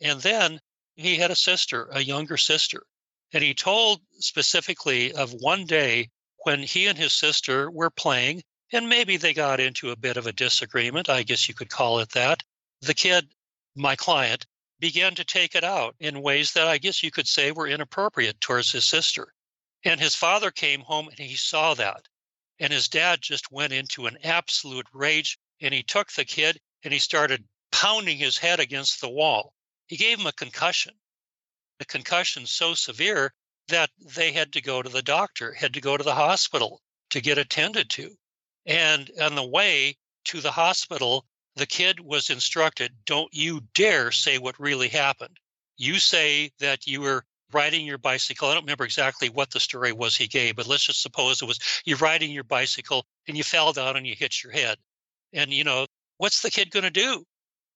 And 0.00 0.20
then 0.20 0.60
he 0.96 1.16
had 1.16 1.30
a 1.30 1.36
sister, 1.36 1.88
a 1.92 2.00
younger 2.00 2.36
sister. 2.36 2.84
And 3.32 3.42
he 3.42 3.54
told 3.54 4.00
specifically 4.18 5.12
of 5.12 5.32
one 5.32 5.66
day 5.66 6.10
when 6.44 6.62
he 6.62 6.86
and 6.86 6.98
his 6.98 7.12
sister 7.12 7.70
were 7.70 7.90
playing 7.90 8.42
and 8.72 8.88
maybe 8.88 9.16
they 9.16 9.32
got 9.32 9.60
into 9.60 9.90
a 9.90 9.96
bit 9.96 10.16
of 10.16 10.26
a 10.26 10.32
disagreement. 10.32 11.08
I 11.08 11.22
guess 11.22 11.48
you 11.48 11.54
could 11.54 11.70
call 11.70 12.00
it 12.00 12.10
that. 12.10 12.42
The 12.80 12.94
kid, 12.94 13.32
my 13.76 13.94
client, 13.94 14.46
began 14.80 15.14
to 15.14 15.24
take 15.24 15.54
it 15.54 15.64
out 15.64 15.94
in 16.00 16.22
ways 16.22 16.52
that 16.52 16.66
I 16.66 16.78
guess 16.78 17.02
you 17.02 17.10
could 17.10 17.28
say 17.28 17.52
were 17.52 17.68
inappropriate 17.68 18.40
towards 18.40 18.72
his 18.72 18.84
sister. 18.84 19.32
And 19.84 20.00
his 20.00 20.14
father 20.14 20.50
came 20.50 20.80
home 20.80 21.08
and 21.08 21.18
he 21.18 21.36
saw 21.36 21.74
that. 21.74 22.08
And 22.58 22.72
his 22.72 22.88
dad 22.88 23.20
just 23.20 23.52
went 23.52 23.72
into 23.72 24.06
an 24.06 24.18
absolute 24.24 24.86
rage 24.92 25.38
and 25.60 25.72
he 25.72 25.82
took 25.82 26.12
the 26.12 26.24
kid 26.24 26.60
and 26.82 26.92
he 26.92 26.98
started 26.98 27.44
pounding 27.72 28.18
his 28.18 28.38
head 28.38 28.60
against 28.60 29.00
the 29.00 29.08
wall. 29.08 29.54
He 29.86 29.96
gave 29.96 30.18
him 30.18 30.26
a 30.26 30.32
concussion. 30.32 30.94
The 31.78 31.84
concussion 31.84 32.46
so 32.46 32.74
severe 32.74 33.34
that 33.68 33.90
they 33.98 34.32
had 34.32 34.52
to 34.52 34.60
go 34.60 34.82
to 34.82 34.88
the 34.88 35.02
doctor, 35.02 35.52
had 35.52 35.74
to 35.74 35.80
go 35.80 35.96
to 35.96 36.04
the 36.04 36.14
hospital 36.14 36.82
to 37.10 37.20
get 37.20 37.38
attended 37.38 37.90
to. 37.90 38.16
And 38.66 39.10
on 39.20 39.34
the 39.34 39.46
way 39.46 39.96
to 40.26 40.40
the 40.40 40.52
hospital, 40.52 41.26
the 41.56 41.66
kid 41.66 42.00
was 42.00 42.30
instructed 42.30 42.92
don't 43.04 43.32
you 43.32 43.60
dare 43.74 44.10
say 44.10 44.38
what 44.38 44.58
really 44.58 44.88
happened. 44.88 45.38
You 45.76 45.98
say 45.98 46.50
that 46.58 46.86
you 46.86 47.00
were 47.00 47.24
riding 47.52 47.86
your 47.86 47.98
bicycle. 47.98 48.48
I 48.48 48.54
don't 48.54 48.64
remember 48.64 48.84
exactly 48.84 49.28
what 49.28 49.50
the 49.50 49.60
story 49.60 49.92
was 49.92 50.16
he 50.16 50.26
gave, 50.26 50.56
but 50.56 50.66
let's 50.66 50.86
just 50.86 51.02
suppose 51.02 51.40
it 51.40 51.46
was 51.46 51.58
you're 51.84 51.98
riding 51.98 52.30
your 52.30 52.44
bicycle 52.44 53.06
and 53.28 53.36
you 53.36 53.44
fell 53.44 53.72
down 53.72 53.96
and 53.96 54.06
you 54.06 54.14
hit 54.16 54.42
your 54.42 54.52
head. 54.52 54.78
And, 55.34 55.52
you 55.52 55.64
know, 55.64 55.86
what's 56.18 56.40
the 56.40 56.50
kid 56.50 56.70
going 56.70 56.84
to 56.84 56.90
do? 56.90 57.24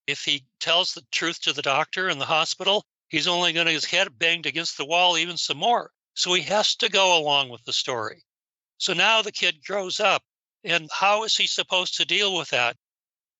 If 0.06 0.22
he 0.22 0.46
tells 0.60 0.94
the 0.94 1.04
truth 1.10 1.42
to 1.42 1.52
the 1.52 1.60
doctor 1.60 2.08
in 2.08 2.18
the 2.18 2.24
hospital, 2.24 2.86
he's 3.08 3.26
only 3.26 3.52
going 3.52 3.66
to 3.66 3.72
his 3.72 3.84
head 3.84 4.18
banged 4.18 4.46
against 4.46 4.78
the 4.78 4.86
wall 4.86 5.18
even 5.18 5.36
some 5.36 5.58
more. 5.58 5.90
So 6.14 6.32
he 6.32 6.42
has 6.42 6.76
to 6.76 6.88
go 6.88 7.18
along 7.18 7.50
with 7.50 7.64
the 7.64 7.72
story. 7.72 8.22
So 8.78 8.94
now 8.94 9.22
the 9.22 9.32
kid 9.32 9.64
grows 9.66 10.00
up. 10.00 10.22
And 10.64 10.88
how 10.92 11.24
is 11.24 11.36
he 11.36 11.46
supposed 11.46 11.96
to 11.96 12.04
deal 12.04 12.36
with 12.36 12.50
that? 12.50 12.76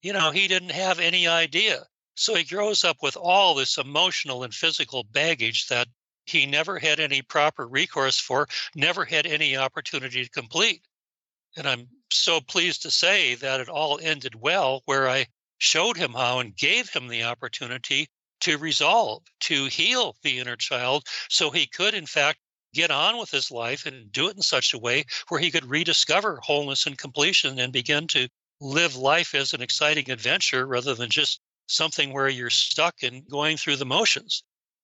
You 0.03 0.13
know, 0.13 0.31
he 0.31 0.47
didn't 0.47 0.71
have 0.71 1.01
any 1.01 1.27
idea. 1.27 1.85
So 2.15 2.35
he 2.35 2.45
grows 2.45 2.85
up 2.85 2.99
with 3.03 3.17
all 3.17 3.55
this 3.55 3.79
emotional 3.79 4.43
and 4.43 4.53
physical 4.53 5.05
baggage 5.05 5.67
that 5.69 5.89
he 6.27 6.45
never 6.47 6.79
had 6.79 7.01
any 7.01 7.23
proper 7.23 7.67
recourse 7.67 8.21
for, 8.21 8.49
never 8.75 9.05
had 9.05 9.27
any 9.27 9.57
opportunity 9.57 10.25
to 10.25 10.31
complete. 10.31 10.83
And 11.57 11.67
I'm 11.67 11.89
so 12.11 12.41
pleased 12.41 12.83
to 12.83 12.91
say 12.91 13.35
that 13.37 13.61
it 13.61 13.69
all 13.69 13.99
ended 14.03 14.35
well, 14.35 14.83
where 14.85 15.09
I 15.09 15.27
showed 15.59 15.97
him 15.97 16.13
how 16.13 16.39
and 16.39 16.57
gave 16.57 16.89
him 16.91 17.09
the 17.09 17.25
opportunity 17.25 18.09
to 18.41 18.59
resolve, 18.59 19.25
to 19.41 19.67
heal 19.67 20.17
the 20.23 20.39
inner 20.39 20.57
child 20.57 21.07
so 21.29 21.51
he 21.51 21.67
could, 21.67 21.95
in 21.95 22.07
fact, 22.07 22.39
get 22.75 22.91
on 22.91 23.19
with 23.19 23.31
his 23.31 23.51
life 23.51 23.87
and 23.87 24.13
do 24.13 24.29
it 24.29 24.37
in 24.37 24.43
such 24.43 24.75
a 24.75 24.79
way 24.79 25.05
where 25.29 25.41
he 25.41 25.51
could 25.51 25.65
rediscover 25.65 26.39
wholeness 26.43 26.87
and 26.87 26.99
completion 26.99 27.59
and 27.59 27.73
begin 27.73 28.07
to 28.07 28.29
live 28.61 28.97
life 28.97 29.35
as 29.35 29.55
an 29.55 29.63
exciting 29.63 30.11
adventure 30.11 30.67
rather 30.67 30.95
than 30.95 31.11
just 31.11 31.41
something 31.67 32.13
where 32.13 32.29
you're 32.29 32.51
stuck 32.51 33.03
and 33.03 33.29
going 33.29 33.57
through 33.57 33.77
the 33.77 33.87
motions. 33.87 34.43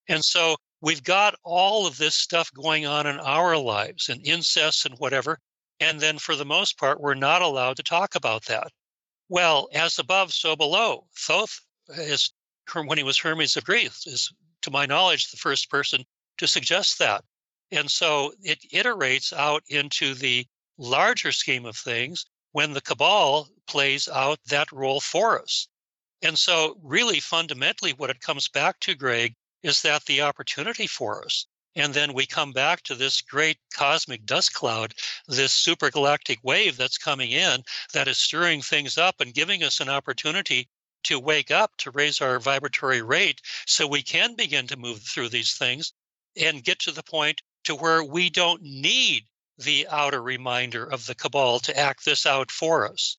And 0.09 0.25
so 0.25 0.57
we've 0.81 1.03
got 1.03 1.35
all 1.45 1.87
of 1.87 1.97
this 1.97 2.15
stuff 2.15 2.53
going 2.53 2.87
on 2.87 3.07
in 3.07 3.19
our 3.21 3.57
lives 3.57 4.09
and 4.09 4.27
incest 4.27 4.87
and 4.87 4.99
whatever. 4.99 5.39
And 5.81 6.01
then 6.01 6.19
for 6.19 6.37
the 6.37 6.45
most 6.45 6.79
part, 6.79 7.01
we're 7.01 7.15
not 7.15 7.43
allowed 7.43 7.77
to 7.77 7.83
talk 7.83 8.15
about 8.15 8.45
that. 8.47 8.73
Well, 9.29 9.69
as 9.73 9.99
above, 9.99 10.33
so 10.33 10.55
below. 10.55 11.09
Thoth 11.17 11.61
is 11.89 12.33
when 12.73 12.99
he 12.99 13.05
was 13.05 13.19
Hermes 13.19 13.57
of 13.57 13.65
Greece, 13.65 14.07
is 14.07 14.33
to 14.63 14.71
my 14.71 14.87
knowledge 14.87 15.31
the 15.31 15.37
first 15.37 15.69
person 15.71 16.05
to 16.39 16.47
suggest 16.47 16.99
that. 16.99 17.25
And 17.71 17.91
so 17.91 18.33
it 18.43 18.61
iterates 18.73 19.33
out 19.33 19.65
into 19.69 20.15
the 20.15 20.47
larger 20.79 21.33
scheme 21.33 21.67
of 21.67 21.77
things 21.77 22.27
when 22.53 22.73
the 22.73 22.81
cabal 22.81 23.49
plays 23.67 24.09
out 24.09 24.39
that 24.47 24.71
role 24.71 25.01
for 25.01 25.43
us. 25.43 25.69
And 26.23 26.39
so, 26.39 26.79
really, 26.83 27.21
fundamentally, 27.21 27.93
what 27.93 28.11
it 28.11 28.21
comes 28.21 28.49
back 28.49 28.81
to, 28.81 28.95
Greg, 28.95 29.35
is 29.63 29.83
that 29.83 30.05
the 30.05 30.23
opportunity 30.23 30.87
for 30.87 31.25
us. 31.25 31.47
And 31.77 31.93
then 31.93 32.13
we 32.13 32.27
come 32.27 32.53
back 32.53 32.83
to 32.83 32.95
this 32.95 33.21
great 33.21 33.59
cosmic 33.73 34.25
dust 34.25 34.55
cloud, 34.55 34.95
this 35.27 35.53
supergalactic 35.53 36.39
wave 36.43 36.77
that's 36.77 36.99
coming 36.99 37.33
in 37.33 37.65
that 37.93 38.07
is 38.07 38.19
stirring 38.19 38.63
things 38.63 38.97
up 38.97 39.21
and 39.21 39.35
giving 39.35 39.63
us 39.63 39.81
an 39.81 39.89
opportunity 39.89 40.69
to 41.05 41.19
wake 41.19 41.51
up, 41.51 41.77
to 41.79 41.91
raise 41.91 42.21
our 42.21 42.39
vibratory 42.39 43.03
rate 43.03 43.41
so 43.67 43.87
we 43.87 44.03
can 44.03 44.35
begin 44.35 44.67
to 44.69 44.77
move 44.77 45.03
through 45.03 45.29
these 45.29 45.57
things 45.57 45.93
and 46.37 46.65
get 46.65 46.79
to 46.81 46.93
the 46.93 47.03
point 47.03 47.43
to 47.65 47.75
where 47.75 48.03
we 48.05 48.31
don't 48.31 48.63
need 48.63 49.27
the 49.59 49.87
outer 49.89 50.23
reminder 50.23 50.85
of 50.85 51.07
the 51.07 51.15
cabal 51.15 51.61
to 51.61 51.77
act 51.77 52.05
this 52.05 52.27
out 52.27 52.51
for 52.51 52.91
us. 52.91 53.17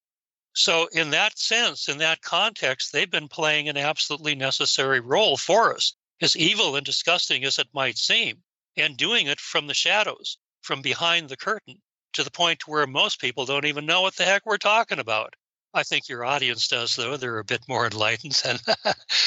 So, 0.53 0.87
in 0.93 1.09
that 1.09 1.37
sense, 1.37 1.89
in 1.89 1.97
that 1.97 2.21
context, 2.21 2.93
they've 2.93 3.09
been 3.09 3.27
playing 3.27 3.67
an 3.67 3.77
absolutely 3.77 4.35
necessary 4.35 5.01
role 5.01 5.35
for 5.35 5.75
us, 5.75 5.93
as 6.21 6.35
evil 6.35 6.75
and 6.75 6.85
disgusting 6.85 7.43
as 7.43 7.59
it 7.59 7.67
might 7.73 7.97
seem, 7.97 8.43
and 8.77 8.97
doing 8.97 9.27
it 9.27 9.39
from 9.39 9.67
the 9.67 9.73
shadows, 9.73 10.37
from 10.61 10.81
behind 10.81 11.29
the 11.29 11.37
curtain, 11.37 11.81
to 12.13 12.23
the 12.23 12.31
point 12.31 12.67
where 12.67 12.87
most 12.87 13.19
people 13.19 13.45
don't 13.45 13.65
even 13.65 13.85
know 13.85 14.01
what 14.01 14.15
the 14.15 14.23
heck 14.23 14.45
we're 14.45 14.57
talking 14.57 14.99
about. 14.99 15.33
I 15.73 15.83
think 15.83 16.07
your 16.07 16.23
audience 16.23 16.67
does, 16.69 16.95
though. 16.95 17.17
They're 17.17 17.39
a 17.39 17.43
bit 17.43 17.67
more 17.67 17.85
enlightened 17.85 18.33
than, 18.43 18.57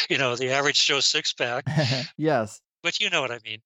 you 0.08 0.18
know, 0.18 0.34
the 0.34 0.50
average 0.50 0.84
Joe 0.86 1.00
six 1.00 1.32
pack. 1.32 1.64
yes. 2.16 2.60
But 2.82 3.00
you 3.00 3.10
know 3.10 3.20
what 3.20 3.30
I 3.30 3.38
mean. 3.44 3.58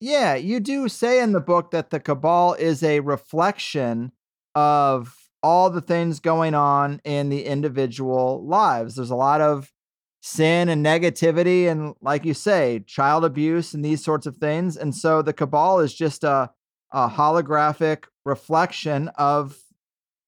Yeah, 0.00 0.34
you 0.34 0.60
do 0.60 0.88
say 0.88 1.20
in 1.20 1.32
the 1.32 1.40
book 1.40 1.70
that 1.72 1.90
the 1.90 1.98
cabal 1.98 2.54
is 2.54 2.82
a 2.82 3.00
reflection 3.00 4.12
of 4.54 5.16
all 5.42 5.70
the 5.70 5.80
things 5.80 6.20
going 6.20 6.54
on 6.54 7.00
in 7.04 7.30
the 7.30 7.44
individual 7.44 8.44
lives. 8.46 8.94
There's 8.94 9.10
a 9.10 9.16
lot 9.16 9.40
of 9.40 9.72
sin 10.20 10.68
and 10.68 10.84
negativity 10.84 11.66
and 11.70 11.94
like 12.00 12.24
you 12.24 12.34
say, 12.34 12.82
child 12.86 13.24
abuse 13.24 13.74
and 13.74 13.84
these 13.84 14.04
sorts 14.04 14.26
of 14.26 14.36
things. 14.36 14.76
And 14.76 14.94
so 14.94 15.22
the 15.22 15.32
cabal 15.32 15.80
is 15.80 15.94
just 15.94 16.24
a 16.24 16.50
a 16.90 17.06
holographic 17.06 18.04
reflection 18.24 19.08
of 19.16 19.58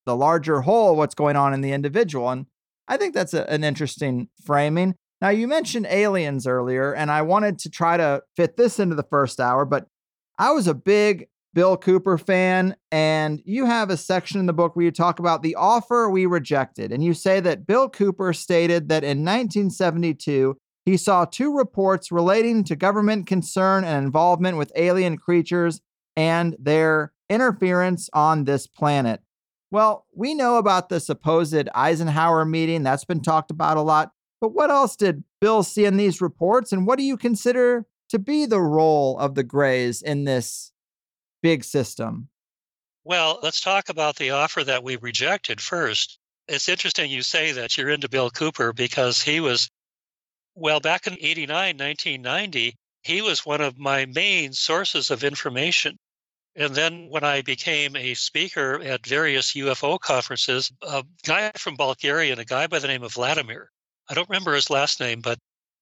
the 0.05 0.15
larger 0.15 0.61
whole 0.61 0.95
what's 0.95 1.15
going 1.15 1.35
on 1.35 1.55
in 1.55 1.63
the 1.63 1.73
individual 1.73 2.29
and 2.29 2.45
I 2.91 2.97
think 2.97 3.15
that's 3.15 3.35
a, 3.35 3.49
an 3.49 3.63
interesting 3.63 4.29
framing. 4.45 4.97
Now, 5.21 5.29
you 5.29 5.47
mentioned 5.47 5.87
aliens 5.89 6.45
earlier, 6.45 6.93
and 6.93 7.09
I 7.11 7.23
wanted 7.23 7.61
to 7.61 7.71
try 7.71 7.97
to 7.97 8.25
fit 8.37 8.57
this 8.57 8.81
into 8.81 8.97
the 8.97 9.05
first 9.05 9.39
hour, 9.39 9.65
but 9.65 9.87
I 10.39 10.51
was 10.51 10.67
a 10.67 10.75
big 10.75 11.29
Bill 11.53 11.77
Cooper 11.77 12.17
fan, 12.17 12.77
and 12.93 13.43
you 13.45 13.67
have 13.67 13.91
a 13.91 13.97
section 13.97 14.39
in 14.39 14.47
the 14.47 14.53
book 14.53 14.77
where 14.77 14.85
you 14.85 14.91
talk 14.91 15.19
about 15.19 15.43
the 15.43 15.57
offer 15.57 16.09
we 16.09 16.27
rejected. 16.27 16.93
And 16.93 17.03
you 17.03 17.13
say 17.13 17.41
that 17.41 17.67
Bill 17.67 17.89
Cooper 17.89 18.33
stated 18.33 18.89
that 18.89 19.03
in 19.03 19.25
1972, 19.25 20.57
he 20.85 20.97
saw 20.97 21.25
two 21.25 21.57
reports 21.57 22.13
relating 22.13 22.65
to 22.65 22.77
government 22.77 23.27
concern 23.27 23.85
and 23.85 24.05
involvement 24.05 24.59
with 24.59 24.73
alien 24.77 25.19
creatures 25.19 25.81
and 26.17 26.57
their 26.59 27.13
interference 27.29 28.09
on 28.13 28.45
this 28.45 28.67
planet. 28.67 29.21
Well, 29.71 30.07
we 30.15 30.35
know 30.35 30.57
about 30.57 30.89
the 30.89 31.01
supposed 31.01 31.69
Eisenhower 31.75 32.45
meeting, 32.45 32.83
that's 32.83 33.05
been 33.05 33.23
talked 33.23 33.51
about 33.51 33.77
a 33.77 33.83
lot. 33.83 34.13
But 34.41 34.55
what 34.55 34.71
else 34.71 34.97
did 34.97 35.25
Bill 35.41 35.63
see 35.63 35.85
in 35.85 35.97
these 35.97 36.21
reports, 36.21 36.73
and 36.73 36.87
what 36.87 36.99
do 36.99 37.05
you 37.05 37.17
consider 37.17 37.87
to 38.09 38.19
be 38.19 38.47
the 38.47 38.61
role 38.61 39.19
of 39.19 39.35
the 39.35 39.45
Greys 39.45 40.03
in 40.03 40.25
this 40.25 40.73
big 41.43 41.65
system? 41.65 42.29
Well, 43.05 43.41
let's 43.43 43.61
talk 43.61 43.89
about 43.89 44.17
the 44.17 44.31
offer 44.31 44.63
that 44.65 44.85
we 44.85 44.97
rejected 44.97 45.61
first. 45.61 46.19
It's 46.49 46.69
interesting 46.69 47.11
you 47.11 47.23
say 47.23 47.53
that 47.53 47.77
you're 47.77 47.91
into 47.91 48.09
Bill 48.09 48.31
Cooper 48.31 48.73
because 48.73 49.23
he 49.23 49.41
was, 49.41 49.71
well, 50.55 50.81
back 50.81 51.07
in 51.07 51.15
89, 51.21 51.77
1990, 51.77 52.77
he 53.03 53.23
was 53.23 53.47
one 53.47 53.61
of 53.61 53.79
my 53.79 54.07
main 54.07 54.53
sources 54.53 55.11
of 55.11 55.25
information. 55.25 55.99
And 56.57 56.75
then 56.75 57.09
when 57.09 57.25
I 57.25 57.43
became 57.43 57.97
a 57.97 58.15
speaker 58.15 58.81
at 58.83 59.07
various 59.07 59.53
UFO 59.53 59.99
conferences, 59.99 60.71
a 60.83 61.05
guy 61.25 61.53
from 61.57 61.77
Bulgaria 61.77 62.33
and 62.33 62.41
a 62.41 62.45
guy 62.45 62.67
by 62.67 62.81
the 62.81 62.89
name 62.89 63.03
of 63.03 63.15
Vladimir 63.15 63.71
I 64.11 64.15
don't 64.15 64.29
remember 64.29 64.55
his 64.55 64.71
last 64.71 64.99
name, 64.99 65.21
but 65.21 65.39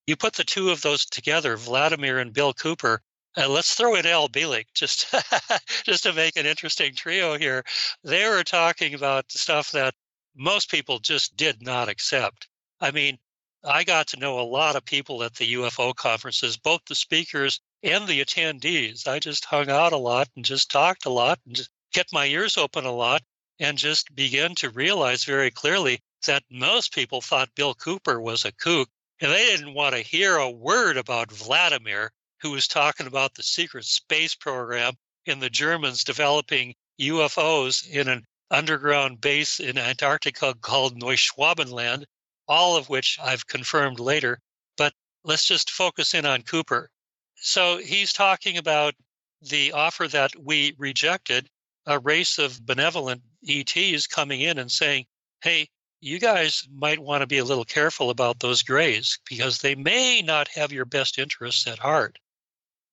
you 0.07 0.15
put 0.15 0.35
the 0.35 0.45
two 0.45 0.69
of 0.69 0.83
those 0.83 1.07
together, 1.07 1.57
Vladimir 1.57 2.19
and 2.19 2.31
Bill 2.31 2.53
Cooper, 2.53 3.01
and 3.37 3.53
let's 3.53 3.75
throw 3.75 3.95
in 3.95 4.07
Al 4.07 4.29
Bielek 4.29 4.67
just 4.75 5.15
just 5.85 6.03
to 6.05 6.13
make 6.13 6.37
an 6.37 6.47
interesting 6.47 6.95
trio 6.95 7.39
here. 7.39 7.65
They 8.03 8.29
were 8.29 8.45
talking 8.45 8.95
about 8.95 9.31
stuff 9.31 9.73
that 9.73 9.95
most 10.37 10.71
people 10.71 10.99
just 10.99 11.37
did 11.37 11.63
not 11.63 11.89
accept. 11.89 12.49
I 12.81 12.91
mean, 12.91 13.19
I 13.65 13.85
got 13.85 14.07
to 14.09 14.19
know 14.19 14.39
a 14.39 14.43
lot 14.43 14.77
of 14.77 14.85
people 14.85 15.23
at 15.25 15.35
the 15.35 15.55
UFO 15.55 15.95
conferences, 15.95 16.57
both 16.57 16.81
the 16.87 16.95
speakers 16.95 17.61
and 17.83 18.07
the 18.07 18.25
attendees. 18.25 19.07
I 19.07 19.19
just 19.19 19.45
hung 19.45 19.69
out 19.69 19.93
a 19.93 19.97
lot 19.97 20.29
and 20.37 20.45
just 20.45 20.71
talked 20.71 21.07
a 21.07 21.11
lot 21.11 21.41
and 21.45 21.57
just 21.57 21.71
kept 21.93 22.13
my 22.13 22.27
ears 22.27 22.57
open 22.57 22.85
a 22.85 22.93
lot 22.93 23.23
and 23.59 23.77
just 23.77 24.15
began 24.15 24.55
to 24.57 24.71
realize 24.71 25.25
very 25.25 25.51
clearly 25.51 26.01
that 26.27 26.45
most 26.51 26.93
people 26.93 27.21
thought 27.21 27.55
Bill 27.55 27.75
Cooper 27.75 28.21
was 28.21 28.45
a 28.45 28.53
kook, 28.53 28.89
and 29.21 29.33
they 29.33 29.47
didn't 29.47 29.75
want 29.75 29.95
to 29.95 30.03
hear 30.03 30.37
a 30.37 30.51
word 30.51 30.97
about 30.97 31.33
Vladimir, 31.33 32.13
who 32.41 32.51
was 32.51 32.69
talking 32.69 33.07
about 33.07 33.35
the 33.35 33.43
secret 33.43 33.85
space 33.85 34.35
program 34.35 34.95
and 35.27 35.43
the 35.43 35.51
Germans 35.51 36.05
developing 36.05 36.75
UFOs 37.01 37.89
in 37.89 38.09
an 38.09 38.25
underground 38.51 39.21
base 39.21 39.61
in 39.61 39.77
Antarctica 39.77 40.55
called 40.61 41.01
Neuschwabenland, 41.01 42.05
all 42.47 42.77
of 42.77 42.89
which 42.89 43.19
I've 43.23 43.47
confirmed 43.47 44.01
later. 44.01 44.41
But 44.77 44.95
let's 45.25 45.47
just 45.47 45.71
focus 45.71 46.15
in 46.15 46.25
on 46.25 46.43
Cooper. 46.43 46.91
So 47.37 47.79
he's 47.79 48.13
talking 48.13 48.57
about 48.57 48.95
the 49.43 49.73
offer 49.73 50.09
that 50.09 50.33
we 50.37 50.75
rejected, 50.79 51.49
a 51.87 51.99
race 51.99 52.39
of 52.39 52.65
benevolent 52.65 53.23
ETs 53.49 54.07
coming 54.07 54.41
in 54.41 54.59
and 54.59 54.71
saying, 54.71 55.07
hey, 55.43 55.69
you 56.01 56.19
guys 56.19 56.67
might 56.73 56.99
want 56.99 57.23
to 57.23 57.27
be 57.27 57.39
a 57.39 57.45
little 57.45 57.65
careful 57.65 58.11
about 58.11 58.41
those 58.41 58.63
grays 58.63 59.19
because 59.29 59.59
they 59.59 59.75
may 59.75 60.23
not 60.23 60.49
have 60.49 60.73
your 60.73 60.85
best 60.85 61.19
interests 61.19 61.67
at 61.67 61.79
heart. 61.79 62.19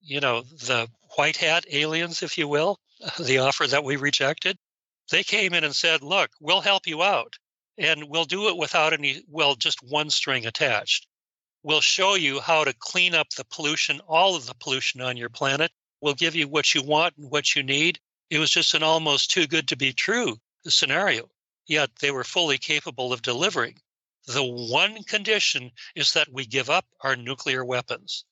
You 0.06 0.20
know, 0.20 0.42
the 0.42 0.88
white 1.16 1.36
hat 1.36 1.66
aliens, 1.70 2.22
if 2.22 2.38
you 2.38 2.46
will, 2.46 2.78
the 3.18 3.38
offer 3.38 3.66
that 3.66 3.82
we 3.82 3.96
rejected, 3.96 4.56
they 5.10 5.24
came 5.24 5.52
in 5.52 5.64
and 5.64 5.74
said, 5.74 6.02
look, 6.02 6.30
we'll 6.40 6.60
help 6.60 6.86
you 6.86 7.02
out 7.02 7.36
and 7.76 8.04
we'll 8.04 8.24
do 8.24 8.48
it 8.48 8.56
without 8.56 8.92
any, 8.92 9.24
well, 9.28 9.56
just 9.56 9.82
one 9.82 10.10
string 10.10 10.46
attached. 10.46 11.08
We'll 11.64 11.80
show 11.80 12.14
you 12.14 12.40
how 12.40 12.62
to 12.62 12.72
clean 12.72 13.14
up 13.14 13.30
the 13.30 13.44
pollution, 13.44 14.00
all 14.06 14.36
of 14.36 14.46
the 14.46 14.54
pollution 14.54 15.00
on 15.00 15.16
your 15.16 15.28
planet. 15.28 15.72
We'll 16.00 16.14
give 16.14 16.36
you 16.36 16.46
what 16.46 16.72
you 16.72 16.82
want 16.82 17.16
and 17.16 17.28
what 17.28 17.56
you 17.56 17.64
need. 17.64 17.98
It 18.30 18.38
was 18.38 18.50
just 18.50 18.74
an 18.74 18.84
almost 18.84 19.32
too 19.32 19.48
good 19.48 19.66
to 19.68 19.76
be 19.76 19.92
true 19.92 20.38
scenario, 20.64 21.28
yet 21.66 21.90
they 21.96 22.12
were 22.12 22.24
fully 22.24 22.58
capable 22.58 23.12
of 23.12 23.22
delivering. 23.22 23.80
The 24.26 24.44
one 24.44 25.02
condition 25.02 25.72
is 25.94 26.12
that 26.12 26.32
we 26.32 26.46
give 26.46 26.70
up 26.70 26.86
our 27.00 27.16
nuclear 27.16 27.64
weapons. 27.64 28.24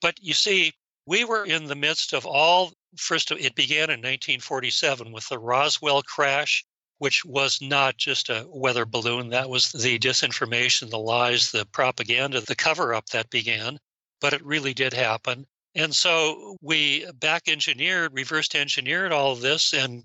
But 0.00 0.22
you 0.22 0.34
see, 0.34 0.72
we 1.06 1.24
were 1.24 1.44
in 1.44 1.66
the 1.66 1.74
midst 1.74 2.12
of 2.12 2.26
all 2.26 2.72
first 2.96 3.30
it 3.30 3.54
began 3.54 3.90
in 3.90 4.00
1947 4.00 5.12
with 5.12 5.28
the 5.28 5.38
Roswell 5.38 6.02
crash 6.02 6.64
which 7.02 7.24
was 7.24 7.60
not 7.60 7.96
just 7.96 8.28
a 8.28 8.46
weather 8.48 8.86
balloon. 8.86 9.30
That 9.30 9.50
was 9.50 9.72
the 9.72 9.98
disinformation, 9.98 10.88
the 10.88 11.00
lies, 11.00 11.50
the 11.50 11.66
propaganda, 11.66 12.40
the 12.40 12.54
cover 12.54 12.94
up 12.94 13.06
that 13.08 13.28
began. 13.28 13.80
But 14.20 14.34
it 14.34 14.46
really 14.46 14.72
did 14.72 14.92
happen. 14.92 15.44
And 15.74 15.96
so 15.96 16.56
we 16.60 17.04
back 17.14 17.48
engineered, 17.48 18.14
reversed 18.14 18.54
engineered 18.54 19.10
all 19.10 19.32
of 19.32 19.40
this. 19.40 19.74
And 19.74 20.04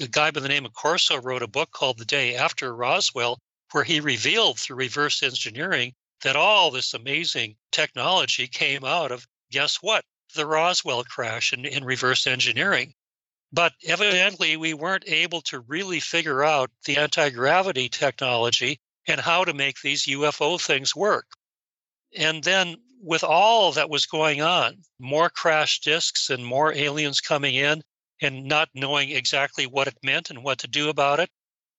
a 0.00 0.08
guy 0.08 0.32
by 0.32 0.40
the 0.40 0.48
name 0.48 0.66
of 0.66 0.72
Corso 0.72 1.22
wrote 1.22 1.44
a 1.44 1.46
book 1.46 1.70
called 1.70 1.98
The 1.98 2.04
Day 2.04 2.34
After 2.34 2.74
Roswell, 2.74 3.38
where 3.70 3.84
he 3.84 4.00
revealed 4.00 4.58
through 4.58 4.78
reverse 4.78 5.22
engineering 5.22 5.94
that 6.24 6.34
all 6.34 6.72
this 6.72 6.94
amazing 6.94 7.54
technology 7.70 8.48
came 8.48 8.84
out 8.84 9.12
of 9.12 9.24
guess 9.52 9.76
what? 9.76 10.04
The 10.34 10.46
Roswell 10.46 11.04
crash 11.04 11.52
in, 11.52 11.64
in 11.64 11.84
reverse 11.84 12.26
engineering. 12.26 12.94
But 13.52 13.74
evidently, 13.84 14.56
we 14.56 14.74
weren't 14.74 15.06
able 15.06 15.40
to 15.42 15.60
really 15.60 16.00
figure 16.00 16.42
out 16.42 16.72
the 16.86 16.96
anti 16.96 17.30
gravity 17.30 17.88
technology 17.88 18.80
and 19.06 19.20
how 19.20 19.44
to 19.44 19.54
make 19.54 19.80
these 19.80 20.06
UFO 20.06 20.60
things 20.60 20.96
work. 20.96 21.26
And 22.16 22.42
then, 22.42 22.82
with 23.00 23.22
all 23.22 23.70
that 23.72 23.90
was 23.90 24.06
going 24.06 24.40
on, 24.40 24.82
more 24.98 25.30
crash 25.30 25.80
disks 25.80 26.30
and 26.30 26.44
more 26.44 26.72
aliens 26.72 27.20
coming 27.20 27.54
in 27.54 27.84
and 28.20 28.44
not 28.44 28.70
knowing 28.74 29.10
exactly 29.10 29.66
what 29.66 29.86
it 29.86 29.98
meant 30.02 30.30
and 30.30 30.42
what 30.42 30.58
to 30.58 30.66
do 30.66 30.88
about 30.88 31.20
it, 31.20 31.30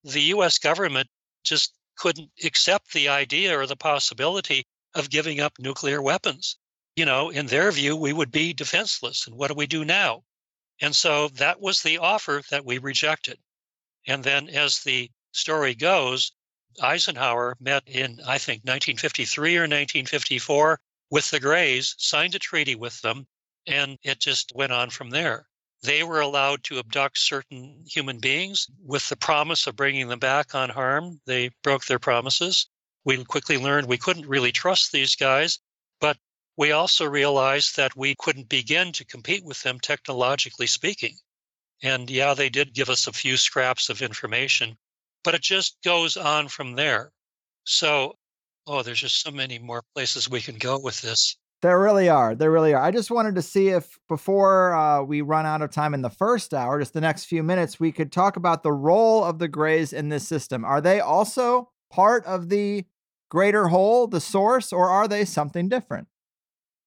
the 0.04 0.22
US 0.34 0.58
government 0.60 1.10
just 1.44 1.74
couldn't 1.98 2.32
accept 2.44 2.94
the 2.94 3.10
idea 3.10 3.58
or 3.58 3.66
the 3.66 3.76
possibility 3.76 4.66
of 4.94 5.10
giving 5.10 5.40
up 5.40 5.60
nuclear 5.60 6.02
weapons. 6.02 6.58
You 6.96 7.06
know, 7.06 7.30
in 7.30 7.48
their 7.48 7.72
view, 7.72 7.96
we 7.96 8.14
would 8.14 8.32
be 8.32 8.54
defenseless. 8.54 9.28
And 9.28 9.36
what 9.36 9.50
do 9.50 9.54
we 9.54 9.68
do 9.68 9.84
now? 9.84 10.24
And 10.82 10.96
so 10.96 11.28
that 11.30 11.60
was 11.60 11.82
the 11.82 11.98
offer 11.98 12.42
that 12.50 12.66
we 12.66 12.78
rejected. 12.78 13.40
And 14.08 14.24
then, 14.24 14.50
as 14.50 14.80
the 14.80 15.12
story 15.32 15.76
goes, 15.76 16.32
Eisenhower 16.82 17.56
met 17.60 17.84
in, 17.88 18.20
I 18.26 18.38
think, 18.38 18.64
1953 18.64 19.58
or 19.58 19.62
1954 19.62 20.80
with 21.10 21.30
the 21.32 21.40
Greys, 21.40 21.96
signed 21.98 22.36
a 22.36 22.40
treaty 22.40 22.76
with 22.76 23.02
them, 23.02 23.28
and 23.68 23.98
it 24.04 24.20
just 24.20 24.54
went 24.56 24.72
on 24.72 24.90
from 24.90 25.10
there. 25.10 25.48
They 25.82 26.04
were 26.04 26.20
allowed 26.20 26.64
to 26.66 26.80
abduct 26.80 27.18
certain 27.18 27.86
human 27.88 28.20
beings 28.20 28.68
with 28.84 29.08
the 29.10 29.16
promise 29.16 29.68
of 29.68 29.76
bringing 29.76 30.08
them 30.08 30.20
back 30.20 30.54
unharmed. 30.54 31.20
They 31.26 31.52
broke 31.62 31.86
their 31.86 32.00
promises. 32.00 32.68
We 33.04 33.24
quickly 33.24 33.58
learned 33.58 33.88
we 33.88 33.98
couldn't 33.98 34.28
really 34.28 34.52
trust 34.52 34.92
these 34.92 35.16
guys, 35.16 35.60
but 36.00 36.18
we 36.58 36.72
also 36.72 37.06
realized 37.06 37.76
that 37.76 37.96
we 37.96 38.16
couldn't 38.16 38.50
begin 38.50 38.92
to 38.94 39.06
compete 39.06 39.44
with 39.44 39.62
them 39.64 39.80
technologically 39.80 40.68
speaking. 40.68 41.16
And 41.84 42.10
yeah, 42.10 42.34
they 42.34 42.50
did 42.50 42.74
give 42.74 42.90
us 42.90 43.08
a 43.08 43.14
few 43.14 43.38
scraps 43.38 43.90
of 43.90 44.02
information, 44.02 44.78
but 45.24 45.36
it 45.36 45.42
just 45.42 45.78
goes 45.84 46.16
on 46.16 46.48
from 46.48 46.74
there. 46.74 47.12
So, 47.66 48.16
oh, 48.68 48.82
there's 48.82 49.02
just 49.02 49.22
so 49.22 49.32
many 49.32 49.60
more 49.60 49.84
places 49.94 50.30
we 50.30 50.42
can 50.42 50.58
go 50.58 50.80
with 50.80 51.02
this. 51.02 51.36
There 51.62 51.80
really 51.80 52.10
are. 52.10 52.36
There 52.36 52.52
really 52.52 52.74
are. 52.74 52.82
I 52.82 52.92
just 52.92 53.12
wanted 53.12 53.36
to 53.36 53.42
see 53.42 53.70
if 53.70 53.98
before 54.08 54.74
uh, 54.74 55.02
we 55.02 55.22
run 55.22 55.46
out 55.46 55.62
of 55.62 55.72
time 55.72 55.94
in 55.94 56.02
the 56.02 56.10
first 56.10 56.54
hour, 56.54 56.80
just 56.80 56.94
the 56.94 57.02
next 57.02 57.26
few 57.26 57.44
minutes, 57.44 57.80
we 57.80 57.92
could 57.92 58.12
talk 58.12 58.38
about 58.38 58.62
the 58.62 58.72
role 58.72 59.24
of 59.24 59.40
the 59.40 59.48
Greys 59.48 59.92
in 59.92 60.10
this 60.10 60.28
system. 60.28 60.64
Are 60.64 60.82
they 60.82 61.00
also 61.00 61.72
part 61.90 62.24
of 62.26 62.50
the 62.50 62.86
greater 63.30 63.68
whole, 63.70 64.08
the 64.08 64.22
source, 64.22 64.72
or 64.72 64.90
are 64.90 65.08
they 65.08 65.26
something 65.26 65.68
different? 65.68 66.08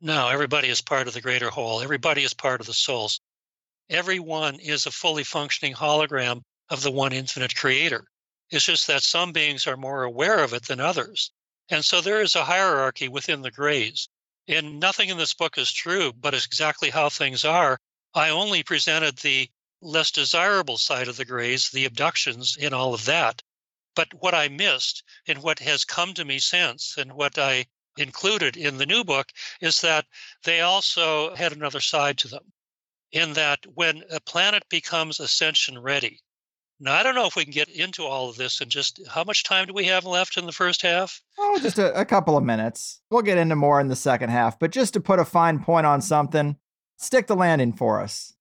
No, 0.01 0.29
everybody 0.29 0.69
is 0.69 0.81
part 0.81 1.09
of 1.09 1.15
the 1.15 1.21
greater 1.21 1.51
whole. 1.51 1.83
Everybody 1.83 2.23
is 2.23 2.33
part 2.33 2.61
of 2.61 2.69
the 2.69 2.73
souls. 2.73 3.21
Everyone 3.91 4.61
is 4.61 4.87
a 4.87 4.93
fully 4.93 5.25
functioning 5.25 5.75
hologram 5.75 6.43
of 6.71 6.83
the 6.83 6.93
one 6.93 7.13
infinite 7.13 7.57
creator. 7.57 8.07
It's 8.51 8.67
just 8.67 8.87
that 8.87 9.03
some 9.03 9.33
beings 9.33 9.67
are 9.67 9.77
more 9.77 10.05
aware 10.05 10.45
of 10.45 10.53
it 10.53 10.67
than 10.67 10.79
others. 10.79 11.33
And 11.69 11.85
so 11.85 12.01
there 12.01 12.23
is 12.23 12.37
a 12.37 12.45
hierarchy 12.45 13.09
within 13.09 13.43
the 13.43 13.51
grays. 13.51 14.09
And 14.47 14.79
nothing 14.79 15.09
in 15.09 15.19
this 15.19 15.35
book 15.35 15.59
is 15.59 15.73
true, 15.73 16.13
but 16.13 16.33
it's 16.33 16.47
exactly 16.47 16.91
how 16.91 17.09
things 17.09 17.45
are. 17.45 17.81
I 18.15 18.29
only 18.31 18.63
presented 18.63 19.17
the 19.17 19.51
less 19.81 20.13
desirable 20.13 20.79
side 20.79 21.09
of 21.09 21.17
the 21.17 21.25
grays, 21.25 21.71
the 21.71 21.87
abductions 21.87 22.57
and 22.57 22.73
all 22.73 22.95
of 22.95 23.05
that. 23.07 23.43
But 23.97 24.15
what 24.15 24.35
I 24.35 24.47
missed 24.47 25.03
and 25.27 25.43
what 25.43 25.59
has 25.59 25.85
come 25.85 26.15
to 26.15 26.25
me 26.25 26.39
since, 26.39 26.97
and 26.97 27.15
what 27.15 27.37
I 27.37 27.67
included 27.99 28.57
in 28.57 28.79
the 28.79 28.87
new 28.87 29.05
book 29.05 29.29
is 29.61 29.81
that 29.81 30.07
they 30.45 30.61
also 30.61 31.35
had 31.35 31.53
another 31.53 31.81
side 31.81 32.19
to 32.19 32.29
them 32.29 32.53
in 33.13 33.33
that 33.35 33.59
when 33.75 34.03
a 34.11 34.21
planet 34.21 34.63
becomes 34.69 35.21
ascension 35.21 35.79
ready 35.79 36.21
now 36.81 36.95
i 36.95 37.03
don't 37.03 37.15
know 37.15 37.27
if 37.27 37.37
we 37.37 37.45
can 37.45 37.53
get 37.53 37.69
into 37.69 38.05
all 38.05 38.29
of 38.29 38.37
this 38.37 38.61
and 38.61 38.71
just 38.71 39.01
how 39.09 39.25
much 39.25 39.45
time 39.45 39.67
do 39.67 39.73
we 39.73 39.85
have 39.85 40.05
left 40.05 40.37
in 40.37 40.47
the 40.47 40.53
first 40.53 40.83
half 40.83 41.21
oh 41.39 41.59
just 41.61 41.79
a, 41.79 41.99
a 41.99 42.05
couple 42.05 42.37
of 42.37 42.45
minutes 42.45 43.01
we'll 43.11 43.23
get 43.23 43.39
into 43.39 43.57
more 43.57 43.81
in 43.81 43.89
the 43.89 43.97
second 43.97 44.31
half 44.31 44.59
but 44.59 44.71
just 44.71 44.93
to 44.93 45.01
put 45.01 45.19
a 45.19 45.25
fine 45.25 45.59
point 45.59 45.87
on 45.87 46.01
something 46.01 46.57
stick 46.97 47.27
the 47.27 47.37
landing 47.37 47.73
for 47.73 48.01
us 48.01 48.35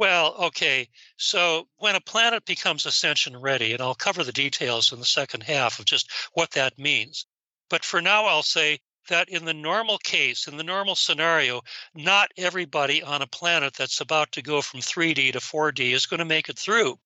well, 0.00 0.34
okay. 0.46 0.88
So 1.18 1.68
when 1.76 1.94
a 1.94 2.00
planet 2.00 2.46
becomes 2.46 2.86
ascension 2.86 3.36
ready, 3.36 3.74
and 3.74 3.82
I'll 3.82 3.94
cover 3.94 4.24
the 4.24 4.32
details 4.32 4.92
in 4.92 4.98
the 4.98 5.04
second 5.04 5.42
half 5.42 5.78
of 5.78 5.84
just 5.84 6.10
what 6.32 6.52
that 6.52 6.78
means. 6.78 7.26
But 7.70 7.84
for 7.84 8.02
now, 8.02 8.26
I'll 8.26 8.42
say 8.42 8.80
that 9.08 9.28
in 9.28 9.44
the 9.44 9.54
normal 9.54 9.98
case, 9.98 10.48
in 10.48 10.56
the 10.56 10.64
normal 10.64 10.96
scenario, 10.96 11.62
not 11.94 12.32
everybody 12.36 13.00
on 13.00 13.22
a 13.22 13.28
planet 13.28 13.74
that's 13.74 14.00
about 14.00 14.32
to 14.32 14.42
go 14.42 14.60
from 14.60 14.80
3D 14.80 15.32
to 15.32 15.38
4D 15.38 15.92
is 15.92 16.04
going 16.04 16.18
to 16.18 16.24
make 16.24 16.48
it 16.48 16.58
through. 16.58 16.98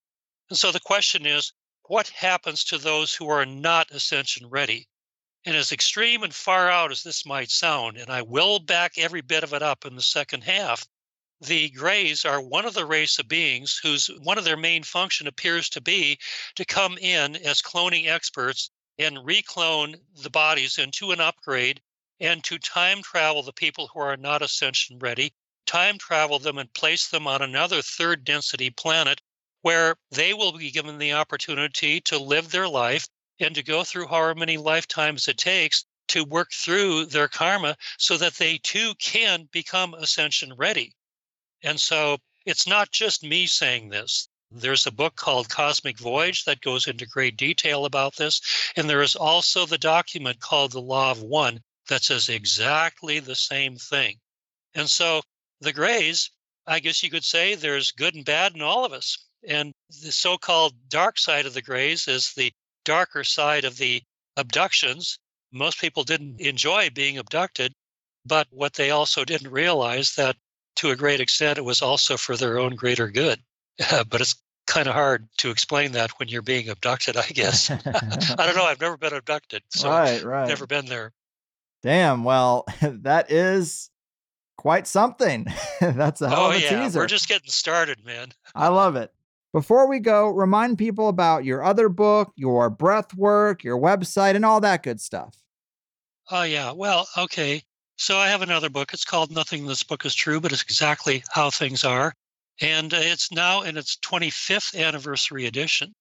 And 0.48 0.58
so 0.58 0.72
the 0.72 0.80
question 0.80 1.26
is 1.26 1.52
what 1.82 2.08
happens 2.08 2.64
to 2.64 2.78
those 2.78 3.14
who 3.14 3.28
are 3.28 3.44
not 3.44 3.90
ascension 3.90 4.48
ready? 4.48 4.88
And 5.44 5.54
as 5.54 5.70
extreme 5.70 6.22
and 6.22 6.34
far 6.34 6.70
out 6.70 6.90
as 6.90 7.02
this 7.02 7.26
might 7.26 7.50
sound, 7.50 7.98
and 7.98 8.10
I 8.10 8.22
will 8.22 8.58
back 8.58 8.96
every 8.96 9.20
bit 9.20 9.44
of 9.44 9.52
it 9.52 9.62
up 9.62 9.84
in 9.84 9.96
the 9.96 10.02
second 10.02 10.44
half, 10.44 10.86
the 11.42 11.68
Greys 11.68 12.24
are 12.24 12.40
one 12.40 12.64
of 12.64 12.72
the 12.72 12.86
race 12.86 13.18
of 13.18 13.28
beings 13.28 13.78
whose 13.82 14.06
one 14.22 14.38
of 14.38 14.44
their 14.44 14.56
main 14.56 14.82
function 14.82 15.26
appears 15.26 15.68
to 15.68 15.82
be 15.82 16.18
to 16.54 16.64
come 16.64 16.96
in 16.96 17.36
as 17.36 17.60
cloning 17.60 18.08
experts 18.08 18.70
and 18.98 19.24
reclone 19.24 19.96
the 20.22 20.30
bodies 20.30 20.78
into 20.78 21.10
an 21.10 21.20
upgrade 21.20 21.80
and 22.20 22.44
to 22.44 22.58
time 22.58 23.02
travel 23.02 23.42
the 23.42 23.52
people 23.52 23.88
who 23.88 24.00
are 24.00 24.16
not 24.16 24.42
ascension 24.42 24.98
ready, 24.98 25.32
time 25.66 25.98
travel 25.98 26.38
them 26.38 26.58
and 26.58 26.72
place 26.74 27.08
them 27.08 27.26
on 27.26 27.42
another 27.42 27.82
third 27.82 28.24
density 28.24 28.70
planet 28.70 29.20
where 29.62 29.96
they 30.10 30.34
will 30.34 30.52
be 30.52 30.70
given 30.70 30.98
the 30.98 31.12
opportunity 31.12 32.00
to 32.00 32.18
live 32.18 32.50
their 32.50 32.68
life 32.68 33.08
and 33.40 33.54
to 33.54 33.62
go 33.62 33.82
through 33.82 34.06
however 34.06 34.34
many 34.34 34.56
lifetimes 34.56 35.26
it 35.26 35.38
takes 35.38 35.84
to 36.06 36.24
work 36.24 36.52
through 36.52 37.06
their 37.06 37.28
karma 37.28 37.76
so 37.98 38.16
that 38.16 38.34
they 38.34 38.58
too 38.58 38.94
can 38.96 39.48
become 39.52 39.94
ascension 39.94 40.52
ready. 40.54 40.94
And 41.62 41.80
so 41.80 42.18
it's 42.44 42.66
not 42.66 42.92
just 42.92 43.22
me 43.22 43.46
saying 43.46 43.88
this. 43.88 44.28
There's 44.56 44.86
a 44.86 44.92
book 44.92 45.16
called 45.16 45.48
Cosmic 45.48 45.98
Voyage 45.98 46.44
that 46.44 46.60
goes 46.60 46.86
into 46.86 47.06
great 47.06 47.36
detail 47.36 47.86
about 47.86 48.14
this. 48.14 48.40
And 48.76 48.88
there 48.88 49.02
is 49.02 49.16
also 49.16 49.66
the 49.66 49.78
document 49.78 50.38
called 50.38 50.70
The 50.70 50.80
Law 50.80 51.10
of 51.10 51.22
One 51.22 51.60
that 51.88 52.04
says 52.04 52.28
exactly 52.28 53.18
the 53.18 53.34
same 53.34 53.76
thing. 53.76 54.20
And 54.74 54.88
so 54.88 55.22
the 55.60 55.72
Greys, 55.72 56.30
I 56.66 56.78
guess 56.78 57.02
you 57.02 57.10
could 57.10 57.24
say 57.24 57.54
there's 57.54 57.90
good 57.90 58.14
and 58.14 58.24
bad 58.24 58.54
in 58.54 58.62
all 58.62 58.84
of 58.84 58.92
us. 58.92 59.18
And 59.46 59.74
the 60.02 60.12
so 60.12 60.38
called 60.38 60.88
dark 60.88 61.18
side 61.18 61.46
of 61.46 61.54
the 61.54 61.62
grays 61.62 62.06
is 62.06 62.32
the 62.32 62.52
darker 62.84 63.24
side 63.24 63.64
of 63.64 63.76
the 63.76 64.02
abductions. 64.36 65.18
Most 65.52 65.80
people 65.80 66.04
didn't 66.04 66.40
enjoy 66.40 66.90
being 66.90 67.18
abducted, 67.18 67.74
but 68.24 68.46
what 68.50 68.74
they 68.74 68.90
also 68.90 69.24
didn't 69.24 69.50
realize 69.50 70.14
that 70.14 70.36
to 70.76 70.90
a 70.90 70.96
great 70.96 71.20
extent 71.20 71.58
it 71.58 71.64
was 71.64 71.82
also 71.82 72.16
for 72.16 72.36
their 72.36 72.58
own 72.58 72.74
greater 72.74 73.08
good. 73.10 73.42
but 74.08 74.20
it's 74.20 74.36
kind 74.66 74.86
of 74.86 74.94
hard 74.94 75.28
to 75.38 75.50
explain 75.50 75.92
that 75.92 76.10
when 76.18 76.28
you're 76.28 76.42
being 76.42 76.68
abducted, 76.68 77.16
I 77.16 77.26
guess. 77.26 77.70
I 77.70 77.76
don't 78.46 78.56
know. 78.56 78.64
I've 78.64 78.80
never 78.80 78.96
been 78.96 79.14
abducted. 79.14 79.62
So 79.70 79.90
right, 79.90 80.22
right. 80.22 80.48
Never 80.48 80.66
been 80.66 80.86
there. 80.86 81.12
Damn. 81.82 82.24
Well, 82.24 82.64
that 82.80 83.30
is 83.30 83.90
quite 84.56 84.86
something. 84.86 85.46
That's 85.80 86.20
a 86.20 86.28
hell 86.28 86.46
oh, 86.46 86.50
of 86.50 86.56
a 86.56 86.60
yeah. 86.60 86.82
teaser. 86.82 87.00
We're 87.00 87.06
just 87.06 87.28
getting 87.28 87.50
started, 87.50 88.04
man. 88.04 88.32
I 88.54 88.68
love 88.68 88.96
it. 88.96 89.12
Before 89.52 89.86
we 89.86 90.00
go, 90.00 90.30
remind 90.30 90.78
people 90.78 91.08
about 91.08 91.44
your 91.44 91.62
other 91.62 91.88
book, 91.88 92.32
your 92.34 92.70
breath 92.70 93.14
work, 93.14 93.62
your 93.62 93.78
website, 93.78 94.34
and 94.34 94.44
all 94.44 94.60
that 94.60 94.82
good 94.82 95.00
stuff. 95.00 95.36
Oh, 96.30 96.42
yeah. 96.42 96.72
Well, 96.72 97.06
okay. 97.16 97.62
So 97.96 98.16
I 98.16 98.28
have 98.28 98.42
another 98.42 98.68
book. 98.68 98.92
It's 98.92 99.04
called 99.04 99.30
Nothing 99.30 99.66
This 99.66 99.84
Book 99.84 100.04
is 100.04 100.14
True, 100.14 100.40
but 100.40 100.50
it's 100.50 100.62
exactly 100.62 101.22
how 101.30 101.50
things 101.50 101.84
are. 101.84 102.14
And 102.60 102.94
uh, 102.94 102.98
it's 103.00 103.32
now 103.32 103.62
in 103.62 103.76
its 103.76 103.96
25th 103.96 104.78
anniversary 104.78 105.46
edition. 105.46 105.94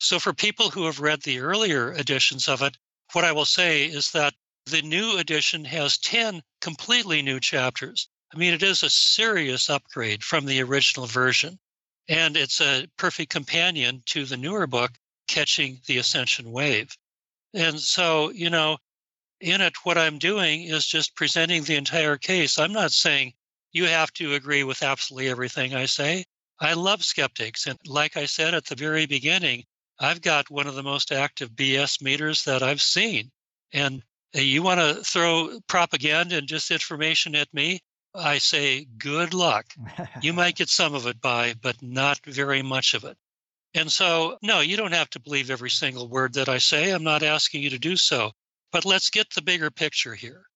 So 0.00 0.18
for 0.18 0.32
people 0.32 0.70
who 0.70 0.84
have 0.86 1.00
read 1.00 1.22
the 1.22 1.38
earlier 1.38 1.92
editions 1.92 2.48
of 2.48 2.62
it, 2.62 2.76
what 3.12 3.24
I 3.24 3.32
will 3.32 3.46
say 3.46 3.86
is 3.86 4.10
that 4.10 4.34
the 4.66 4.82
new 4.82 5.18
edition 5.18 5.64
has 5.64 5.98
10 5.98 6.42
completely 6.60 7.22
new 7.22 7.40
chapters. 7.40 8.08
I 8.34 8.38
mean, 8.38 8.52
it 8.52 8.62
is 8.62 8.82
a 8.82 8.90
serious 8.90 9.70
upgrade 9.70 10.24
from 10.24 10.46
the 10.46 10.62
original 10.62 11.06
version. 11.06 11.58
And 12.08 12.36
it's 12.36 12.60
a 12.60 12.86
perfect 12.96 13.30
companion 13.30 14.02
to 14.06 14.26
the 14.26 14.36
newer 14.36 14.66
book, 14.66 14.92
Catching 15.26 15.80
the 15.86 15.98
Ascension 15.98 16.50
Wave. 16.50 16.96
And 17.54 17.80
so, 17.80 18.30
you 18.30 18.50
know, 18.50 18.78
in 19.40 19.60
it, 19.60 19.74
what 19.84 19.96
I'm 19.96 20.18
doing 20.18 20.64
is 20.64 20.86
just 20.86 21.14
presenting 21.14 21.64
the 21.64 21.76
entire 21.76 22.16
case. 22.16 22.58
I'm 22.58 22.72
not 22.72 22.92
saying 22.92 23.34
you 23.74 23.84
have 23.86 24.12
to 24.14 24.34
agree 24.34 24.64
with 24.64 24.82
absolutely 24.82 25.28
everything 25.28 25.74
I 25.74 25.84
say. 25.84 26.24
I 26.60 26.72
love 26.72 27.04
skeptics. 27.04 27.66
And 27.66 27.78
like 27.86 28.16
I 28.16 28.24
said 28.24 28.54
at 28.54 28.64
the 28.64 28.76
very 28.76 29.04
beginning, 29.04 29.64
I've 29.98 30.22
got 30.22 30.50
one 30.50 30.66
of 30.66 30.76
the 30.76 30.82
most 30.82 31.12
active 31.12 31.50
BS 31.50 32.00
meters 32.00 32.44
that 32.44 32.62
I've 32.62 32.80
seen. 32.80 33.30
And 33.72 34.02
uh, 34.34 34.40
you 34.40 34.62
want 34.62 34.80
to 34.80 35.02
throw 35.04 35.60
propaganda 35.66 36.38
and 36.38 36.48
disinformation 36.48 37.36
at 37.36 37.52
me? 37.52 37.80
I 38.14 38.38
say, 38.38 38.86
good 38.96 39.34
luck. 39.34 39.66
you 40.22 40.32
might 40.40 40.56
get 40.56 40.68
some 40.68 40.94
of 40.94 41.06
it 41.08 41.20
by, 41.20 41.54
but 41.60 41.82
not 41.82 42.24
very 42.24 42.62
much 42.62 42.94
of 42.94 43.02
it. 43.02 43.18
And 43.74 43.90
so, 43.90 44.38
no, 44.40 44.60
you 44.60 44.76
don't 44.76 44.92
have 44.92 45.10
to 45.10 45.20
believe 45.20 45.50
every 45.50 45.70
single 45.70 46.08
word 46.08 46.34
that 46.34 46.48
I 46.48 46.58
say. 46.58 46.92
I'm 46.92 47.02
not 47.02 47.24
asking 47.24 47.62
you 47.62 47.70
to 47.70 47.78
do 47.78 47.96
so. 47.96 48.30
But 48.70 48.84
let's 48.84 49.10
get 49.10 49.30
the 49.30 49.42
bigger 49.42 49.70
picture 49.70 50.14
here. 50.14 50.46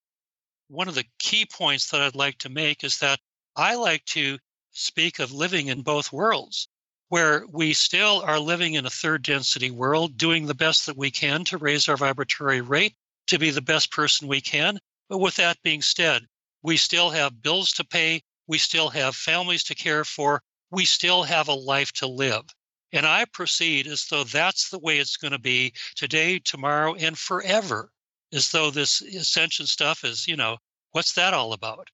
One 0.70 0.86
of 0.86 0.94
the 0.94 1.06
key 1.18 1.46
points 1.46 1.88
that 1.90 2.02
I'd 2.02 2.14
like 2.14 2.36
to 2.40 2.50
make 2.50 2.84
is 2.84 2.98
that 2.98 3.20
I 3.56 3.74
like 3.74 4.04
to 4.06 4.38
speak 4.70 5.18
of 5.18 5.32
living 5.32 5.68
in 5.68 5.80
both 5.80 6.12
worlds, 6.12 6.68
where 7.08 7.46
we 7.46 7.72
still 7.72 8.20
are 8.20 8.38
living 8.38 8.74
in 8.74 8.84
a 8.84 8.90
third 8.90 9.22
density 9.22 9.70
world, 9.70 10.18
doing 10.18 10.44
the 10.44 10.54
best 10.54 10.84
that 10.84 10.96
we 10.96 11.10
can 11.10 11.46
to 11.46 11.56
raise 11.56 11.88
our 11.88 11.96
vibratory 11.96 12.60
rate, 12.60 12.94
to 13.28 13.38
be 13.38 13.48
the 13.48 13.62
best 13.62 13.90
person 13.90 14.28
we 14.28 14.42
can. 14.42 14.78
But 15.08 15.18
with 15.18 15.36
that 15.36 15.62
being 15.62 15.80
said, 15.80 16.26
we 16.62 16.76
still 16.76 17.08
have 17.08 17.40
bills 17.40 17.72
to 17.72 17.84
pay. 17.84 18.22
We 18.46 18.58
still 18.58 18.90
have 18.90 19.16
families 19.16 19.64
to 19.64 19.74
care 19.74 20.04
for. 20.04 20.42
We 20.70 20.84
still 20.84 21.22
have 21.22 21.48
a 21.48 21.54
life 21.54 21.92
to 21.92 22.06
live. 22.06 22.44
And 22.92 23.06
I 23.06 23.24
proceed 23.24 23.86
as 23.86 24.04
though 24.04 24.24
that's 24.24 24.68
the 24.68 24.78
way 24.78 24.98
it's 24.98 25.16
going 25.16 25.32
to 25.32 25.38
be 25.38 25.72
today, 25.94 26.38
tomorrow, 26.38 26.94
and 26.94 27.18
forever, 27.18 27.90
as 28.32 28.50
though 28.50 28.70
this 28.70 29.00
ascension 29.00 29.66
stuff 29.66 30.04
is, 30.04 30.28
you 30.28 30.36
know, 30.36 30.58
what's 30.92 31.12
that 31.14 31.34
all 31.34 31.52
about? 31.52 31.88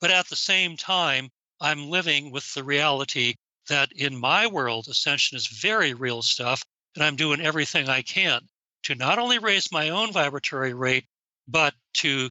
But 0.00 0.10
at 0.10 0.28
the 0.28 0.36
same 0.36 0.76
time, 0.76 1.30
I'm 1.60 1.88
living 1.88 2.30
with 2.30 2.52
the 2.54 2.62
reality 2.62 3.34
that 3.68 3.92
in 3.92 4.16
my 4.16 4.46
world, 4.46 4.88
ascension 4.88 5.36
is 5.36 5.46
very 5.46 5.94
real 5.94 6.22
stuff. 6.22 6.62
And 6.94 7.04
I'm 7.04 7.16
doing 7.16 7.40
everything 7.40 7.88
I 7.88 8.02
can 8.02 8.48
to 8.84 8.94
not 8.94 9.18
only 9.18 9.38
raise 9.38 9.70
my 9.70 9.90
own 9.90 10.12
vibratory 10.12 10.74
rate, 10.74 11.04
but 11.46 11.74
to 11.94 12.28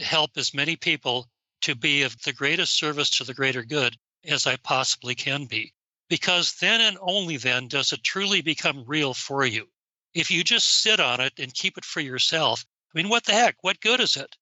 help 0.00 0.30
as 0.36 0.54
many 0.54 0.76
people 0.76 1.28
to 1.62 1.74
be 1.74 2.02
of 2.02 2.20
the 2.22 2.32
greatest 2.32 2.76
service 2.76 3.10
to 3.10 3.24
the 3.24 3.34
greater 3.34 3.62
good 3.62 3.96
as 4.24 4.46
I 4.46 4.56
possibly 4.56 5.14
can 5.14 5.46
be. 5.46 5.72
Because 6.08 6.54
then 6.54 6.80
and 6.80 6.98
only 7.00 7.36
then 7.36 7.68
does 7.68 7.92
it 7.92 8.02
truly 8.02 8.42
become 8.42 8.84
real 8.86 9.14
for 9.14 9.46
you. 9.46 9.68
If 10.14 10.30
you 10.30 10.44
just 10.44 10.82
sit 10.82 11.00
on 11.00 11.20
it 11.20 11.32
and 11.38 11.54
keep 11.54 11.78
it 11.78 11.84
for 11.84 12.00
yourself, 12.00 12.64
I 12.94 12.98
mean, 12.98 13.08
what 13.08 13.24
the 13.24 13.32
heck? 13.32 13.56
What 13.62 13.80
good 13.80 14.00
is 14.00 14.16
it? 14.16 14.36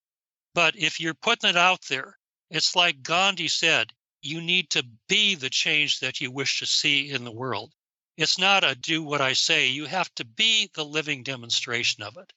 But 0.54 0.76
if 0.76 0.98
you're 0.98 1.14
putting 1.14 1.50
it 1.50 1.56
out 1.56 1.82
there, 1.82 2.18
it's 2.50 2.74
like 2.74 3.02
Gandhi 3.02 3.46
said 3.46 3.92
you 4.22 4.40
need 4.40 4.70
to 4.70 4.84
be 5.08 5.36
the 5.36 5.50
change 5.50 6.00
that 6.00 6.20
you 6.20 6.30
wish 6.30 6.58
to 6.58 6.66
see 6.66 7.10
in 7.10 7.24
the 7.24 7.30
world. 7.30 7.72
It's 8.16 8.38
not 8.38 8.64
a 8.64 8.74
do 8.74 9.02
what 9.02 9.20
I 9.20 9.32
say, 9.32 9.68
you 9.68 9.86
have 9.86 10.12
to 10.16 10.24
be 10.24 10.68
the 10.74 10.84
living 10.84 11.22
demonstration 11.22 12.02
of 12.02 12.16
it. 12.16 12.32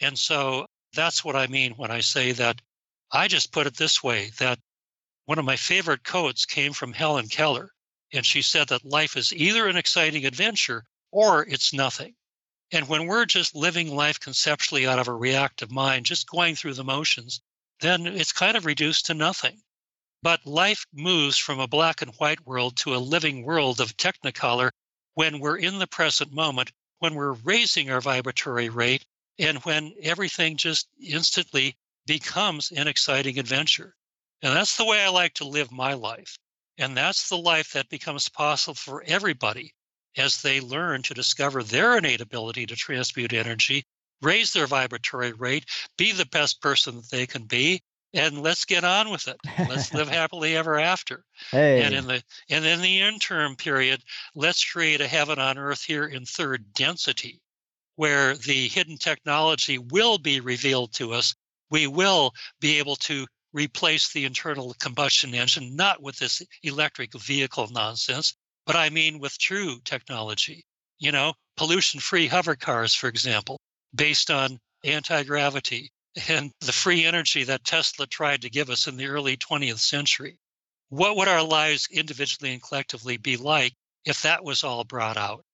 And 0.00 0.18
so 0.18 0.66
that's 0.94 1.24
what 1.24 1.36
I 1.36 1.46
mean 1.46 1.72
when 1.72 1.90
I 1.90 2.00
say 2.00 2.32
that 2.32 2.62
I 3.12 3.28
just 3.28 3.52
put 3.52 3.66
it 3.66 3.76
this 3.76 4.02
way 4.02 4.30
that 4.38 4.58
one 5.26 5.38
of 5.38 5.44
my 5.44 5.56
favorite 5.56 6.04
quotes 6.04 6.46
came 6.46 6.72
from 6.72 6.94
Helen 6.94 7.28
Keller. 7.28 7.74
And 8.12 8.24
she 8.24 8.40
said 8.40 8.68
that 8.68 8.86
life 8.86 9.18
is 9.18 9.34
either 9.34 9.66
an 9.66 9.76
exciting 9.76 10.24
adventure 10.24 10.86
or 11.10 11.46
it's 11.46 11.74
nothing. 11.74 12.14
And 12.70 12.86
when 12.86 13.06
we're 13.06 13.24
just 13.24 13.54
living 13.54 13.94
life 13.94 14.20
conceptually 14.20 14.86
out 14.86 14.98
of 14.98 15.08
a 15.08 15.14
reactive 15.14 15.70
mind, 15.70 16.04
just 16.04 16.28
going 16.28 16.54
through 16.54 16.74
the 16.74 16.84
motions, 16.84 17.40
then 17.80 18.06
it's 18.06 18.32
kind 18.32 18.58
of 18.58 18.66
reduced 18.66 19.06
to 19.06 19.14
nothing. 19.14 19.62
But 20.22 20.44
life 20.44 20.84
moves 20.92 21.38
from 21.38 21.60
a 21.60 21.66
black 21.66 22.02
and 22.02 22.14
white 22.16 22.44
world 22.46 22.76
to 22.78 22.94
a 22.94 22.98
living 22.98 23.42
world 23.44 23.80
of 23.80 23.96
technicolor 23.96 24.70
when 25.14 25.38
we're 25.40 25.56
in 25.56 25.78
the 25.78 25.86
present 25.86 26.30
moment, 26.30 26.72
when 26.98 27.14
we're 27.14 27.32
raising 27.32 27.90
our 27.90 28.02
vibratory 28.02 28.68
rate, 28.68 29.06
and 29.38 29.64
when 29.64 29.94
everything 30.02 30.58
just 30.58 30.88
instantly 31.00 31.74
becomes 32.04 32.70
an 32.70 32.86
exciting 32.86 33.38
adventure. 33.38 33.96
And 34.42 34.54
that's 34.54 34.76
the 34.76 34.84
way 34.84 35.02
I 35.02 35.08
like 35.08 35.34
to 35.34 35.48
live 35.48 35.72
my 35.72 35.94
life. 35.94 36.36
And 36.76 36.96
that's 36.96 37.30
the 37.30 37.38
life 37.38 37.72
that 37.72 37.88
becomes 37.88 38.28
possible 38.28 38.74
for 38.74 39.02
everybody 39.04 39.74
as 40.18 40.42
they 40.42 40.60
learn 40.60 41.02
to 41.02 41.14
discover 41.14 41.62
their 41.62 41.96
innate 41.96 42.20
ability 42.20 42.66
to 42.66 42.76
transmute 42.76 43.32
energy, 43.32 43.84
raise 44.22 44.52
their 44.52 44.66
vibratory 44.66 45.32
rate, 45.32 45.64
be 45.96 46.12
the 46.12 46.26
best 46.26 46.60
person 46.60 46.96
that 46.96 47.10
they 47.10 47.26
can 47.26 47.44
be, 47.44 47.80
and 48.14 48.42
let's 48.42 48.64
get 48.64 48.84
on 48.84 49.10
with 49.10 49.28
it. 49.28 49.36
Let's 49.58 49.92
live 49.94 50.08
happily 50.08 50.56
ever 50.56 50.78
after. 50.78 51.24
Hey. 51.50 51.82
And 51.82 51.94
in 51.94 52.06
the 52.06 52.22
and 52.48 52.64
in 52.64 52.80
the 52.80 53.00
interim 53.00 53.56
period, 53.56 54.02
let's 54.34 54.64
create 54.64 55.00
a 55.00 55.08
heaven 55.08 55.38
on 55.38 55.58
earth 55.58 55.82
here 55.82 56.06
in 56.06 56.24
third 56.24 56.72
density 56.72 57.40
where 57.96 58.36
the 58.36 58.68
hidden 58.68 58.96
technology 58.96 59.76
will 59.76 60.18
be 60.18 60.40
revealed 60.40 60.92
to 60.94 61.12
us. 61.12 61.34
We 61.70 61.86
will 61.86 62.32
be 62.60 62.78
able 62.78 62.96
to 62.96 63.26
replace 63.52 64.12
the 64.12 64.24
internal 64.24 64.74
combustion 64.78 65.34
engine, 65.34 65.74
not 65.74 66.00
with 66.00 66.16
this 66.16 66.40
electric 66.62 67.12
vehicle 67.14 67.68
nonsense, 67.72 68.36
but 68.68 68.76
I 68.76 68.90
mean 68.90 69.18
with 69.18 69.38
true 69.38 69.80
technology. 69.86 70.62
You 70.98 71.10
know, 71.10 71.32
pollution 71.56 72.00
free 72.00 72.26
hover 72.26 72.54
cars, 72.54 72.92
for 72.94 73.08
example, 73.08 73.58
based 73.94 74.30
on 74.30 74.60
anti 74.84 75.22
gravity 75.22 75.90
and 76.28 76.52
the 76.60 76.72
free 76.72 77.06
energy 77.06 77.44
that 77.44 77.64
Tesla 77.64 78.06
tried 78.06 78.42
to 78.42 78.50
give 78.50 78.68
us 78.68 78.86
in 78.86 78.98
the 78.98 79.06
early 79.06 79.38
20th 79.38 79.78
century. 79.78 80.38
What 80.90 81.16
would 81.16 81.28
our 81.28 81.42
lives 81.42 81.88
individually 81.90 82.52
and 82.52 82.62
collectively 82.62 83.16
be 83.16 83.38
like 83.38 83.72
if 84.04 84.20
that 84.20 84.44
was 84.44 84.62
all 84.62 84.84
brought 84.84 85.16
out? 85.16 85.46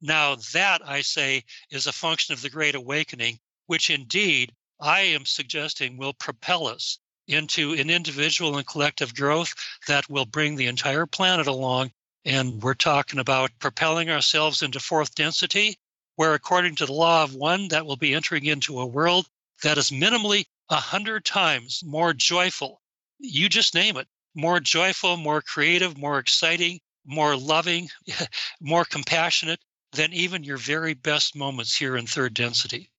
Now, 0.00 0.36
that 0.54 0.80
I 0.88 1.02
say 1.02 1.44
is 1.68 1.86
a 1.86 1.92
function 1.92 2.32
of 2.32 2.40
the 2.40 2.48
Great 2.48 2.74
Awakening, 2.74 3.40
which 3.66 3.90
indeed 3.90 4.54
I 4.80 5.00
am 5.00 5.26
suggesting 5.26 5.98
will 5.98 6.14
propel 6.14 6.66
us 6.68 6.98
into 7.26 7.74
an 7.74 7.90
individual 7.90 8.56
and 8.56 8.66
collective 8.66 9.14
growth 9.14 9.52
that 9.86 10.08
will 10.08 10.24
bring 10.24 10.56
the 10.56 10.66
entire 10.66 11.04
planet 11.04 11.46
along. 11.46 11.92
And 12.24 12.62
we're 12.62 12.74
talking 12.74 13.18
about 13.18 13.58
propelling 13.58 14.10
ourselves 14.10 14.62
into 14.62 14.80
fourth 14.80 15.14
density, 15.14 15.78
where 16.16 16.34
according 16.34 16.76
to 16.76 16.86
the 16.86 16.92
law 16.92 17.22
of 17.22 17.34
one, 17.34 17.68
that 17.68 17.86
will 17.86 17.96
be 17.96 18.14
entering 18.14 18.46
into 18.46 18.80
a 18.80 18.86
world 18.86 19.28
that 19.62 19.78
is 19.78 19.90
minimally 19.90 20.46
a 20.70 20.76
hundred 20.76 21.24
times 21.24 21.82
more 21.84 22.12
joyful. 22.12 22.80
You 23.18 23.48
just 23.48 23.74
name 23.74 23.96
it 23.96 24.08
more 24.34 24.60
joyful, 24.60 25.16
more 25.16 25.40
creative, 25.40 25.96
more 25.96 26.18
exciting, 26.18 26.80
more 27.04 27.36
loving, 27.36 27.88
more 28.60 28.84
compassionate, 28.84 29.60
than 29.92 30.12
even 30.12 30.42
your 30.42 30.56
very 30.56 30.94
best 30.94 31.36
moments 31.36 31.76
here 31.76 31.96
in 31.96 32.06
third 32.06 32.34
density. 32.34 32.90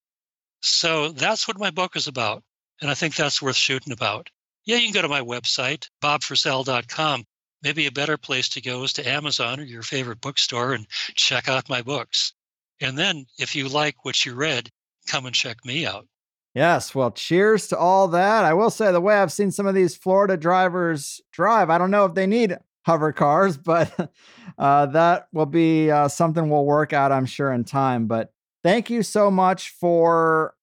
So 0.62 1.12
that's 1.12 1.48
what 1.48 1.60
my 1.60 1.70
book 1.70 1.96
is 1.96 2.08
about. 2.08 2.44
And 2.82 2.90
I 2.90 2.94
think 2.94 3.16
that's 3.16 3.42
worth 3.42 3.58
shooting 3.58 3.92
about. 3.92 4.30
Yeah, 4.64 4.78
you 4.78 4.84
can 4.86 4.94
go 4.94 5.02
to 5.02 5.10
my 5.10 5.22
website, 5.22 5.90
bobfrissell.com. 6.02 7.26
maybe 7.64 7.88
a 7.88 7.92
better 7.92 8.18
place 8.18 8.50
to 8.50 8.62
go 8.62 8.84
is 8.84 8.94
to 8.94 9.08
Amazon 9.08 9.60
or 9.60 9.64
your 9.64 9.82
favorite 9.82 10.22
bookstore 10.22 10.74
and 10.74 10.88
check 11.16 11.48
out 11.50 11.70
my 11.70 11.82
books. 11.82 12.34
And 12.82 12.98
then 12.98 13.26
if 13.40 13.56
you 13.56 13.68
like 13.68 14.04
what 14.04 14.26
you 14.26 14.36
read, 14.36 14.70
come 15.08 15.26
and 15.26 15.36
check 15.36 15.66
me 15.66 15.86
out. 15.86 16.08
Yes, 16.54 16.96
well, 16.96 17.12
cheers 17.12 17.68
to 17.68 17.78
all 17.78 18.08
that. 18.10 18.46
I 18.46 18.54
will 18.54 18.70
say 18.70 18.92
the 18.92 19.02
way 19.02 19.16
I've 19.16 19.32
seen 19.32 19.52
some 19.52 19.68
of 19.68 19.76
these 19.76 19.96
Florida 19.96 20.38
drivers 20.38 21.20
drive, 21.34 21.70
I 21.70 21.78
don't 21.78 21.92
know 21.92 22.06
if 22.06 22.14
they 22.14 22.28
need 22.28 22.58
hover 22.86 23.12
cars, 23.12 23.58
but 23.66 24.12
uh, 24.58 24.86
that 24.88 25.28
will 25.34 25.46
be 25.46 25.92
uh, 25.92 26.08
something 26.08 26.50
we'll 26.50 26.66
work 26.66 26.94
out, 26.94 27.12
I'm 27.12 27.26
sure, 27.26 27.52
in 27.52 27.66
time. 27.66 28.08
But 28.08 28.32
thank 28.64 28.90
you 28.90 29.04
so 29.04 29.30
much 29.30 29.70
for 29.72 30.56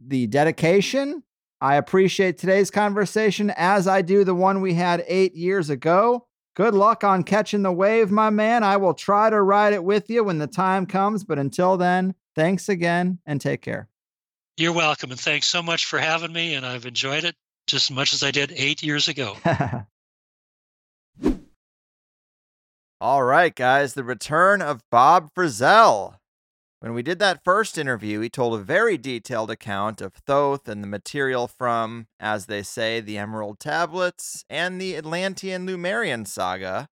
the 0.00 0.26
dedication. 0.26 1.22
I 1.60 1.76
appreciate 1.76 2.38
today's 2.38 2.70
conversation 2.70 3.52
as 3.56 3.86
I 3.86 4.02
do 4.02 4.24
the 4.24 4.34
one 4.34 4.60
we 4.60 4.74
had 4.74 5.04
eight 5.06 5.34
years 5.34 5.70
ago. 5.70 6.26
Good 6.54 6.74
luck 6.74 7.02
on 7.02 7.24
catching 7.24 7.62
the 7.62 7.72
wave, 7.72 8.12
my 8.12 8.30
man. 8.30 8.62
I 8.62 8.76
will 8.76 8.94
try 8.94 9.28
to 9.28 9.42
ride 9.42 9.72
it 9.72 9.82
with 9.82 10.08
you 10.08 10.22
when 10.22 10.38
the 10.38 10.46
time 10.46 10.86
comes. 10.86 11.24
But 11.24 11.38
until 11.38 11.76
then, 11.76 12.14
thanks 12.36 12.68
again 12.68 13.18
and 13.26 13.40
take 13.40 13.60
care. 13.60 13.88
You're 14.56 14.72
welcome. 14.72 15.10
And 15.10 15.18
thanks 15.18 15.48
so 15.48 15.62
much 15.62 15.86
for 15.86 15.98
having 15.98 16.32
me. 16.32 16.54
And 16.54 16.64
I've 16.64 16.86
enjoyed 16.86 17.24
it 17.24 17.34
just 17.66 17.90
as 17.90 17.96
much 17.96 18.14
as 18.14 18.22
I 18.22 18.30
did 18.30 18.52
eight 18.54 18.84
years 18.84 19.08
ago. 19.08 19.36
All 23.00 23.24
right, 23.24 23.54
guys, 23.54 23.94
the 23.94 24.04
return 24.04 24.62
of 24.62 24.80
Bob 24.90 25.30
Frissell. 25.34 26.18
When 26.84 26.92
we 26.92 27.02
did 27.02 27.18
that 27.20 27.42
first 27.42 27.78
interview, 27.78 28.20
he 28.20 28.28
told 28.28 28.60
a 28.60 28.62
very 28.62 28.98
detailed 28.98 29.50
account 29.50 30.02
of 30.02 30.12
Thoth 30.12 30.68
and 30.68 30.82
the 30.82 30.86
material 30.86 31.48
from, 31.48 32.08
as 32.20 32.44
they 32.44 32.62
say, 32.62 33.00
the 33.00 33.16
Emerald 33.16 33.58
Tablets 33.58 34.44
and 34.50 34.78
the 34.78 34.94
Atlantean 34.94 35.64
Lemurian 35.64 36.26
saga. 36.26 36.90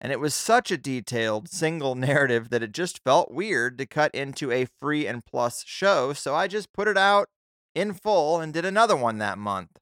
And 0.00 0.10
it 0.10 0.20
was 0.20 0.34
such 0.34 0.70
a 0.70 0.78
detailed 0.78 1.50
single 1.50 1.94
narrative 2.08 2.48
that 2.48 2.62
it 2.62 2.72
just 2.72 3.04
felt 3.04 3.30
weird 3.30 3.76
to 3.76 3.84
cut 3.84 4.14
into 4.14 4.50
a 4.50 4.64
free 4.64 5.06
and 5.06 5.22
plus 5.22 5.62
show, 5.66 6.14
so 6.14 6.34
I 6.34 6.46
just 6.46 6.72
put 6.72 6.88
it 6.88 6.96
out 6.96 7.28
in 7.74 7.92
full 7.92 8.40
and 8.40 8.54
did 8.54 8.64
another 8.64 8.96
one 8.96 9.18
that 9.18 9.36
month. 9.36 9.76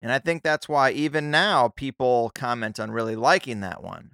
And 0.00 0.10
I 0.10 0.18
think 0.18 0.42
that's 0.42 0.66
why 0.66 0.92
even 0.92 1.30
now 1.30 1.68
people 1.68 2.32
comment 2.34 2.80
on 2.80 2.90
really 2.90 3.16
liking 3.16 3.60
that 3.60 3.82
one. 3.82 4.12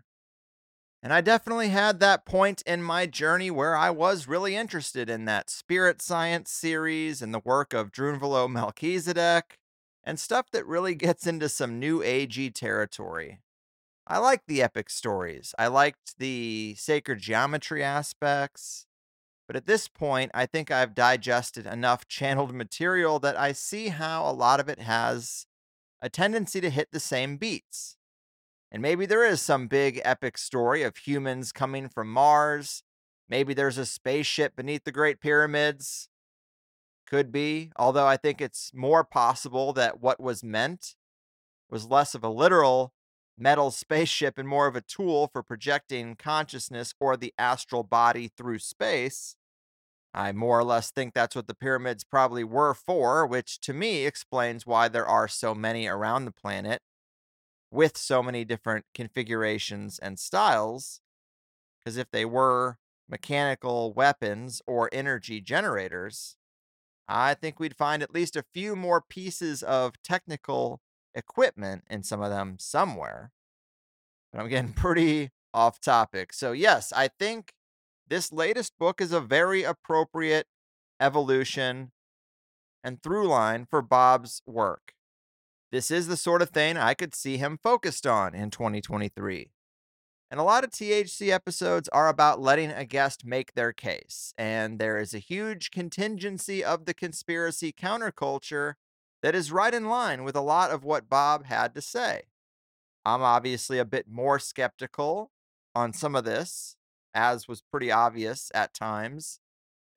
And 1.09 1.15
I 1.15 1.23
definitely 1.23 1.71
had 1.71 2.01
that 2.01 2.27
point 2.27 2.61
in 2.67 2.83
my 2.83 3.07
journey 3.07 3.51
where 3.51 3.75
I 3.75 3.89
was 3.89 4.29
really 4.29 4.55
interested 4.55 5.09
in 5.09 5.25
that 5.25 5.49
spirit 5.49 6.03
science 6.03 6.51
series 6.51 7.23
and 7.23 7.33
the 7.33 7.41
work 7.47 7.73
of 7.73 7.91
Drunvalo 7.91 8.47
Melchizedek 8.47 9.57
and 10.05 10.21
stuff 10.21 10.51
that 10.51 10.67
really 10.67 10.95
gets 11.07 11.27
into 11.27 11.49
some 11.49 11.81
new 11.81 12.01
agey 12.01 12.53
territory. 12.53 13.41
I 14.07 14.19
liked 14.19 14.49
the 14.49 14.61
epic 14.61 14.91
stories. 14.91 15.55
I 15.59 15.69
liked 15.69 16.19
the 16.19 16.75
sacred 16.77 17.21
geometry 17.21 17.83
aspects. 17.83 18.85
But 19.47 19.57
at 19.57 19.65
this 19.65 19.89
point, 19.89 20.31
I 20.35 20.45
think 20.45 20.71
I've 20.71 20.95
digested 20.95 21.67
enough 21.67 22.07
channeled 22.09 22.53
material 22.53 23.19
that 23.21 23.39
I 23.39 23.53
see 23.53 23.89
how 23.89 24.31
a 24.31 24.33
lot 24.35 24.61
of 24.61 24.69
it 24.69 24.81
has 24.81 25.47
a 26.03 26.11
tendency 26.11 26.61
to 26.61 26.69
hit 26.69 26.89
the 26.93 27.01
same 27.01 27.39
beats. 27.39 27.97
And 28.71 28.83
maybe 28.83 29.07
there 29.07 29.25
is 29.25 29.41
some 29.41 29.67
big 29.67 30.01
epic 30.05 30.37
story 30.37 30.83
of 30.83 30.97
humans 30.99 31.53
coming 31.53 31.89
from 31.89 32.13
Mars. 32.13 32.83
Maybe 33.29 33.55
there's 33.55 33.79
a 33.79 33.87
spaceship 33.87 34.57
beneath 34.57 34.85
the 34.85 34.93
Great 34.93 35.21
Pyramids. 35.21 36.09
Could 37.07 37.33
be, 37.33 37.73
although 37.77 38.07
I 38.07 38.19
think 38.19 38.41
it's 38.41 38.71
more 38.75 39.05
possible 39.05 39.73
that 39.73 40.01
what 40.01 40.21
was 40.21 40.45
meant 40.45 40.95
was 41.71 41.87
less 41.87 42.15
of 42.15 42.23
a 42.23 42.29
literal 42.29 42.93
metal 43.39 43.71
spaceship 43.71 44.37
and 44.37 44.47
more 44.47 44.67
of 44.67 44.77
a 44.77 44.83
tool 44.83 45.31
for 45.33 45.43
projecting 45.43 46.17
consciousness 46.17 46.93
or 47.01 47.17
the 47.17 47.33
astral 47.39 47.83
body 47.83 48.29
through 48.29 48.59
space. 48.59 49.37
I 50.13 50.33
more 50.33 50.59
or 50.59 50.65
less 50.65 50.91
think 50.91 51.15
that's 51.15 51.37
what 51.37 51.47
the 51.47 51.55
pyramids 51.55 52.05
probably 52.05 52.45
were 52.45 52.75
for, 52.75 53.27
which 53.27 53.61
to 53.61 53.73
me 53.73 54.05
explains 54.05 54.67
why 54.67 54.89
there 54.89 55.07
are 55.07 55.29
so 55.29 55.55
many 55.55 55.87
around 55.87 56.25
the 56.25 56.33
planet 56.33 56.83
with 57.71 57.97
so 57.97 58.23
many 58.23 58.45
different 58.45 58.85
configurations 58.95 59.99
and 59.99 60.19
styles. 60.19 61.01
Because 61.79 61.97
if 61.97 62.11
they 62.11 62.25
were 62.25 62.79
mechanical 63.09 63.93
weapons 63.93 64.61
or 64.67 64.89
energy 64.93 65.41
generators, 65.41 66.37
I 67.09 67.35
think 67.35 67.59
we'd 67.59 67.77
find 67.77 68.03
at 68.03 68.13
least 68.13 68.37
a 68.37 68.45
few 68.53 68.77
more 68.77 69.01
pieces 69.01 69.63
of 69.63 69.95
technical 70.03 70.81
equipment 71.15 71.85
in 71.89 72.03
some 72.03 72.21
of 72.21 72.31
them 72.31 72.57
somewhere. 72.59 73.33
But 74.33 74.41
I'm 74.41 74.49
getting 74.49 74.73
pretty 74.75 75.31
off 75.55 75.81
topic. 75.81 76.33
So, 76.33 76.53
yes, 76.53 76.93
I 76.93 77.09
think 77.09 77.53
this 78.07 78.33
latest 78.33 78.75
book 78.79 79.01
is 79.01 79.13
a 79.13 79.21
very 79.21 79.63
appropriate 79.63 80.47
evolution 81.01 81.93
and 82.85 83.03
through 83.03 83.29
line 83.29 83.67
for 83.69 83.83
Bob's 83.83 84.43
work. 84.47 84.93
This 85.71 85.91
is 85.91 86.07
the 86.07 86.17
sort 86.17 86.41
of 86.41 86.49
thing 86.49 86.79
I 86.79 86.95
could 86.95 87.15
see 87.15 87.37
him 87.37 87.59
focused 87.63 88.07
on 88.07 88.35
in 88.35 88.51
2023. 88.51 89.51
And 90.31 90.41
a 90.41 90.43
lot 90.45 90.65
of 90.65 90.71
THC 90.71 91.31
episodes 91.31 91.89
are 91.89 92.09
about 92.09 92.41
letting 92.41 92.71
a 92.71 92.85
guest 92.85 93.25
make 93.25 93.55
their 93.55 93.73
case. 93.73 94.33
And 94.39 94.79
there 94.79 94.99
is 94.99 95.15
a 95.15 95.19
huge 95.19 95.71
contingency 95.71 96.65
of 96.65 96.85
the 96.85 96.95
conspiracy 96.95 97.73
counterculture 97.73 98.75
that 99.23 99.35
is 99.35 99.53
right 99.53 99.75
in 99.75 99.89
line 99.89 100.25
with 100.25 100.37
a 100.37 100.41
lot 100.41 100.71
of 100.71 100.85
what 100.85 101.09
Bob 101.09 101.45
had 101.47 101.75
to 101.75 101.83
say. 101.83 102.23
I'm 103.05 103.23
obviously 103.23 103.79
a 103.79 103.85
bit 103.85 104.07
more 104.09 104.39
skeptical 104.39 105.31
on 105.75 105.93
some 105.93 106.15
of 106.15 106.25
this, 106.25 106.77
as 107.15 107.49
was 107.49 107.63
pretty 107.63 107.91
obvious 107.91 108.51
at 108.55 108.75
times, 108.75 109.41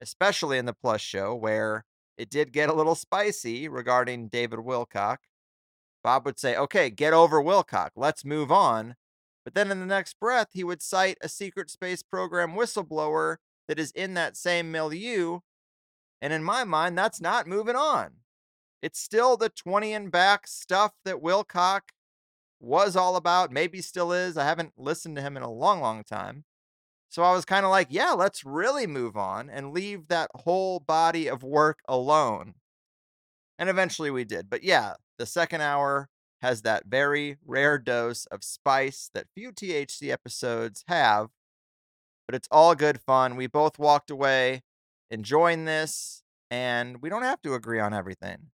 especially 0.02 0.58
in 0.58 0.66
the 0.66 0.74
Plus 0.74 1.02
show, 1.02 1.36
where 1.36 1.86
it 2.18 2.30
did 2.30 2.54
get 2.54 2.70
a 2.70 2.74
little 2.74 2.96
spicy 2.96 3.68
regarding 3.68 4.28
David 4.28 4.60
Wilcock. 4.60 5.18
Bob 6.04 6.26
would 6.26 6.40
say, 6.40 6.56
okay, 6.56 6.90
get 6.90 7.14
over 7.14 7.42
Wilcock. 7.42 7.92
Let's 7.96 8.26
move 8.26 8.52
on. 8.52 8.96
But 9.44 9.56
then 9.56 9.72
in 9.72 9.80
the 9.80 9.86
next 9.86 10.20
breath, 10.20 10.50
he 10.54 10.64
would 10.64 10.82
cite 10.82 11.18
a 11.22 11.30
secret 11.30 11.70
space 11.70 12.04
program 12.04 12.54
whistleblower 12.54 13.38
that 13.68 13.80
is 13.80 13.92
in 13.92 14.14
that 14.16 14.38
same 14.38 14.72
milieu. 14.72 15.40
And 16.22 16.34
in 16.34 16.44
my 16.44 16.64
mind, 16.64 16.98
that's 16.98 17.22
not 17.22 17.48
moving 17.48 17.76
on. 17.76 18.18
It's 18.82 19.00
still 19.00 19.38
the 19.38 19.50
20 19.50 19.94
and 19.94 20.12
back 20.12 20.48
stuff 20.48 20.94
that 21.06 21.22
Wilcock 21.22 21.82
was 22.60 22.96
all 22.96 23.16
about, 23.16 23.52
maybe 23.52 23.82
still 23.82 24.12
is. 24.12 24.38
I 24.38 24.46
haven't 24.46 24.74
listened 24.78 25.16
to 25.16 25.22
him 25.22 25.36
in 25.36 25.44
a 25.44 25.52
long, 25.52 25.82
long 25.82 26.04
time. 26.04 26.46
So 27.10 27.24
I 27.24 27.34
was 27.34 27.44
kind 27.44 27.66
of 27.66 27.72
like, 27.72 27.88
yeah, 27.90 28.12
let's 28.12 28.46
really 28.46 28.88
move 28.88 29.18
on 29.18 29.50
and 29.50 29.74
leave 29.74 30.08
that 30.08 30.30
whole 30.34 30.80
body 30.80 31.28
of 31.28 31.44
work 31.44 31.80
alone. 31.88 32.54
And 33.60 33.70
eventually 33.70 34.10
we 34.10 34.24
did. 34.24 34.50
But 34.50 34.64
yeah, 34.64 34.94
the 35.22 35.28
second 35.28 35.62
hour 35.62 36.10
has 36.42 36.64
that 36.64 36.88
very 36.88 37.38
rare 37.46 37.78
dose 37.78 38.26
of 38.26 38.44
spice 38.44 39.12
that 39.14 39.28
few 39.36 39.52
THC 39.52 40.10
episodes 40.10 40.84
have, 40.88 41.28
but 42.28 42.34
it's 42.34 42.48
all 42.50 42.74
good 42.74 43.00
fun. 43.00 43.36
We 43.36 43.46
both 43.46 43.78
walked 43.78 44.10
away 44.10 44.64
enjoying 45.12 45.66
this, 45.66 46.24
and 46.50 47.04
we 47.04 47.10
don't 47.10 47.22
have 47.22 47.40
to 47.44 47.54
agree 47.54 47.80
on 47.80 47.94
everything. 47.94 48.48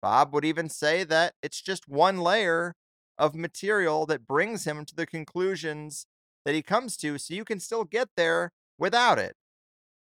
Bob 0.00 0.32
would 0.32 0.44
even 0.44 0.68
say 0.68 1.02
that 1.02 1.34
it's 1.42 1.60
just 1.60 1.88
one 1.88 2.18
layer 2.18 2.76
of 3.18 3.34
material 3.34 4.06
that 4.06 4.28
brings 4.28 4.68
him 4.68 4.84
to 4.84 4.94
the 4.94 5.06
conclusions 5.06 6.06
that 6.44 6.54
he 6.54 6.62
comes 6.62 6.96
to, 6.98 7.18
so 7.18 7.34
you 7.34 7.44
can 7.44 7.58
still 7.58 7.82
get 7.82 8.10
there 8.16 8.52
without 8.78 9.18
it. 9.18 9.34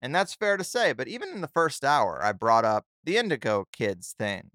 And 0.01 0.13
that's 0.13 0.33
fair 0.33 0.57
to 0.57 0.63
say, 0.65 0.91
but 0.91 1.07
even 1.07 1.29
in 1.29 1.39
the 1.39 1.47
first 1.47 1.85
hour, 1.85 2.19
I 2.21 2.33
brought 2.33 2.65
up 2.65 2.85
the 3.01 3.15
Indigo 3.15 3.65
Kids 3.71 4.13
thing. 4.19 4.51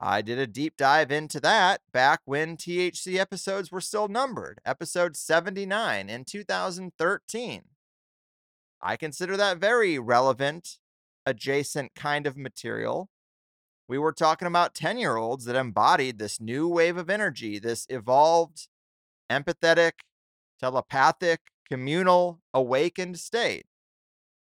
I 0.00 0.22
did 0.22 0.38
a 0.38 0.46
deep 0.46 0.76
dive 0.76 1.10
into 1.10 1.40
that 1.40 1.80
back 1.92 2.20
when 2.24 2.56
THC 2.56 3.18
episodes 3.18 3.72
were 3.72 3.80
still 3.80 4.06
numbered, 4.06 4.60
episode 4.64 5.16
79 5.16 6.08
in 6.08 6.24
2013. 6.24 7.62
I 8.80 8.96
consider 8.96 9.36
that 9.36 9.58
very 9.58 9.98
relevant, 9.98 10.78
adjacent 11.26 11.96
kind 11.96 12.28
of 12.28 12.36
material. 12.36 13.10
We 13.88 13.98
were 13.98 14.12
talking 14.12 14.46
about 14.46 14.76
10 14.76 14.98
year 14.98 15.16
olds 15.16 15.46
that 15.46 15.56
embodied 15.56 16.18
this 16.18 16.40
new 16.40 16.68
wave 16.68 16.96
of 16.96 17.10
energy, 17.10 17.58
this 17.58 17.84
evolved, 17.88 18.68
empathetic, 19.28 19.92
telepathic, 20.60 21.40
communal, 21.68 22.40
awakened 22.54 23.18
state. 23.18 23.66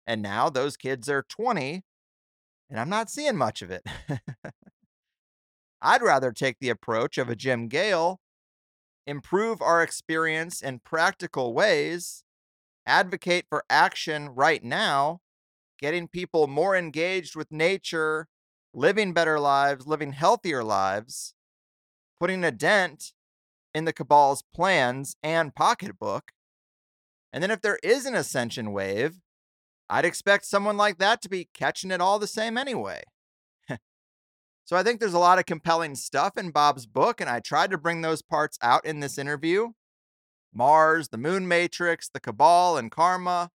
And 0.08 0.22
now 0.24 0.50
those 0.50 0.78
kids 0.78 1.08
are 1.10 1.22
20, 1.22 1.84
and 2.70 2.80
I'm 2.80 2.90
not 2.90 3.12
seeing 3.12 3.38
much 3.38 3.62
of 3.62 3.70
it. 3.70 3.86
I'd 5.86 6.02
rather 6.02 6.32
take 6.32 6.60
the 6.60 6.70
approach 6.70 7.18
of 7.18 7.30
a 7.30 7.36
Jim 7.36 7.68
Gale, 7.68 8.22
improve 9.06 9.62
our 9.62 9.84
experience 9.84 10.62
in 10.62 10.80
practical 10.80 11.54
ways, 11.54 12.24
advocate 12.86 13.46
for 13.50 13.66
action 13.70 14.30
right 14.30 14.64
now, 14.64 15.20
getting 15.78 16.08
people 16.08 16.48
more 16.48 16.78
engaged 16.78 17.36
with 17.36 17.52
nature, 17.52 18.30
living 18.74 19.14
better 19.14 19.42
lives, 19.42 19.86
living 19.86 20.14
healthier 20.14 20.64
lives, 20.64 21.34
putting 22.18 22.46
a 22.46 22.52
dent 22.52 23.12
in 23.74 23.84
the 23.84 23.92
Cabal's 23.92 24.42
plans 24.56 25.18
and 25.22 25.54
pocketbook. 25.54 26.32
And 27.34 27.44
then 27.44 27.52
if 27.52 27.60
there 27.60 27.80
is 27.84 28.06
an 28.06 28.16
ascension 28.16 28.72
wave, 28.72 29.20
I'd 29.90 30.06
expect 30.06 30.46
someone 30.46 30.78
like 30.78 30.98
that 31.00 31.22
to 31.24 31.30
be 31.30 31.50
catching 31.54 31.92
it 31.92 32.00
all 32.00 32.20
the 32.20 32.28
same 32.28 32.58
anyway. 32.58 33.04
So 34.66 34.78
I 34.78 34.84
think 34.84 35.00
there's 35.00 35.14
a 35.14 35.20
lot 35.20 35.40
of 35.40 35.46
compelling 35.46 35.96
stuff 35.96 36.38
in 36.38 36.52
Bob's 36.52 36.86
book, 36.86 37.20
and 37.20 37.30
I 37.30 37.40
tried 37.40 37.72
to 37.72 37.78
bring 37.78 38.02
those 38.02 38.22
parts 38.22 38.58
out 38.62 38.86
in 38.86 39.00
this 39.00 39.18
interview 39.18 39.70
Mars, 40.54 41.10
the 41.10 41.18
Moon 41.18 41.48
Matrix, 41.48 42.08
the 42.08 42.20
Cabal, 42.20 42.78
and 42.78 42.92
Karma. 42.92 43.50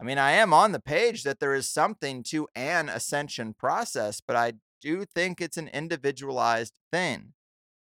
I 0.00 0.04
mean, 0.04 0.18
I 0.18 0.32
am 0.32 0.52
on 0.52 0.72
the 0.72 0.80
page 0.80 1.22
that 1.22 1.38
there 1.38 1.54
is 1.54 1.68
something 1.68 2.22
to 2.24 2.48
an 2.56 2.88
ascension 2.88 3.54
process, 3.54 4.20
but 4.26 4.34
I 4.34 4.54
do 4.80 5.04
think 5.04 5.40
it's 5.40 5.56
an 5.56 5.68
individualized 5.68 6.78
thing. 6.90 7.34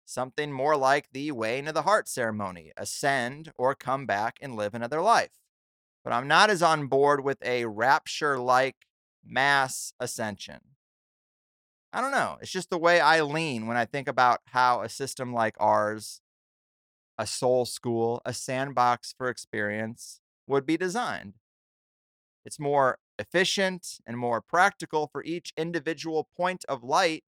Something 0.04 0.52
more 0.52 0.76
like 0.76 1.08
the 1.12 1.32
weighing 1.32 1.68
of 1.68 1.74
the 1.74 1.82
heart 1.82 2.08
ceremony 2.08 2.72
ascend 2.76 3.52
or 3.56 3.74
come 3.74 4.06
back 4.06 4.38
and 4.40 4.56
live 4.56 4.74
another 4.74 5.02
life. 5.02 5.32
But 6.04 6.12
I'm 6.12 6.28
not 6.28 6.50
as 6.50 6.62
on 6.62 6.86
board 6.86 7.22
with 7.22 7.38
a 7.44 7.66
rapture 7.66 8.38
like 8.38 8.86
mass 9.24 9.92
ascension. 10.00 10.60
I 11.92 12.00
don't 12.00 12.12
know. 12.12 12.36
It's 12.40 12.50
just 12.50 12.70
the 12.70 12.78
way 12.78 13.00
I 13.00 13.22
lean 13.22 13.66
when 13.66 13.76
I 13.76 13.84
think 13.84 14.08
about 14.08 14.40
how 14.46 14.82
a 14.82 14.88
system 14.88 15.32
like 15.32 15.56
ours, 15.58 16.20
a 17.16 17.26
soul 17.26 17.64
school, 17.64 18.20
a 18.24 18.34
sandbox 18.34 19.14
for 19.16 19.28
experience, 19.28 20.20
would 20.46 20.66
be 20.66 20.76
designed. 20.76 21.34
It's 22.44 22.60
more 22.60 22.98
efficient 23.18 23.98
and 24.06 24.16
more 24.16 24.40
practical 24.40 25.08
for 25.10 25.24
each 25.24 25.52
individual 25.56 26.28
point 26.36 26.64
of 26.68 26.84
light 26.84 27.24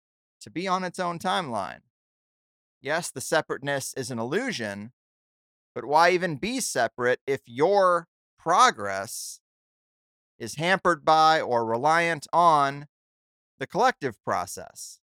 to 0.42 0.50
be 0.50 0.68
on 0.68 0.84
its 0.84 1.00
own 1.00 1.20
timeline. 1.20 1.80
Yes, 2.82 3.12
the 3.12 3.22
separateness 3.22 3.94
is 3.96 4.12
an 4.12 4.20
illusion, 4.20 4.92
but 5.74 5.86
why 5.86 6.12
even 6.12 6.36
be 6.36 6.60
separate 6.60 7.20
if 7.26 7.42
your 7.46 8.08
progress 8.38 9.40
is 10.38 10.56
hampered 10.56 11.04
by 11.04 11.42
or 11.42 11.66
reliant 11.66 12.28
on 12.32 12.88
the 13.60 13.68
collective 13.68 14.22
process? 14.24 15.00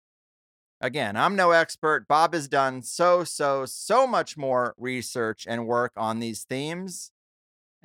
Again, 0.81 1.17
I'm 1.17 1.37
no 1.37 1.53
expert. 1.53 2.07
Bob 2.07 2.35
has 2.35 2.49
done 2.49 2.83
so, 2.83 3.25
so, 3.25 3.65
so 3.65 4.07
much 4.07 4.37
more 4.37 4.75
research 4.77 5.47
and 5.49 5.67
work 5.67 5.93
on 5.97 6.21
these 6.21 6.45
themes 6.45 7.13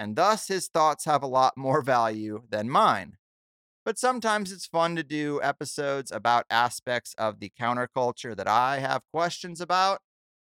and 0.02 0.16
thus 0.16 0.48
his 0.48 0.68
thoughts 0.68 1.06
have 1.06 1.22
a 1.22 1.28
lot 1.28 1.56
more 1.56 1.82
value 1.84 2.42
than 2.50 2.72
mine. 2.72 3.18
But 3.86 4.00
sometimes 4.00 4.52
it's 4.52 4.66
fun 4.66 4.96
to 4.96 5.04
do 5.04 5.40
episodes 5.44 6.12
about 6.12 6.48
aspects 6.50 7.14
of 7.20 7.40
the 7.40 7.52
counterculture 7.60 8.36
that 8.36 8.48
I 8.48 8.80
have 8.80 9.04
questions 9.14 9.62
about. 9.62 10.02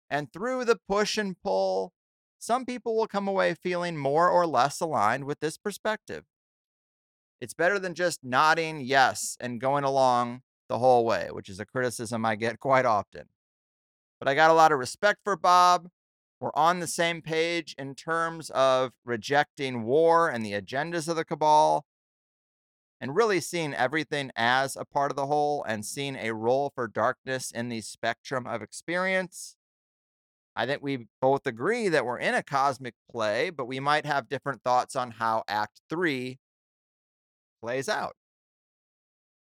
And 0.09 0.33
through 0.33 0.65
the 0.65 0.79
push 0.87 1.17
and 1.17 1.39
pull, 1.39 1.93
some 2.39 2.65
people 2.65 2.95
will 2.95 3.07
come 3.07 3.27
away 3.27 3.53
feeling 3.53 3.97
more 3.97 4.29
or 4.29 4.47
less 4.47 4.79
aligned 4.79 5.25
with 5.25 5.41
this 5.41 5.57
perspective. 5.59 6.25
It's 7.45 7.53
better 7.53 7.77
than 7.77 7.93
just 7.93 8.23
nodding 8.23 8.81
yes 8.81 9.37
and 9.39 9.61
going 9.61 9.83
along 9.83 10.41
the 10.67 10.79
whole 10.79 11.05
way, 11.05 11.27
which 11.29 11.47
is 11.47 11.59
a 11.59 11.65
criticism 11.65 12.25
I 12.25 12.35
get 12.35 12.59
quite 12.59 12.85
often. 12.85 13.25
But 14.19 14.27
I 14.27 14.33
got 14.33 14.49
a 14.49 14.55
lot 14.55 14.71
of 14.71 14.79
respect 14.79 15.19
for 15.23 15.37
Bob 15.37 15.89
we're 16.39 16.49
on 16.55 16.79
the 16.79 16.87
same 16.87 17.21
page 17.21 17.75
in 17.77 17.93
terms 17.93 18.49
of 18.49 18.93
rejecting 19.05 19.83
war 19.83 20.27
and 20.27 20.43
the 20.43 20.53
agendas 20.53 21.07
of 21.07 21.17
the 21.17 21.23
cabal 21.23 21.85
and 22.99 23.15
really 23.15 23.39
seeing 23.39 23.75
everything 23.75 24.31
as 24.35 24.75
a 24.75 24.83
part 24.83 25.11
of 25.11 25.15
the 25.15 25.27
whole 25.27 25.63
and 25.67 25.85
seeing 25.85 26.15
a 26.15 26.33
role 26.33 26.71
for 26.73 26.87
darkness 26.87 27.51
in 27.51 27.69
the 27.69 27.81
spectrum 27.81 28.47
of 28.47 28.63
experience. 28.63 29.55
I 30.55 30.65
think 30.65 30.81
we 30.81 31.09
both 31.21 31.45
agree 31.45 31.89
that 31.89 32.07
we're 32.07 32.17
in 32.17 32.33
a 32.33 32.41
cosmic 32.41 32.95
play, 33.07 33.51
but 33.51 33.67
we 33.67 33.79
might 33.79 34.07
have 34.07 34.29
different 34.29 34.63
thoughts 34.63 34.95
on 34.95 35.11
how 35.11 35.43
Act 35.47 35.81
3 35.91 36.39
plays 37.65 37.89
out. 37.89 38.15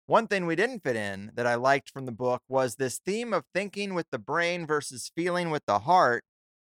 One 0.07 0.27
thing 0.27 0.47
we 0.47 0.57
didn't 0.57 0.83
fit 0.83 0.97
in 0.97 1.31
that 1.35 1.47
I 1.47 1.57
liked 1.57 1.91
from 1.91 2.07
the 2.07 2.13
book 2.13 2.43
was 2.49 2.77
this 2.77 2.99
theme 3.05 3.35
of 3.35 3.45
thinking 3.53 3.93
with 3.93 4.07
the 4.11 4.19
brain 4.19 4.67
versus 4.67 5.13
feeling 5.15 5.51
with 5.51 5.67
the 5.67 5.81
heart 5.81 6.25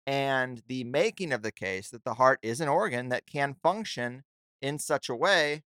and 0.06 0.62
the 0.68 0.84
making 0.84 1.32
of 1.32 1.40
the 1.40 1.52
case 1.52 1.88
that 1.90 2.04
the 2.04 2.14
heart 2.14 2.40
is 2.42 2.60
an 2.60 2.68
organ 2.68 3.08
that 3.08 3.26
can 3.26 3.56
function 3.62 4.22
in 4.60 4.78
such 4.78 5.08
a 5.08 5.14
way. 5.14 5.62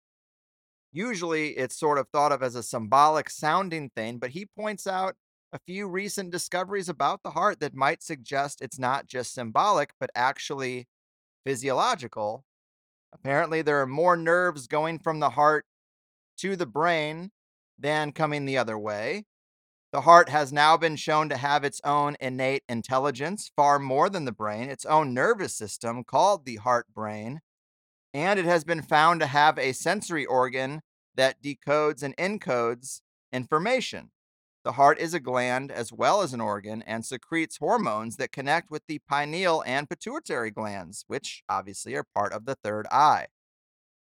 Usually 0.91 1.49
it's 1.49 1.77
sort 1.77 1.99
of 1.99 2.07
thought 2.09 2.31
of 2.31 2.41
as 2.41 2.55
a 2.55 2.63
symbolic 2.63 3.29
sounding 3.29 3.91
thing, 3.95 4.17
but 4.17 4.31
he 4.31 4.47
points 4.57 4.87
out 4.87 5.13
a 5.53 5.59
few 5.67 5.87
recent 5.87 6.31
discoveries 6.31 6.89
about 6.89 7.21
the 7.21 7.31
heart 7.31 7.59
that 7.59 7.75
might 7.75 8.01
suggest 8.01 8.59
it's 8.59 8.79
not 8.79 9.05
just 9.05 9.35
symbolic, 9.35 9.91
but 9.99 10.09
actually 10.15 10.87
physiological. 11.45 12.43
Apparently, 13.13 13.61
there 13.61 13.81
are 13.81 13.87
more 13.87 14.17
nerves 14.17 14.67
going 14.67 14.99
from 14.99 15.19
the 15.19 15.29
heart 15.29 15.65
to 16.37 16.55
the 16.55 16.65
brain 16.65 17.31
than 17.77 18.11
coming 18.11 18.45
the 18.45 18.57
other 18.57 18.77
way. 18.77 19.25
The 19.91 20.01
heart 20.01 20.29
has 20.29 20.51
now 20.51 20.75
been 20.75 20.97
shown 20.97 21.29
to 21.29 21.37
have 21.37 21.63
its 21.63 21.79
own 21.85 22.17
innate 22.19 22.63
intelligence, 22.67 23.51
far 23.55 23.79
more 23.79 24.09
than 24.09 24.25
the 24.25 24.31
brain, 24.31 24.69
its 24.69 24.85
own 24.85 25.13
nervous 25.13 25.55
system 25.55 26.03
called 26.03 26.45
the 26.45 26.57
heart 26.57 26.87
brain. 26.93 27.39
And 28.13 28.39
it 28.39 28.45
has 28.45 28.63
been 28.63 28.81
found 28.81 29.21
to 29.21 29.27
have 29.27 29.57
a 29.57 29.71
sensory 29.71 30.25
organ 30.25 30.81
that 31.15 31.41
decodes 31.41 32.03
and 32.03 32.15
encodes 32.17 33.01
information. 33.31 34.11
The 34.65 34.73
heart 34.73 34.99
is 34.99 35.13
a 35.13 35.19
gland 35.19 35.71
as 35.71 35.93
well 35.93 36.21
as 36.21 36.33
an 36.33 36.41
organ 36.41 36.81
and 36.81 37.05
secretes 37.05 37.57
hormones 37.57 38.17
that 38.17 38.31
connect 38.31 38.71
with 38.71 38.81
the 38.87 38.99
pineal 39.07 39.63
and 39.65 39.87
pituitary 39.87 40.49
glands, 40.49 41.05
which 41.07 41.43
obviously 41.47 41.95
are 41.95 42.03
part 42.03 42.33
of 42.33 42.45
the 42.45 42.55
third 42.55 42.87
eye. 42.91 43.27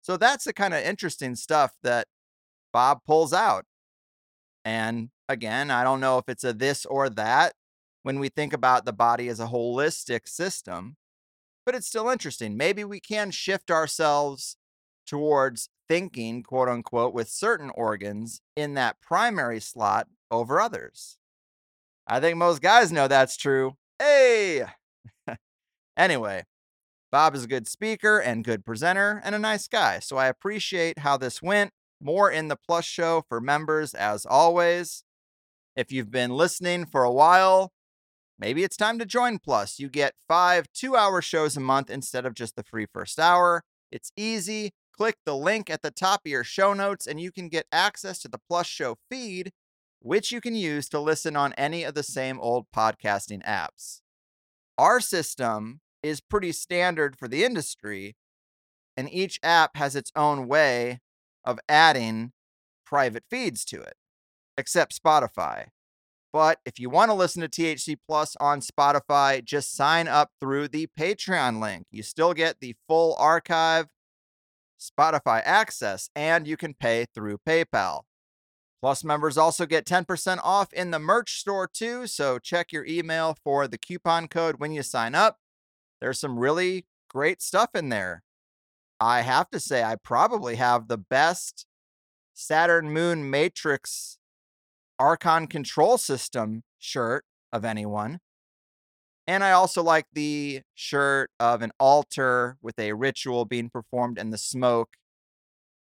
So 0.03 0.17
that's 0.17 0.45
the 0.45 0.53
kind 0.53 0.75
of 0.75 0.83
interesting 0.83 1.35
stuff 1.35 1.73
that 1.83 2.07
Bob 2.73 3.01
pulls 3.07 3.33
out. 3.33 3.65
And 4.65 5.11
again, 5.29 5.71
I 5.71 5.85
don't 5.85 6.01
know 6.01 6.19
if 6.19 6.29
it's 6.29 6.45
a 6.45 6.53
this 6.53 6.85
or 6.87 7.09
that 7.11 7.55
when 8.03 8.19
we 8.19 8.29
think 8.29 8.53
about 8.53 8.85
the 8.85 8.93
body 8.93 9.29
as 9.29 9.41
a 9.41 9.47
holistic 9.47 10.29
system, 10.29 10.97
but 11.67 11.75
it's 11.75 11.87
still 11.87 12.09
interesting. 12.09 12.57
Maybe 12.57 12.85
we 12.85 13.01
can 13.01 13.31
shift 13.31 13.71
ourselves 13.71 14.57
towards 15.07 15.69
thinking, 15.89 16.43
quote 16.43 16.69
unquote, 16.69 17.15
with 17.15 17.29
certain 17.29 17.71
organs 17.75 18.41
in 18.57 18.75
that 18.75 19.01
primary 19.01 19.61
slot 19.61 20.07
over 20.31 20.61
others. 20.61 21.19
I 22.07 22.21
think 22.21 22.37
most 22.37 22.63
guys 22.63 22.93
know 22.93 23.09
that's 23.09 23.37
true. 23.37 23.77
Hey! 23.99 24.65
anyway, 25.97 26.45
Bob 27.13 27.35
is 27.35 27.45
a 27.45 27.49
good 27.49 27.67
speaker 27.67 28.19
and 28.19 28.45
good 28.45 28.65
presenter 28.65 29.21
and 29.25 29.35
a 29.35 29.39
nice 29.39 29.67
guy, 29.67 29.99
so 29.99 30.17
I 30.17 30.27
appreciate 30.27 31.01
how 31.01 31.17
this 31.17 31.43
went. 31.43 31.73
More 32.01 32.31
in 32.31 32.49
the 32.49 32.57
Plus 32.57 32.85
show 32.85 33.25
for 33.29 33.41
members 33.41 33.95
as 33.95 34.25
always. 34.25 35.03
If 35.77 35.93
you've 35.93 36.11
been 36.11 36.31
listening 36.31 36.87
for 36.87 37.03
a 37.03 37.13
while, 37.13 37.73
maybe 38.39 38.63
it's 38.65 38.77
time 38.77 38.99
to 39.01 39.05
join 39.05 39.39
Plus. 39.39 39.79
You 39.79 39.89
get 39.89 40.15
five 40.27 40.67
two 40.73 40.97
hour 40.97 41.21
shows 41.21 41.57
a 41.57 41.61
month 41.61 41.91
instead 41.91 42.25
of 42.25 42.35
just 42.35 42.57
the 42.57 42.63
free 42.63 42.87
first 42.93 43.19
hour. 43.19 43.65
It's 43.91 44.13
easy. 44.17 44.71
Click 44.97 45.17
the 45.27 45.37
link 45.37 45.69
at 45.69 45.83
the 45.83 45.91
top 45.91 46.23
of 46.25 46.31
your 46.31 46.45
show 46.45 46.73
notes, 46.75 47.07
and 47.07 47.21
you 47.21 47.33
can 47.33 47.49
get 47.49 47.67
access 47.73 48.19
to 48.21 48.29
the 48.29 48.41
Plus 48.49 48.67
show 48.67 48.97
feed, 49.11 49.51
which 50.01 50.31
you 50.31 50.41
can 50.41 50.55
use 50.55 50.89
to 50.91 51.01
listen 51.01 51.37
on 51.37 51.53
any 51.55 51.83
of 51.83 51.95
the 51.95 52.03
same 52.03 52.39
old 52.41 52.67
podcasting 52.75 53.45
apps. 53.45 54.01
Our 54.79 55.01
system 55.01 55.81
is 56.03 56.21
pretty 56.21 56.53
standard 56.53 57.19
for 57.19 57.29
the 57.29 57.45
industry, 57.45 58.17
and 58.97 59.13
each 59.13 59.39
app 59.43 59.77
has 59.77 59.97
its 59.97 60.13
own 60.15 60.49
way 60.49 61.01
of 61.45 61.59
adding 61.69 62.33
private 62.85 63.25
feeds 63.31 63.65
to 63.67 63.81
it 63.81 63.95
except 64.59 65.01
Spotify. 65.01 65.67
But 66.33 66.61
if 66.65 66.79
you 66.79 66.91
want 66.91 67.11
to 67.11 67.15
listen 67.15 67.43
to 67.43 67.49
THC 67.49 67.97
Plus 68.07 68.37
on 68.39 68.61
Spotify, 68.61 69.45
just 69.45 69.75
sign 69.75 70.07
up 70.07 70.31
through 70.41 70.69
the 70.69 70.89
Patreon 70.99 71.61
link. 71.61 71.87
You 71.91 72.03
still 72.03 72.35
get 72.35 72.61
the 72.61 72.77
full 72.87 73.17
archive, 73.19 73.87
Spotify 74.79 75.43
access, 75.45 76.09
and 76.15 76.47
you 76.47 76.57
can 76.57 76.75
pay 76.75 77.07
through 77.13 77.39
PayPal. 77.47 78.03
Plus 78.81 79.05
members 79.05 79.37
also 79.37 79.67
get 79.67 79.85
10% 79.85 80.39
off 80.43 80.73
in 80.73 80.91
the 80.91 80.99
merch 80.99 81.39
store 81.39 81.67
too, 81.67 82.07
so 82.07 82.39
check 82.39 82.73
your 82.73 82.87
email 82.87 83.37
for 83.45 83.67
the 83.67 83.77
coupon 83.77 84.29
code 84.29 84.57
when 84.59 84.73
you 84.73 84.83
sign 84.83 85.15
up. 85.15 85.39
There's 86.01 86.19
some 86.19 86.39
really 86.39 86.87
great 87.09 87.43
stuff 87.43 87.71
in 87.75 87.89
there. 87.89 88.23
I 89.01 89.23
have 89.23 89.51
to 89.51 89.61
say, 89.61 89.83
I 89.83 89.97
probably 89.97 90.57
have 90.57 90.89
the 90.89 90.99
best 90.99 91.67
Saturn 92.35 92.91
Moon 92.93 93.31
Matrix 93.31 94.19
Archon 94.99 95.47
Control 95.47 95.99
System 95.99 96.63
shirt 96.79 97.25
of 97.53 97.65
anyone. 97.65 98.21
And 99.27 99.45
I 99.45 99.53
also 99.53 99.83
like 99.83 100.07
the 100.13 100.63
shirt 100.75 101.31
of 101.39 101.63
an 101.63 101.73
altar 101.79 102.57
with 102.61 102.79
a 102.79 102.93
ritual 102.93 103.45
being 103.45 103.71
performed, 103.71 104.19
and 104.19 104.33
the 104.33 104.39
smoke 104.39 104.91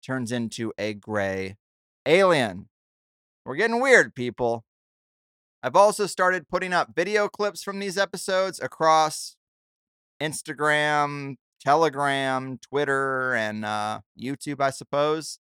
turns 0.05 0.33
into 0.33 0.73
a 0.77 0.95
gray 0.95 1.57
alien. 2.05 2.69
We're 3.45 3.57
getting 3.57 3.81
weird, 3.81 4.15
people. 4.15 4.65
I've 5.63 5.77
also 5.77 6.07
started 6.07 6.49
putting 6.49 6.73
up 6.73 6.95
video 6.95 7.29
clips 7.29 7.63
from 7.63 7.79
these 7.79 7.97
episodes 7.97 8.61
across 8.61 9.37
Instagram, 10.21 11.37
Telegram, 11.61 12.59
Twitter, 12.59 13.35
and 13.35 13.65
uh, 13.65 14.01
YouTube, 14.19 14.61
I 14.61 14.71
suppose. 14.71 15.39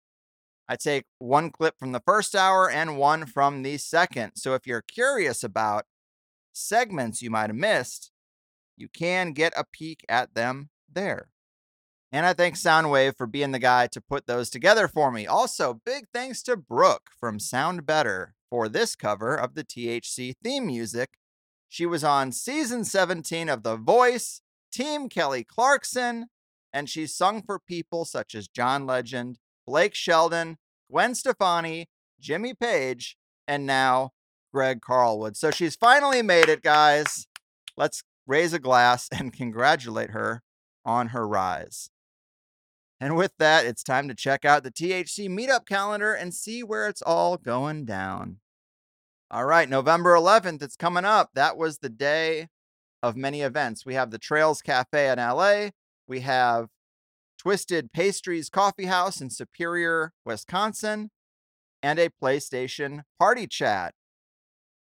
I 0.68 0.76
take 0.76 1.04
one 1.18 1.50
clip 1.50 1.78
from 1.78 1.92
the 1.92 2.02
first 2.04 2.34
hour 2.34 2.70
and 2.70 2.96
one 2.96 3.26
from 3.26 3.62
the 3.62 3.76
second. 3.76 4.32
So 4.36 4.54
if 4.54 4.66
you're 4.66 4.82
curious 4.82 5.44
about 5.44 5.84
segments 6.52 7.20
you 7.20 7.30
might 7.30 7.50
have 7.50 7.56
missed, 7.56 8.10
you 8.76 8.88
can 8.88 9.32
get 9.32 9.52
a 9.56 9.64
peek 9.70 10.04
at 10.08 10.34
them 10.34 10.70
there. 10.90 11.28
And 12.10 12.24
I 12.24 12.32
thank 12.32 12.54
Soundwave 12.54 13.16
for 13.16 13.26
being 13.26 13.50
the 13.50 13.58
guy 13.58 13.88
to 13.88 14.00
put 14.00 14.26
those 14.26 14.48
together 14.48 14.86
for 14.86 15.10
me. 15.10 15.26
Also, 15.26 15.80
big 15.84 16.06
thanks 16.14 16.42
to 16.44 16.56
Brooke 16.56 17.10
from 17.18 17.38
SoundBetter 17.38 18.28
for 18.48 18.68
this 18.68 18.94
cover 18.94 19.34
of 19.34 19.54
the 19.54 19.64
THC 19.64 20.34
theme 20.42 20.66
music. 20.66 21.10
She 21.68 21.86
was 21.86 22.04
on 22.04 22.30
season 22.30 22.84
17 22.84 23.48
of 23.48 23.64
The 23.64 23.76
Voice, 23.76 24.42
Team 24.74 25.08
Kelly 25.08 25.44
Clarkson, 25.44 26.26
and 26.72 26.90
she's 26.90 27.14
sung 27.14 27.42
for 27.42 27.60
people 27.60 28.04
such 28.04 28.34
as 28.34 28.48
John 28.48 28.86
Legend, 28.86 29.38
Blake 29.66 29.94
Shelton, 29.94 30.58
Gwen 30.90 31.14
Stefani, 31.14 31.88
Jimmy 32.20 32.54
Page, 32.54 33.16
and 33.46 33.66
now 33.66 34.10
Greg 34.52 34.80
Carlwood. 34.80 35.36
So 35.36 35.52
she's 35.52 35.76
finally 35.76 36.22
made 36.22 36.48
it, 36.48 36.62
guys. 36.62 37.28
Let's 37.76 38.02
raise 38.26 38.52
a 38.52 38.58
glass 38.58 39.08
and 39.12 39.32
congratulate 39.32 40.10
her 40.10 40.42
on 40.84 41.08
her 41.08 41.26
rise. 41.26 41.90
And 43.00 43.16
with 43.16 43.32
that, 43.38 43.66
it's 43.66 43.82
time 43.82 44.08
to 44.08 44.14
check 44.14 44.44
out 44.44 44.64
the 44.64 44.70
THC 44.72 45.28
meetup 45.28 45.66
calendar 45.66 46.14
and 46.14 46.34
see 46.34 46.62
where 46.62 46.88
it's 46.88 47.02
all 47.02 47.36
going 47.36 47.84
down. 47.84 48.38
All 49.30 49.44
right, 49.44 49.68
November 49.68 50.14
11th, 50.14 50.62
it's 50.62 50.76
coming 50.76 51.04
up. 51.04 51.30
That 51.34 51.56
was 51.56 51.78
the 51.78 51.88
day 51.88 52.48
of 53.04 53.16
many 53.16 53.42
events. 53.42 53.84
We 53.84 53.94
have 53.94 54.10
the 54.10 54.18
Trails 54.18 54.62
Cafe 54.62 55.10
in 55.10 55.18
LA. 55.18 55.68
We 56.08 56.20
have 56.20 56.68
Twisted 57.38 57.92
Pastries 57.92 58.48
Coffee 58.48 58.86
House 58.86 59.20
in 59.20 59.28
Superior, 59.28 60.12
Wisconsin, 60.24 61.10
and 61.82 61.98
a 61.98 62.08
PlayStation 62.08 63.02
party 63.18 63.46
chat. 63.46 63.92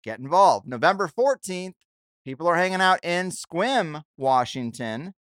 Get 0.03 0.19
involved. 0.19 0.67
November 0.67 1.09
14th, 1.09 1.75
people 2.25 2.49
are 2.49 2.57
hanging 2.57 2.81
out 2.81 2.99
in 3.05 3.31
Sequim, 3.31 4.03
Washington 4.17 5.15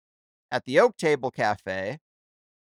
at 0.51 0.65
the 0.65 0.81
Oak 0.81 0.97
Table 0.97 1.31
Cafe. 1.31 1.99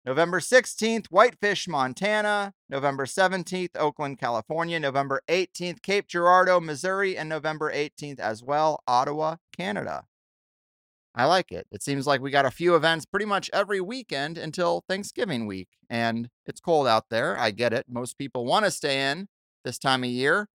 November 0.05 0.39
16th, 0.39 1.07
Whitefish, 1.09 1.67
Montana. 1.67 2.55
November 2.69 3.07
17th, 3.07 3.77
Oakland, 3.77 4.21
California. 4.21 4.79
November 4.79 5.21
18th, 5.29 5.83
Cape 5.83 6.07
Girardeau, 6.07 6.61
Missouri. 6.61 7.17
And 7.17 7.29
November 7.29 7.73
18th 7.73 8.21
as 8.21 8.41
well, 8.41 8.85
Ottawa, 8.87 9.37
Canada. 9.57 10.05
I 11.15 11.27
like 11.27 11.53
it. 11.53 11.67
It 11.71 11.83
seems 11.83 12.07
like 12.07 12.23
we 12.23 12.31
got 12.31 12.47
a 12.47 12.51
few 12.51 12.75
events 12.75 13.05
pretty 13.05 13.27
much 13.27 13.51
every 13.53 13.81
weekend 13.81 14.39
until 14.39 14.85
Thanksgiving 14.89 15.47
week. 15.47 15.69
And 15.91 16.31
it's 16.47 16.61
cold 16.61 16.87
out 16.87 17.11
there. 17.11 17.39
I 17.39 17.51
get 17.51 17.73
it. 17.75 17.85
Most 17.89 18.17
people 18.17 18.47
want 18.47 18.65
to 18.65 18.71
stay 18.71 19.11
in 19.11 19.29
this 19.65 19.79
time 19.79 20.05
of 20.05 20.11
year. 20.11 20.49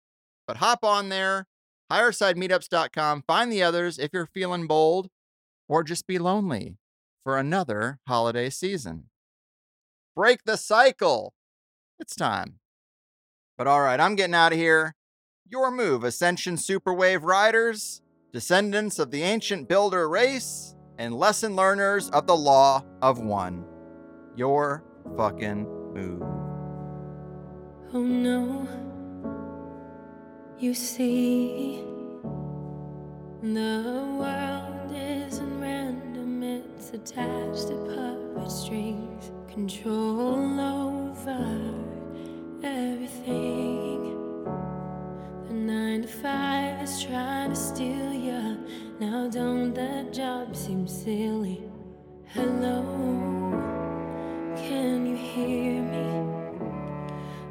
But 0.47 0.57
hop 0.57 0.83
on 0.83 1.09
there, 1.09 1.45
highersidemeetups.com, 1.91 3.23
find 3.27 3.51
the 3.51 3.61
others 3.61 3.99
if 3.99 4.11
you're 4.13 4.25
feeling 4.25 4.65
bold 4.65 5.09
or 5.67 5.83
just 5.83 6.07
be 6.07 6.17
lonely 6.17 6.77
for 7.23 7.37
another 7.37 7.99
holiday 8.07 8.49
season. 8.49 9.09
Break 10.15 10.45
the 10.45 10.57
cycle. 10.57 11.33
It's 11.99 12.15
time. 12.15 12.59
But 13.57 13.67
all 13.67 13.81
right, 13.81 13.99
I'm 13.99 14.15
getting 14.15 14.33
out 14.33 14.53
of 14.53 14.57
here. 14.57 14.95
Your 15.49 15.71
move, 15.71 16.03
Ascension 16.03 16.55
Superwave 16.55 17.23
Riders, 17.23 18.01
descendants 18.37 18.99
of 18.99 19.09
the 19.09 19.23
ancient 19.23 19.67
builder 19.67 20.07
race, 20.07 20.75
and 20.99 21.11
lesson 21.11 21.55
learners 21.55 22.07
of 22.11 22.27
the 22.27 22.37
law 22.37 22.83
of 23.01 23.17
one. 23.17 23.65
Your 24.35 24.83
fucking 25.17 25.63
move. 25.95 26.21
Oh 27.95 28.03
no, 28.03 28.67
you 30.59 30.75
see, 30.75 31.83
the 33.41 34.05
world 34.19 34.91
isn't 34.93 35.59
random, 35.59 36.43
it's 36.43 36.91
attached 36.91 37.69
to 37.69 37.75
puppet 37.89 38.51
strings, 38.51 39.31
control 39.51 40.59
over 40.59 41.73
everything. 42.61 44.16
The 45.47 45.53
nine 45.53 46.01
to 46.01 46.07
five 46.09 46.81
is 46.81 47.03
trying 47.03 47.51
to 47.51 47.55
steal 47.55 48.11
ya. 48.11 48.55
Now, 48.99 49.29
don't 49.29 49.73
that 49.75 50.11
job 50.11 50.53
seem 50.53 50.85
silly? 50.87 51.63
Hello, 52.25 52.83
can 54.57 55.05
you 55.05 55.15
hear 55.15 55.81
me? 55.81 56.07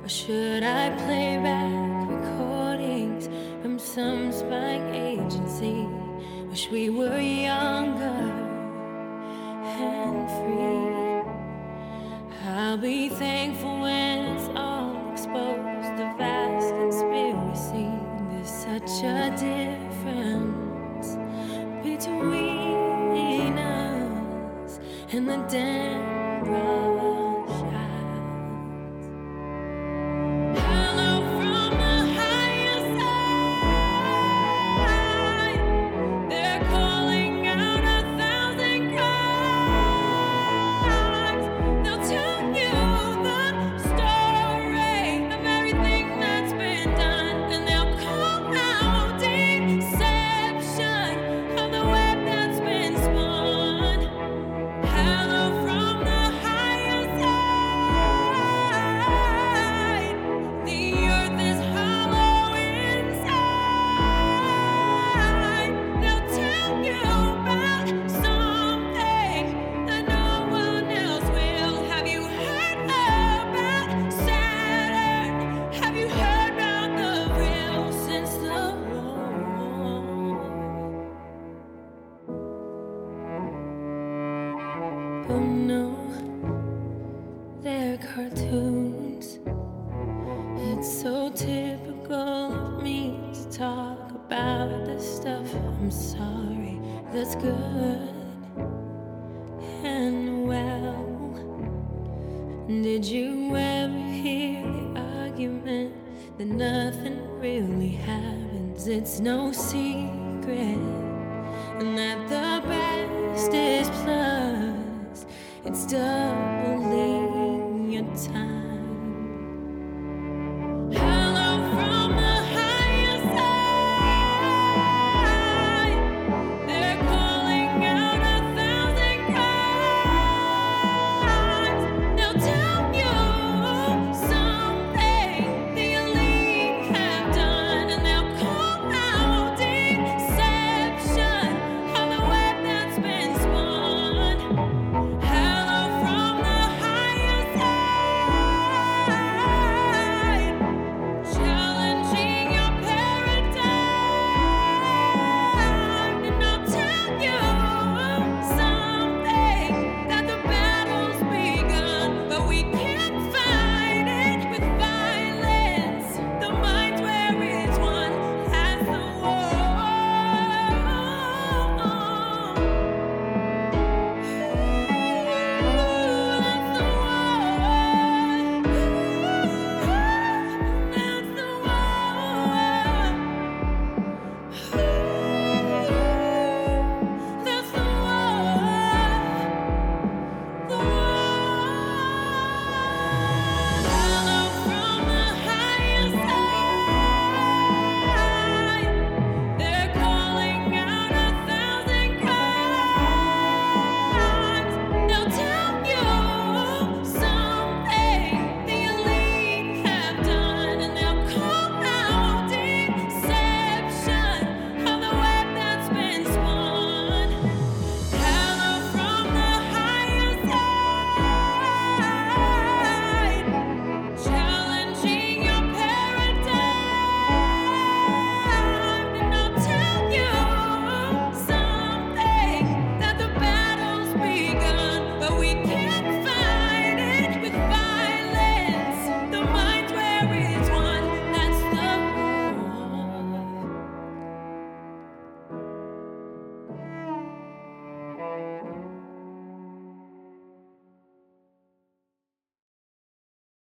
Or 0.05 0.09
should 0.11 0.63
I 0.63 0.91
play 1.07 1.39
back 1.39 2.11
recordings 2.11 3.31
from 3.63 3.79
some 3.79 4.31
spy 4.31 4.79
agency? 4.93 5.89
Wish 6.51 6.71
we 6.71 6.91
were 6.91 7.19
younger 7.19 8.31
and 9.65 10.29
free. 10.37 10.87
I'll 12.47 12.77
be 12.77 13.09
thankful 13.09 13.76
a 19.03 19.31
difference 19.31 21.17
between 21.83 23.59
us 23.59 24.81
and 25.13 25.29
the 25.29 25.37
damn 25.49 26.06